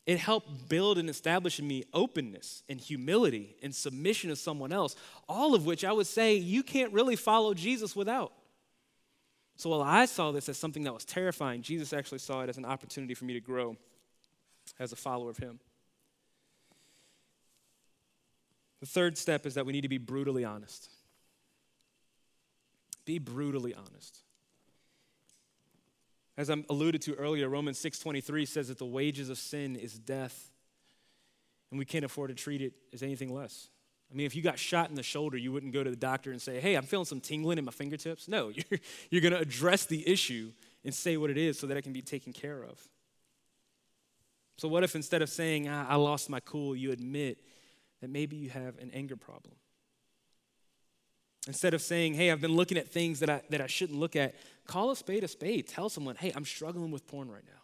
It 0.06 0.19
helped 0.19 0.69
build 0.69 0.97
and 0.97 1.10
establish 1.10 1.60
in 1.60 1.67
me 1.67 1.86
openness 1.93 2.63
and 2.67 2.80
humility 2.80 3.56
and 3.63 3.73
submission 3.73 4.30
to 4.30 4.36
someone 4.36 4.73
else, 4.73 4.95
all 5.30 5.56
of 5.56 5.65
which 5.65 5.86
I 5.86 5.91
would 5.91 6.08
say 6.08 6.36
you 6.36 6.62
can't 6.62 6.91
really 6.91 7.15
follow 7.15 7.54
Jesus 7.54 7.95
without. 7.95 8.34
So 9.56 9.69
while 9.69 9.82
I 9.82 10.06
saw 10.06 10.32
this 10.32 10.49
as 10.49 10.58
something 10.58 10.84
that 10.84 10.93
was 10.93 11.06
terrifying, 11.06 11.62
Jesus 11.62 11.93
actually 11.93 12.19
saw 12.19 12.41
it 12.41 12.49
as 12.49 12.58
an 12.58 12.65
opportunity 12.65 13.13
for 13.13 13.26
me 13.26 13.34
to 13.34 13.39
grow 13.39 13.78
as 14.80 14.91
a 14.91 14.95
follower 14.95 15.30
of 15.30 15.38
Him. 15.38 15.60
The 18.84 18.89
third 18.89 19.17
step 19.17 19.46
is 19.46 19.54
that 19.54 19.65
we 19.65 19.72
need 19.72 19.84
to 19.84 19.88
be 19.88 19.98
brutally 19.98 20.43
honest. 20.43 20.89
Be 23.06 23.17
brutally 23.17 23.74
honest. 23.74 24.17
As 26.36 26.50
I 26.50 26.62
alluded 26.69 27.02
to 27.04 27.13
earlier, 27.13 27.48
Romans 27.48 27.80
6:23 27.80 28.46
says 28.46 28.67
that 28.67 28.80
the 28.80 28.86
wages 28.86 29.30
of 29.30 29.38
sin 29.38 29.78
is 29.78 29.98
death. 29.98 30.52
And 31.72 31.80
we 31.80 31.86
can't 31.86 32.04
afford 32.04 32.28
to 32.32 32.36
treat 32.36 32.62
it 32.62 32.74
as 32.91 33.02
anything 33.02 33.34
less. 33.34 33.69
I 34.12 34.15
mean, 34.15 34.26
if 34.26 34.36
you 34.36 34.41
got 34.41 34.60
shot 34.60 34.89
in 34.89 34.96
the 34.96 35.02
shoulder, 35.02 35.38
you 35.38 35.54
wouldn't 35.54 35.72
go 35.72 35.86
to 35.86 35.89
the 35.89 35.96
doctor 35.96 36.32
and 36.34 36.41
say, 36.41 36.60
hey, 36.60 36.76
I'm 36.76 36.84
feeling 36.84 37.06
some 37.06 37.22
tingling 37.22 37.60
in 37.60 37.63
my 37.63 37.72
fingertips. 37.72 38.28
No, 38.28 38.50
you're, 38.54 38.80
you're 39.10 39.22
going 39.22 39.34
to 39.34 39.39
address 39.39 39.86
the 39.86 40.06
issue 40.06 40.52
and 40.84 40.93
say 40.93 41.15
what 41.15 41.30
it 41.30 41.38
is 41.38 41.58
so 41.58 41.67
that 41.67 41.78
it 41.78 41.84
can 41.84 41.93
be 41.93 42.02
taken 42.02 42.34
care 42.34 42.62
of. 42.62 42.86
So, 44.58 44.67
what 44.67 44.84
if 44.84 44.93
instead 44.93 45.22
of 45.22 45.30
saying, 45.30 45.69
ah, 45.69 45.86
I 45.88 45.96
lost 45.96 46.30
my 46.30 46.41
cool, 46.41 46.76
you 46.76 46.91
admit 46.91 47.38
that 48.04 48.10
maybe 48.10 48.36
you 48.36 48.50
have 48.50 48.78
an 48.80 48.92
anger 48.94 49.16
problem? 49.16 49.56
Instead 51.48 51.74
of 51.74 51.82
saying, 51.82 52.13
hey, 52.13 52.32
I've 52.32 52.42
been 52.42 52.56
looking 52.56 52.78
at 52.78 52.88
things 52.88 53.20
that 53.20 53.30
I, 53.30 53.42
that 53.50 53.60
I 53.60 53.68
shouldn't 53.68 54.00
look 54.00 54.16
at, 54.16 54.36
call 54.66 54.92
a 54.92 54.96
spade 54.96 55.24
a 55.24 55.28
spade. 55.28 55.68
Tell 55.68 55.89
someone, 55.89 56.16
hey, 56.16 56.32
I'm 56.36 56.46
struggling 56.46 56.92
with 56.92 57.06
porn 57.08 57.30
right 57.30 57.44
now. 57.46 57.60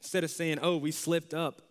Instead 0.00 0.24
of 0.24 0.30
saying, 0.30 0.58
oh, 0.62 0.78
we 0.78 0.90
slipped 0.90 1.34
up, 1.34 1.62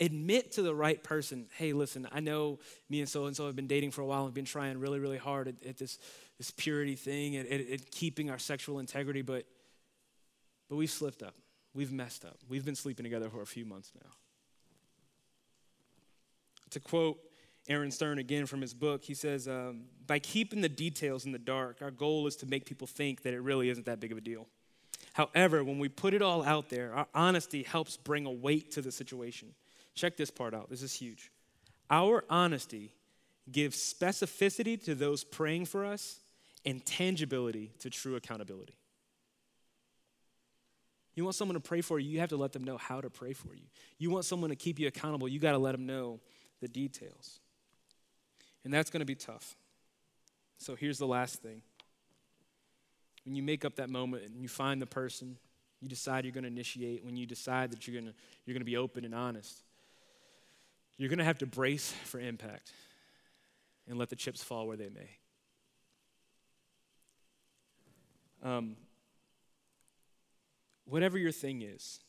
admit 0.00 0.52
to 0.52 0.62
the 0.62 0.74
right 0.74 1.02
person, 1.02 1.46
hey, 1.56 1.72
listen, 1.72 2.08
I 2.12 2.20
know 2.20 2.60
me 2.88 3.00
and 3.00 3.08
so 3.08 3.26
and 3.26 3.36
so 3.36 3.46
have 3.46 3.56
been 3.56 3.66
dating 3.66 3.90
for 3.90 4.02
a 4.02 4.06
while 4.06 4.24
and 4.24 4.32
been 4.32 4.44
trying 4.44 4.78
really, 4.78 5.00
really 5.00 5.18
hard 5.18 5.48
at, 5.48 5.54
at 5.66 5.76
this, 5.76 5.98
this 6.38 6.50
purity 6.50 6.94
thing 6.94 7.36
and 7.36 7.48
at, 7.48 7.60
at, 7.70 7.90
keeping 7.90 8.30
our 8.30 8.38
sexual 8.38 8.78
integrity, 8.78 9.22
but, 9.22 9.44
but 10.68 10.76
we've 10.76 10.90
slipped 10.90 11.22
up. 11.22 11.34
We've 11.74 11.92
messed 11.92 12.24
up. 12.24 12.38
We've 12.48 12.64
been 12.64 12.76
sleeping 12.76 13.04
together 13.04 13.28
for 13.28 13.42
a 13.42 13.46
few 13.46 13.64
months 13.64 13.92
now. 13.94 14.10
To 16.74 16.80
quote 16.80 17.20
Aaron 17.68 17.92
Stern 17.92 18.18
again 18.18 18.46
from 18.46 18.60
his 18.60 18.74
book, 18.74 19.04
he 19.04 19.14
says, 19.14 19.46
um, 19.46 19.84
By 20.08 20.18
keeping 20.18 20.60
the 20.60 20.68
details 20.68 21.24
in 21.24 21.30
the 21.30 21.38
dark, 21.38 21.82
our 21.82 21.92
goal 21.92 22.26
is 22.26 22.34
to 22.36 22.46
make 22.46 22.64
people 22.64 22.88
think 22.88 23.22
that 23.22 23.32
it 23.32 23.40
really 23.40 23.68
isn't 23.68 23.86
that 23.86 24.00
big 24.00 24.10
of 24.10 24.18
a 24.18 24.20
deal. 24.20 24.48
However, 25.12 25.62
when 25.62 25.78
we 25.78 25.88
put 25.88 26.14
it 26.14 26.20
all 26.20 26.42
out 26.42 26.70
there, 26.70 26.92
our 26.92 27.06
honesty 27.14 27.62
helps 27.62 27.96
bring 27.96 28.26
a 28.26 28.32
weight 28.32 28.72
to 28.72 28.82
the 28.82 28.90
situation. 28.90 29.54
Check 29.94 30.16
this 30.16 30.32
part 30.32 30.52
out. 30.52 30.68
This 30.68 30.82
is 30.82 30.92
huge. 30.92 31.30
Our 31.90 32.24
honesty 32.28 32.92
gives 33.52 33.76
specificity 33.76 34.82
to 34.84 34.96
those 34.96 35.22
praying 35.22 35.66
for 35.66 35.84
us 35.84 36.18
and 36.66 36.84
tangibility 36.84 37.70
to 37.78 37.88
true 37.88 38.16
accountability. 38.16 38.74
You 41.14 41.22
want 41.22 41.36
someone 41.36 41.54
to 41.54 41.60
pray 41.60 41.82
for 41.82 42.00
you, 42.00 42.10
you 42.10 42.18
have 42.18 42.30
to 42.30 42.36
let 42.36 42.50
them 42.50 42.64
know 42.64 42.78
how 42.78 43.00
to 43.00 43.08
pray 43.08 43.32
for 43.32 43.54
you. 43.54 43.66
You 43.98 44.10
want 44.10 44.24
someone 44.24 44.50
to 44.50 44.56
keep 44.56 44.80
you 44.80 44.88
accountable, 44.88 45.28
you 45.28 45.38
got 45.38 45.52
to 45.52 45.58
let 45.58 45.70
them 45.70 45.86
know 45.86 46.18
the 46.64 46.68
details. 46.68 47.40
And 48.64 48.72
that's 48.72 48.88
going 48.88 49.00
to 49.00 49.06
be 49.06 49.14
tough. 49.14 49.54
So 50.56 50.74
here's 50.74 50.98
the 50.98 51.06
last 51.06 51.42
thing. 51.42 51.60
When 53.26 53.34
you 53.34 53.42
make 53.42 53.66
up 53.66 53.76
that 53.76 53.90
moment 53.90 54.24
and 54.24 54.40
you 54.40 54.48
find 54.48 54.80
the 54.80 54.86
person, 54.86 55.36
you 55.82 55.88
decide 55.88 56.24
you're 56.24 56.32
going 56.32 56.44
to 56.44 56.50
initiate, 56.50 57.04
when 57.04 57.16
you 57.16 57.26
decide 57.26 57.70
that 57.72 57.86
you're 57.86 58.00
going 58.00 58.10
to, 58.10 58.18
you're 58.46 58.54
going 58.54 58.62
to 58.62 58.64
be 58.64 58.78
open 58.78 59.04
and 59.04 59.14
honest, 59.14 59.62
you're 60.96 61.10
going 61.10 61.18
to 61.18 61.24
have 61.24 61.38
to 61.38 61.46
brace 61.46 61.92
for 62.04 62.18
impact 62.18 62.72
and 63.86 63.98
let 63.98 64.08
the 64.08 64.16
chips 64.16 64.42
fall 64.42 64.66
where 64.66 64.78
they 64.78 64.88
may. 64.88 65.10
Um, 68.42 68.76
whatever 70.86 71.18
your 71.18 71.32
thing 71.32 71.60
is, 71.60 72.00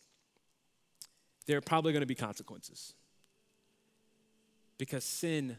there 1.45 1.57
are 1.57 1.61
probably 1.61 1.91
going 1.91 2.01
to 2.01 2.07
be 2.07 2.15
consequences. 2.15 2.93
Because 4.77 5.03
sin 5.03 5.57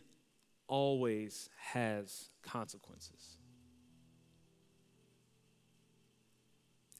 always 0.66 1.48
has 1.72 2.28
consequences. 2.42 3.38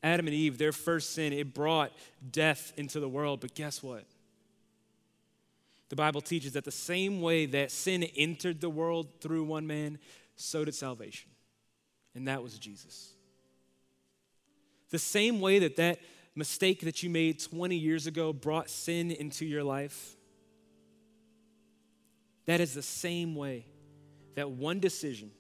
Adam 0.03 0.27
and 0.27 0.35
Eve, 0.35 0.57
their 0.57 0.73
first 0.73 1.15
sin, 1.15 1.33
it 1.33 1.53
brought 1.53 1.93
death 2.31 2.73
into 2.77 3.01
the 3.01 3.09
world, 3.09 3.41
but 3.41 3.55
guess 3.55 3.83
what? 3.83 4.05
The 5.89 5.97
Bible 5.97 6.21
teaches 6.21 6.53
that 6.53 6.65
the 6.65 6.71
same 6.71 7.21
way 7.21 7.47
that 7.47 7.71
sin 7.71 8.05
entered 8.17 8.61
the 8.61 8.71
world 8.71 9.09
through 9.21 9.45
one 9.45 9.67
man, 9.67 9.99
so 10.37 10.65
did 10.65 10.75
salvation. 10.75 11.31
And 12.15 12.29
that 12.29 12.43
was 12.43 12.59
Jesus. 12.59 13.13
The 14.91 14.99
same 14.99 15.41
way 15.41 15.59
that 15.61 15.77
that 15.77 15.99
mistake 16.35 16.81
that 16.83 17.03
you 17.03 17.11
made 17.11 17.41
20 17.41 17.77
years 17.77 18.07
ago 18.07 18.33
brought 18.33 18.71
sin 18.71 19.11
into 19.11 19.45
your 19.45 19.65
life, 19.65 20.16
that 22.47 22.61
is 22.61 22.75
the 22.75 22.83
same 22.83 23.35
way 23.35 23.67
that 24.37 24.51
one 24.51 24.81
decision 24.81 25.31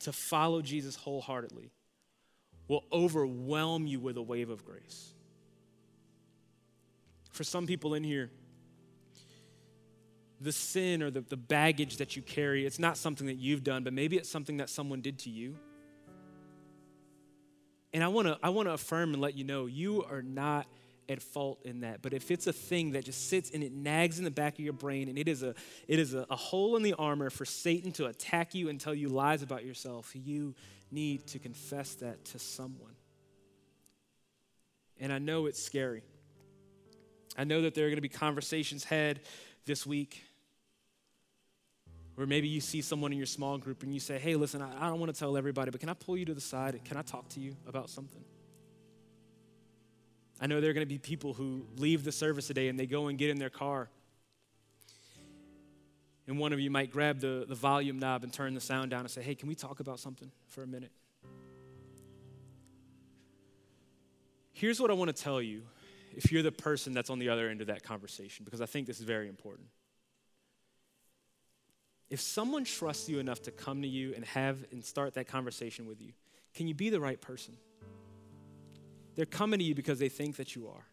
to 0.00 0.12
follow 0.12 0.62
Jesus 0.62 0.96
wholeheartedly 0.96 1.70
will 2.68 2.84
overwhelm 2.92 3.86
you 3.86 3.98
with 3.98 4.16
a 4.16 4.22
wave 4.22 4.50
of 4.50 4.64
grace. 4.64 5.12
For 7.32 7.42
some 7.44 7.66
people 7.66 7.94
in 7.94 8.04
here, 8.04 8.30
the 10.40 10.52
sin 10.52 11.02
or 11.02 11.10
the, 11.10 11.22
the 11.22 11.36
baggage 11.36 11.96
that 11.96 12.14
you 12.14 12.22
carry, 12.22 12.64
it's 12.64 12.78
not 12.78 12.96
something 12.96 13.26
that 13.26 13.38
you've 13.38 13.64
done, 13.64 13.82
but 13.82 13.92
maybe 13.92 14.16
it's 14.16 14.30
something 14.30 14.58
that 14.58 14.68
someone 14.68 15.00
did 15.00 15.18
to 15.20 15.30
you. 15.30 15.56
And 17.92 18.04
I 18.04 18.08
wanna, 18.08 18.38
I 18.42 18.50
wanna 18.50 18.70
affirm 18.70 19.14
and 19.14 19.22
let 19.22 19.34
you 19.34 19.44
know 19.44 19.66
you 19.66 20.04
are 20.04 20.22
not 20.22 20.66
at 21.08 21.22
fault 21.22 21.60
in 21.64 21.80
that. 21.80 22.02
But 22.02 22.12
if 22.12 22.30
it's 22.30 22.46
a 22.46 22.52
thing 22.52 22.92
that 22.92 23.04
just 23.04 23.28
sits 23.28 23.50
and 23.50 23.62
it 23.62 23.72
nags 23.72 24.18
in 24.18 24.24
the 24.24 24.30
back 24.30 24.54
of 24.54 24.60
your 24.60 24.72
brain 24.72 25.08
and 25.08 25.18
it 25.18 25.28
is 25.28 25.42
a, 25.42 25.54
it 25.86 25.98
is 25.98 26.14
a, 26.14 26.26
a 26.30 26.36
hole 26.36 26.76
in 26.76 26.82
the 26.82 26.94
armor 26.94 27.30
for 27.30 27.44
Satan 27.44 27.92
to 27.92 28.06
attack 28.06 28.54
you 28.54 28.68
and 28.68 28.80
tell 28.80 28.94
you 28.94 29.08
lies 29.08 29.42
about 29.42 29.64
yourself, 29.64 30.10
you 30.14 30.54
need 30.90 31.26
to 31.28 31.38
confess 31.38 31.94
that 31.96 32.24
to 32.26 32.38
someone. 32.38 32.94
And 35.00 35.12
I 35.12 35.18
know 35.18 35.46
it's 35.46 35.62
scary. 35.62 36.02
I 37.36 37.44
know 37.44 37.62
that 37.62 37.74
there 37.74 37.86
are 37.86 37.88
going 37.88 37.96
to 37.96 38.02
be 38.02 38.08
conversations 38.08 38.84
had 38.84 39.20
this 39.64 39.86
week 39.86 40.22
or 42.18 42.26
maybe 42.26 42.48
you 42.48 42.60
see 42.60 42.82
someone 42.82 43.12
in 43.12 43.18
your 43.18 43.26
small 43.26 43.58
group 43.58 43.84
and 43.84 43.94
you 43.94 44.00
say, 44.00 44.18
hey, 44.18 44.34
listen, 44.34 44.60
I, 44.60 44.86
I 44.86 44.88
don't 44.88 44.98
want 44.98 45.14
to 45.14 45.18
tell 45.18 45.36
everybody, 45.36 45.70
but 45.70 45.78
can 45.78 45.88
I 45.88 45.94
pull 45.94 46.16
you 46.16 46.24
to 46.24 46.34
the 46.34 46.40
side 46.40 46.80
can 46.84 46.96
I 46.96 47.02
talk 47.02 47.28
to 47.30 47.40
you 47.40 47.56
about 47.66 47.88
something? 47.88 48.24
I 50.40 50.46
know 50.46 50.60
there 50.60 50.70
are 50.70 50.74
going 50.74 50.86
to 50.86 50.88
be 50.88 50.98
people 50.98 51.34
who 51.34 51.66
leave 51.76 52.04
the 52.04 52.12
service 52.12 52.46
today 52.46 52.68
and 52.68 52.78
they 52.78 52.86
go 52.86 53.08
and 53.08 53.18
get 53.18 53.30
in 53.30 53.38
their 53.38 53.50
car. 53.50 53.88
And 56.26 56.38
one 56.38 56.52
of 56.52 56.60
you 56.60 56.70
might 56.70 56.92
grab 56.92 57.20
the, 57.20 57.46
the 57.48 57.54
volume 57.54 57.98
knob 57.98 58.22
and 58.22 58.32
turn 58.32 58.54
the 58.54 58.60
sound 58.60 58.90
down 58.90 59.00
and 59.00 59.10
say, 59.10 59.22
hey, 59.22 59.34
can 59.34 59.48
we 59.48 59.54
talk 59.54 59.80
about 59.80 59.98
something 59.98 60.30
for 60.46 60.62
a 60.62 60.66
minute? 60.66 60.92
Here's 64.52 64.80
what 64.80 64.90
I 64.90 64.94
want 64.94 65.14
to 65.14 65.22
tell 65.22 65.40
you 65.40 65.62
if 66.16 66.32
you're 66.32 66.42
the 66.42 66.52
person 66.52 66.92
that's 66.92 67.10
on 67.10 67.18
the 67.18 67.28
other 67.28 67.48
end 67.48 67.60
of 67.60 67.68
that 67.68 67.82
conversation, 67.82 68.44
because 68.44 68.60
I 68.60 68.66
think 68.66 68.86
this 68.86 68.98
is 68.98 69.04
very 69.04 69.28
important. 69.28 69.68
If 72.10 72.20
someone 72.20 72.64
trusts 72.64 73.08
you 73.08 73.18
enough 73.18 73.42
to 73.42 73.50
come 73.50 73.82
to 73.82 73.88
you 73.88 74.14
and 74.14 74.24
have 74.24 74.64
and 74.72 74.84
start 74.84 75.14
that 75.14 75.28
conversation 75.28 75.86
with 75.86 76.00
you, 76.00 76.12
can 76.54 76.66
you 76.66 76.74
be 76.74 76.90
the 76.90 77.00
right 77.00 77.20
person? 77.20 77.56
They're 79.18 79.26
coming 79.26 79.58
to 79.58 79.64
you 79.64 79.74
because 79.74 79.98
they 79.98 80.08
think 80.08 80.36
that 80.36 80.54
you 80.54 80.68
are. 80.68 80.86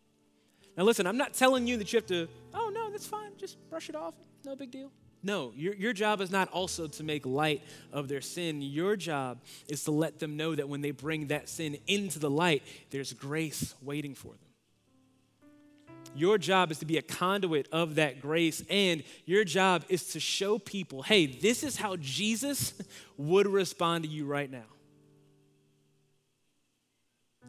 Now, 0.76 0.84
listen, 0.84 1.06
I'm 1.06 1.16
not 1.16 1.36
telling 1.36 1.68
you 1.68 1.78
that 1.78 1.94
you 1.94 1.98
have 1.98 2.08
to, 2.08 2.28
oh, 2.56 2.72
no, 2.74 2.90
that's 2.90 3.06
fine, 3.06 3.30
just 3.38 3.58
brush 3.70 3.88
it 3.88 3.96
off, 3.96 4.16
no 4.44 4.56
big 4.56 4.72
deal. 4.72 4.92
No, 5.22 5.54
your, 5.56 5.76
your 5.76 5.94
job 5.94 6.22
is 6.22 6.32
not 6.32 6.50
also 6.50 6.88
to 6.88 7.04
make 7.04 7.28
light 7.28 7.62
of 7.94 8.08
their 8.08 8.22
sin. 8.22 8.64
Your 8.64 8.96
job 8.96 9.42
is 9.68 9.84
to 9.84 9.92
let 9.92 10.18
them 10.18 10.38
know 10.38 10.56
that 10.56 10.68
when 10.68 10.82
they 10.82 10.90
bring 10.90 11.28
that 11.28 11.50
sin 11.50 11.78
into 11.86 12.18
the 12.18 12.32
light, 12.32 12.64
there's 12.90 13.14
grace 13.14 13.76
waiting 13.84 14.16
for 14.16 14.30
them. 14.30 14.40
Your 16.16 16.40
job 16.40 16.72
is 16.72 16.80
to 16.80 16.86
be 16.86 16.98
a 16.98 17.04
conduit 17.04 17.68
of 17.72 17.94
that 17.96 18.22
grace, 18.22 18.64
and 18.72 19.04
your 19.26 19.44
job 19.44 19.86
is 19.88 20.14
to 20.14 20.20
show 20.20 20.58
people 20.58 21.04
hey, 21.04 21.28
this 21.28 21.62
is 21.62 21.78
how 21.78 21.96
Jesus 21.98 22.74
would 23.18 23.46
respond 23.46 24.04
to 24.04 24.10
you 24.10 24.26
right 24.26 24.50
now. 24.50 24.66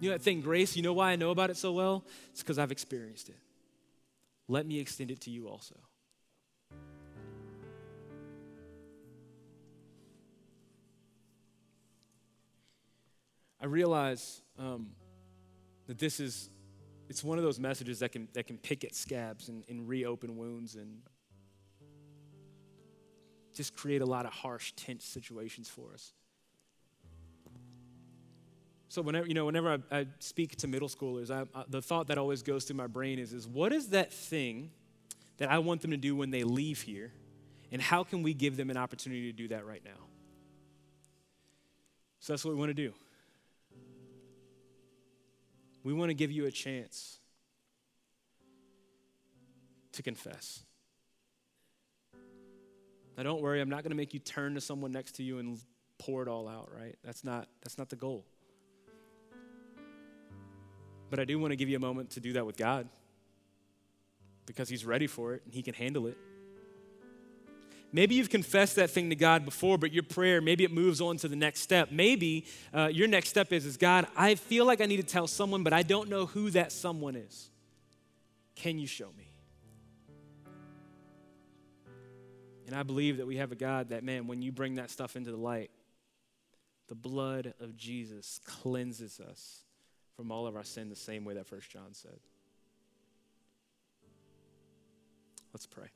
You 0.01 0.11
know 0.11 0.17
that 0.17 0.23
thing, 0.23 0.43
grace, 0.43 0.77
you 0.77 0.83
know 0.83 0.93
why 0.93 1.13
I 1.13 1.17
know 1.17 1.31
about 1.31 1.51
it 1.51 1.57
so 1.57 1.73
well? 1.73 2.05
It's 2.31 2.43
because 2.43 2.59
I've 2.59 2.73
experienced 2.73 3.29
it. 3.29 3.39
Let 4.49 4.67
me 4.67 4.79
extend 4.79 5.11
it 5.11 5.21
to 5.23 5.31
you 5.31 5.49
also. 5.49 5.75
I 13.61 13.65
realize 13.67 14.43
um, 14.59 14.91
that 15.87 15.99
this 15.99 16.21
is 16.21 16.51
it's 17.09 17.25
one 17.25 17.39
of 17.39 17.45
those 17.45 17.59
messages 17.59 18.01
that 18.01 18.13
can 18.13 18.29
that 18.35 18.47
can 18.47 18.59
pick 18.59 18.85
at 18.85 18.95
scabs 18.95 19.49
and, 19.49 19.65
and 19.69 19.89
reopen 19.89 20.37
wounds 20.37 20.75
and 20.75 21.01
just 23.55 23.75
create 23.75 24.03
a 24.03 24.07
lot 24.07 24.27
of 24.27 24.33
harsh, 24.33 24.73
tense 24.77 25.05
situations 25.05 25.69
for 25.69 25.95
us. 25.95 26.13
So 28.97 29.03
whenever 29.03 29.29
you 29.29 29.35
know, 29.35 29.45
whenever 29.45 29.79
I, 29.93 29.99
I 29.99 30.07
speak 30.21 30.57
to 30.57 30.67
middle 30.67 30.89
schoolers, 30.89 31.31
I, 31.31 31.43
I, 31.55 31.65
the 31.69 31.83
thought 31.83 32.07
that 32.07 32.17
always 32.17 32.43
goes 32.43 32.65
through 32.65 32.79
my 32.79 32.87
brain 32.87 33.19
is, 33.19 33.35
is 33.35 33.47
what 33.47 33.71
is 33.71 33.89
that 33.89 34.11
thing 34.11 34.71
that 35.37 35.51
I 35.51 35.59
want 35.59 35.83
them 35.83 35.91
to 35.91 35.99
do 35.99 36.17
when 36.17 36.31
they 36.31 36.45
leave 36.45 36.81
here, 36.81 37.13
and 37.71 37.83
how 37.83 38.05
can 38.05 38.23
we 38.23 38.33
give 38.33 38.57
them 38.57 38.71
an 38.71 38.79
opportunity 38.79 39.31
to 39.31 39.37
do 39.37 39.49
that 39.49 39.67
right 39.67 39.83
now? 39.85 40.07
So 42.21 42.33
that's 42.33 42.43
what 42.43 42.55
we 42.55 42.57
want 42.59 42.71
to 42.71 42.75
do. 42.75 42.95
We 45.85 45.93
want 45.93 46.09
to 46.09 46.15
give 46.15 46.33
you 46.33 46.47
a 46.47 46.51
chance 46.51 47.19
to 49.93 50.03
confess. 50.03 50.63
Now 53.19 53.25
don't 53.25 53.43
worry, 53.43 53.61
I'm 53.61 53.69
not 53.69 53.83
going 53.83 53.91
to 53.91 53.97
make 53.97 54.15
you 54.15 54.21
turn 54.21 54.55
to 54.55 54.61
someone 54.63 54.91
next 54.91 55.17
to 55.17 55.23
you 55.23 55.37
and 55.37 55.59
pour 55.99 56.23
it 56.23 56.29
all 56.29 56.49
out, 56.49 56.71
right? 56.75 56.97
That's 57.05 57.25
not 57.25 57.47
that's 57.63 57.77
not 57.77 57.91
the 57.91 57.97
goal. 57.97 58.25
But 61.11 61.21
I 61.21 61.25
do 61.25 61.39
want 61.39 61.53
to 61.53 61.57
give 61.57 61.69
you 61.69 61.77
a 61.77 61.81
moment 61.81 62.11
to 62.11 62.21
do 62.21 62.33
that 62.35 62.47
with 62.47 62.57
God 62.57 62.89
because 64.45 64.69
He's 64.69 64.85
ready 64.85 65.07
for 65.07 65.35
it 65.35 65.43
and 65.45 65.55
He 65.55 65.63
can 65.63 65.75
handle 65.75 66.07
it. 66.07 66.17
Maybe 67.93 68.17
you've 68.17 68.31
confessed 68.31 68.77
that 68.77 68.91
thing 68.91 69.11
to 69.11 69.17
God 69.17 69.45
before, 69.45 69.79
but 69.79 69.93
your 69.93 70.03
prayer, 70.03 70.41
maybe 70.41 70.65
it 70.65 70.73
moves 70.73 71.01
on 71.01 71.17
to 71.19 71.29
the 71.29 71.37
next 71.37 71.61
step. 71.61 71.91
Maybe 71.93 72.45
uh, 72.75 72.89
your 72.93 73.07
next 73.07 73.29
step 73.29 73.53
is, 73.53 73.65
is 73.65 73.77
God, 73.77 74.07
I 74.17 74.35
feel 74.35 74.67
like 74.67 74.81
I 74.81 74.87
need 74.87 74.99
to 74.99 75.03
tell 75.03 75.27
someone, 75.27 75.63
but 75.63 75.73
I 75.73 75.83
don't 75.83 76.09
know 76.09 76.27
who 76.27 76.51
that 76.51 76.73
someone 76.73 77.17
is. 77.17 77.49
Can 78.57 78.79
you 78.79 78.87
show 78.87 79.09
me? 79.17 79.31
And 82.67 82.75
I 82.75 82.83
believe 82.83 83.19
that 83.19 83.27
we 83.27 83.37
have 83.37 83.53
a 83.53 83.55
God 83.57 83.91
that, 83.91 84.03
man, 84.03 84.27
when 84.27 84.43
you 84.43 84.51
bring 84.51 84.75
that 84.75 84.91
stuff 84.91 85.15
into 85.15 85.31
the 85.31 85.37
light, 85.37 85.71
the 86.89 86.97
blood 86.97 87.55
of 87.61 87.77
Jesus 87.77 88.41
cleanses 88.45 89.21
us 89.21 89.61
from 90.17 90.33
all 90.33 90.47
of 90.47 90.57
our 90.57 90.65
sin 90.65 90.89
the 90.89 90.97
same 90.97 91.25
way 91.25 91.35
that 91.35 91.47
First 91.47 91.71
John 91.71 91.93
said. 91.93 92.19
Let's 95.53 95.67
pray. 95.67 95.89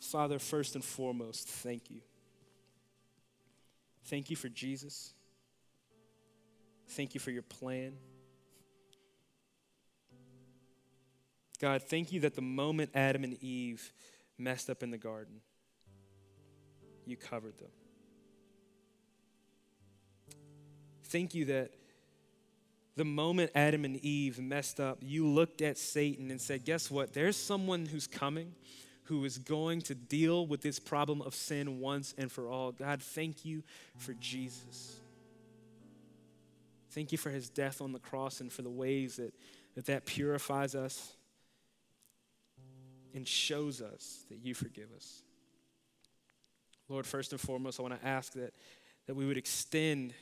Father, 0.00 0.38
first 0.38 0.76
and 0.76 0.84
foremost, 0.84 1.48
thank 1.48 1.90
you. 1.90 2.00
Thank 4.04 4.30
you 4.30 4.36
for 4.36 4.48
Jesus. 4.48 5.12
Thank 6.90 7.14
you 7.14 7.20
for 7.20 7.32
your 7.32 7.42
plan. 7.42 7.94
God, 11.60 11.82
thank 11.82 12.12
you 12.12 12.20
that 12.20 12.34
the 12.34 12.42
moment 12.42 12.90
Adam 12.94 13.24
and 13.24 13.42
Eve 13.42 13.92
messed 14.38 14.70
up 14.70 14.82
in 14.82 14.90
the 14.90 14.98
garden, 14.98 15.40
you 17.04 17.16
covered 17.16 17.58
them. 17.58 17.70
Thank 21.04 21.34
you 21.34 21.44
that 21.46 21.70
the 22.96 23.04
moment 23.04 23.52
Adam 23.54 23.84
and 23.84 23.96
Eve 23.96 24.38
messed 24.38 24.80
up, 24.80 24.98
you 25.02 25.26
looked 25.26 25.62
at 25.62 25.78
Satan 25.78 26.30
and 26.30 26.40
said, 26.40 26.64
Guess 26.64 26.90
what? 26.90 27.12
There's 27.12 27.36
someone 27.36 27.86
who's 27.86 28.06
coming 28.06 28.54
who 29.04 29.24
is 29.24 29.38
going 29.38 29.80
to 29.80 29.94
deal 29.94 30.46
with 30.46 30.62
this 30.62 30.80
problem 30.80 31.22
of 31.22 31.32
sin 31.32 31.78
once 31.78 32.12
and 32.18 32.32
for 32.32 32.48
all. 32.48 32.72
God, 32.72 33.00
thank 33.00 33.44
you 33.44 33.62
for 33.96 34.14
Jesus. 34.14 34.98
Thank 36.90 37.12
you 37.12 37.18
for 37.18 37.30
his 37.30 37.48
death 37.48 37.80
on 37.80 37.92
the 37.92 38.00
cross 38.00 38.40
and 38.40 38.52
for 38.52 38.62
the 38.62 38.70
ways 38.70 39.16
that 39.16 39.32
that, 39.76 39.86
that 39.86 40.06
purifies 40.06 40.74
us 40.74 41.15
and 43.16 43.26
shows 43.26 43.80
us 43.80 44.24
that 44.28 44.44
you 44.44 44.54
forgive 44.54 44.92
us. 44.94 45.22
Lord, 46.88 47.06
first 47.06 47.32
and 47.32 47.40
foremost, 47.40 47.80
I 47.80 47.82
want 47.82 48.00
to 48.00 48.06
ask 48.06 48.34
that, 48.34 48.52
that 49.06 49.16
we 49.16 49.26
would 49.26 49.38
extend 49.38 50.12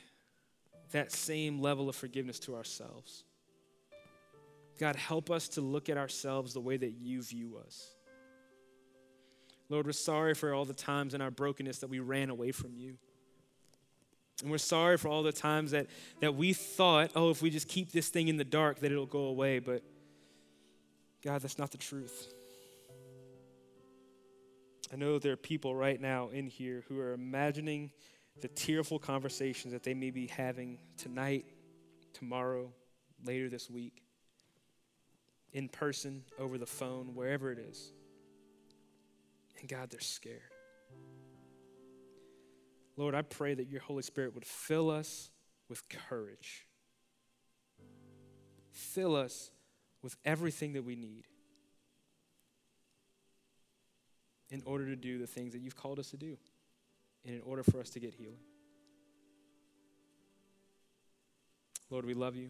that 0.93 1.11
same 1.11 1.61
level 1.61 1.89
of 1.89 1.95
forgiveness 1.95 2.39
to 2.39 2.55
ourselves. 2.55 3.25
God, 4.79 4.95
help 4.95 5.29
us 5.29 5.49
to 5.49 5.61
look 5.61 5.89
at 5.89 5.97
ourselves 5.97 6.53
the 6.53 6.61
way 6.61 6.77
that 6.77 6.91
you 6.91 7.21
view 7.21 7.59
us. 7.63 7.91
Lord, 9.67 9.85
we're 9.85 9.91
sorry 9.91 10.33
for 10.33 10.53
all 10.53 10.65
the 10.65 10.73
times 10.73 11.13
in 11.13 11.21
our 11.21 11.31
brokenness 11.31 11.79
that 11.79 11.89
we 11.89 11.99
ran 11.99 12.29
away 12.29 12.51
from 12.51 12.75
you. 12.75 12.97
And 14.41 14.49
we're 14.49 14.57
sorry 14.57 14.97
for 14.97 15.09
all 15.09 15.23
the 15.23 15.33
times 15.33 15.71
that, 15.71 15.87
that 16.21 16.35
we 16.35 16.53
thought, 16.53 17.11
oh, 17.15 17.29
if 17.29 17.41
we 17.41 17.49
just 17.49 17.67
keep 17.67 17.91
this 17.91 18.07
thing 18.07 18.29
in 18.29 18.37
the 18.37 18.43
dark, 18.43 18.79
that 18.79 18.91
it'll 18.91 19.05
go 19.05 19.25
away. 19.25 19.59
But 19.59 19.81
God, 21.23 21.41
that's 21.41 21.57
not 21.57 21.71
the 21.71 21.77
truth. 21.77 22.31
I 24.93 24.97
know 24.97 25.19
there 25.19 25.33
are 25.33 25.37
people 25.37 25.75
right 25.75 25.99
now 25.99 26.29
in 26.29 26.47
here 26.47 26.83
who 26.87 26.99
are 26.99 27.13
imagining 27.13 27.91
the 28.41 28.47
tearful 28.47 28.99
conversations 28.99 29.73
that 29.73 29.83
they 29.83 29.93
may 29.93 30.11
be 30.11 30.27
having 30.27 30.77
tonight, 30.97 31.45
tomorrow, 32.13 32.71
later 33.23 33.49
this 33.49 33.69
week, 33.69 34.03
in 35.53 35.69
person, 35.69 36.23
over 36.37 36.57
the 36.57 36.65
phone, 36.65 37.15
wherever 37.15 37.51
it 37.51 37.59
is. 37.59 37.93
And 39.59 39.69
God, 39.69 39.89
they're 39.89 39.99
scared. 39.99 40.41
Lord, 42.97 43.15
I 43.15 43.23
pray 43.23 43.53
that 43.53 43.69
your 43.69 43.81
Holy 43.81 44.03
Spirit 44.03 44.35
would 44.35 44.45
fill 44.45 44.89
us 44.89 45.29
with 45.69 45.83
courage, 45.89 46.67
fill 48.71 49.15
us 49.15 49.49
with 50.01 50.15
everything 50.25 50.73
that 50.73 50.83
we 50.83 50.95
need 50.95 51.25
in 54.49 54.61
order 54.65 54.85
to 54.85 54.95
do 54.95 55.17
the 55.17 55.27
things 55.27 55.53
that 55.53 55.59
you've 55.59 55.75
called 55.75 55.99
us 55.99 56.11
to 56.11 56.17
do, 56.17 56.37
and 57.25 57.35
in 57.35 57.41
order 57.41 57.63
for 57.63 57.79
us 57.79 57.89
to 57.91 57.99
get 57.99 58.13
healing. 58.13 58.39
Lord, 61.89 62.05
we 62.05 62.13
love 62.13 62.35
you. 62.35 62.49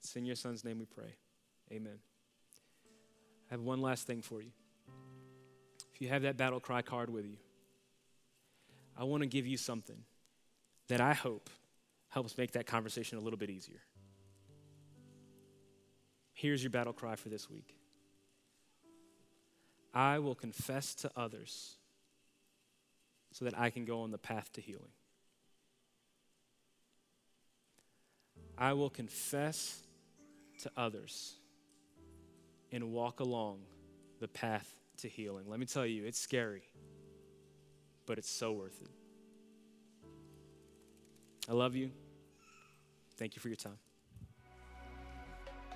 It's 0.00 0.14
in 0.16 0.24
your 0.24 0.36
Son's 0.36 0.64
name 0.64 0.78
we 0.78 0.84
pray. 0.84 1.14
Amen. 1.72 1.98
I 3.50 3.54
have 3.54 3.60
one 3.60 3.80
last 3.80 4.06
thing 4.06 4.22
for 4.22 4.40
you. 4.42 4.50
If 5.94 6.00
you 6.00 6.08
have 6.08 6.22
that 6.22 6.36
battle 6.36 6.60
cry 6.60 6.82
card 6.82 7.10
with 7.10 7.24
you, 7.24 7.36
I 8.96 9.04
want 9.04 9.22
to 9.22 9.28
give 9.28 9.46
you 9.46 9.56
something 9.56 10.04
that 10.88 11.00
I 11.00 11.14
hope 11.14 11.50
helps 12.08 12.36
make 12.36 12.52
that 12.52 12.66
conversation 12.66 13.18
a 13.18 13.20
little 13.20 13.38
bit 13.38 13.50
easier. 13.50 13.80
Here's 16.32 16.62
your 16.62 16.70
battle 16.70 16.92
cry 16.92 17.16
for 17.16 17.28
this 17.28 17.50
week 17.50 17.74
I 19.92 20.18
will 20.18 20.34
confess 20.34 20.94
to 20.96 21.10
others 21.16 21.76
so 23.32 23.44
that 23.44 23.58
I 23.58 23.70
can 23.70 23.84
go 23.84 24.02
on 24.02 24.10
the 24.10 24.18
path 24.18 24.52
to 24.54 24.60
healing. 24.60 24.92
I 28.56 28.72
will 28.72 28.90
confess 28.90 29.82
to 30.62 30.70
others 30.76 31.34
and 32.72 32.92
walk 32.92 33.20
along 33.20 33.60
the 34.20 34.28
path 34.28 34.68
to 34.98 35.08
healing. 35.08 35.44
Let 35.48 35.60
me 35.60 35.66
tell 35.66 35.86
you, 35.86 36.04
it's 36.04 36.18
scary, 36.18 36.64
but 38.06 38.18
it's 38.18 38.30
so 38.30 38.52
worth 38.52 38.82
it. 38.82 38.90
I 41.48 41.52
love 41.52 41.76
you. 41.76 41.90
Thank 43.16 43.36
you 43.36 43.40
for 43.40 43.48
your 43.48 43.56
time. 43.56 43.78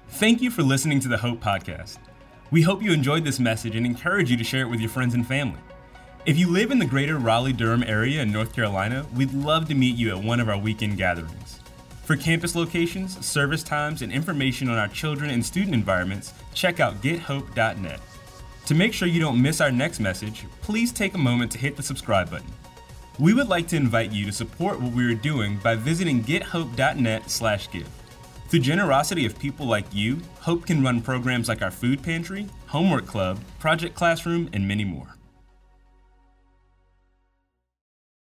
Thank 0.09 0.43
you 0.43 0.51
for 0.51 0.63
listening 0.63 1.01
to 1.01 1.09
the 1.09 1.17
Hope 1.17 1.41
Podcast. 1.41 1.99
We 2.53 2.61
hope 2.61 2.83
you 2.83 2.93
enjoyed 2.93 3.25
this 3.25 3.41
message 3.41 3.77
and 3.77 3.87
encourage 3.87 4.31
you 4.31 4.37
to 4.37 4.45
share 4.45 4.61
it 4.61 4.69
with 4.69 4.79
your 4.79 4.91
friends 4.91 5.15
and 5.15 5.27
family. 5.27 5.59
If 6.27 6.37
you 6.37 6.51
live 6.51 6.71
in 6.71 6.79
the 6.79 6.85
greater 6.85 7.17
Raleigh 7.17 7.55
Durham 7.55 7.83
area 7.83 8.21
in 8.21 8.31
North 8.31 8.55
Carolina, 8.55 9.07
we'd 9.15 9.33
love 9.33 9.69
to 9.69 9.75
meet 9.75 9.97
you 9.97 10.11
at 10.11 10.23
one 10.23 10.39
of 10.39 10.51
our 10.51 10.59
weekend 10.59 10.99
gatherings. 10.99 11.61
For 12.05 12.15
campus 12.15 12.55
locations, 12.55 13.25
service 13.25 13.63
times, 13.63 14.03
and 14.03 14.13
information 14.13 14.69
on 14.69 14.77
our 14.77 14.89
children 14.89 15.31
and 15.31 15.43
student 15.43 15.73
environments, 15.73 16.35
check 16.53 16.79
out 16.79 17.01
gethope.net. 17.01 18.01
To 18.67 18.75
make 18.75 18.93
sure 18.93 19.09
you 19.09 19.19
don't 19.19 19.41
miss 19.41 19.63
our 19.63 19.73
next 19.73 19.99
message, 19.99 20.45
please 20.61 20.93
take 20.93 21.15
a 21.15 21.19
moment 21.19 21.53
to 21.53 21.59
hit 21.59 21.79
the 21.79 21.83
subscribe 21.83 22.31
button. 22.31 22.53
We 23.19 23.33
would 23.33 23.49
like 23.49 23.67
to 23.69 23.77
invite 23.77 24.13
you 24.13 24.27
to 24.27 24.33
support 24.33 24.79
what 24.79 24.93
we 24.93 25.11
are 25.11 25.15
doing 25.15 25.57
by 25.57 25.75
visiting 25.75 26.23
gethope.net/give. 26.23 28.02
Through 28.53 28.61
generosity 28.61 29.25
of 29.25 29.39
people 29.39 29.65
like 29.65 29.87
you, 29.95 30.21
Hope 30.41 30.67
can 30.67 30.85
run 30.85 31.01
programs 31.01 31.49
like 31.49 31.63
our 31.63 31.71
food 31.71 32.03
pantry, 32.03 32.47
homework 32.67 33.07
club, 33.07 33.39
project 33.59 33.95
classroom, 33.95 34.51
and 34.53 34.69
many 34.69 34.85
more. 34.85 35.17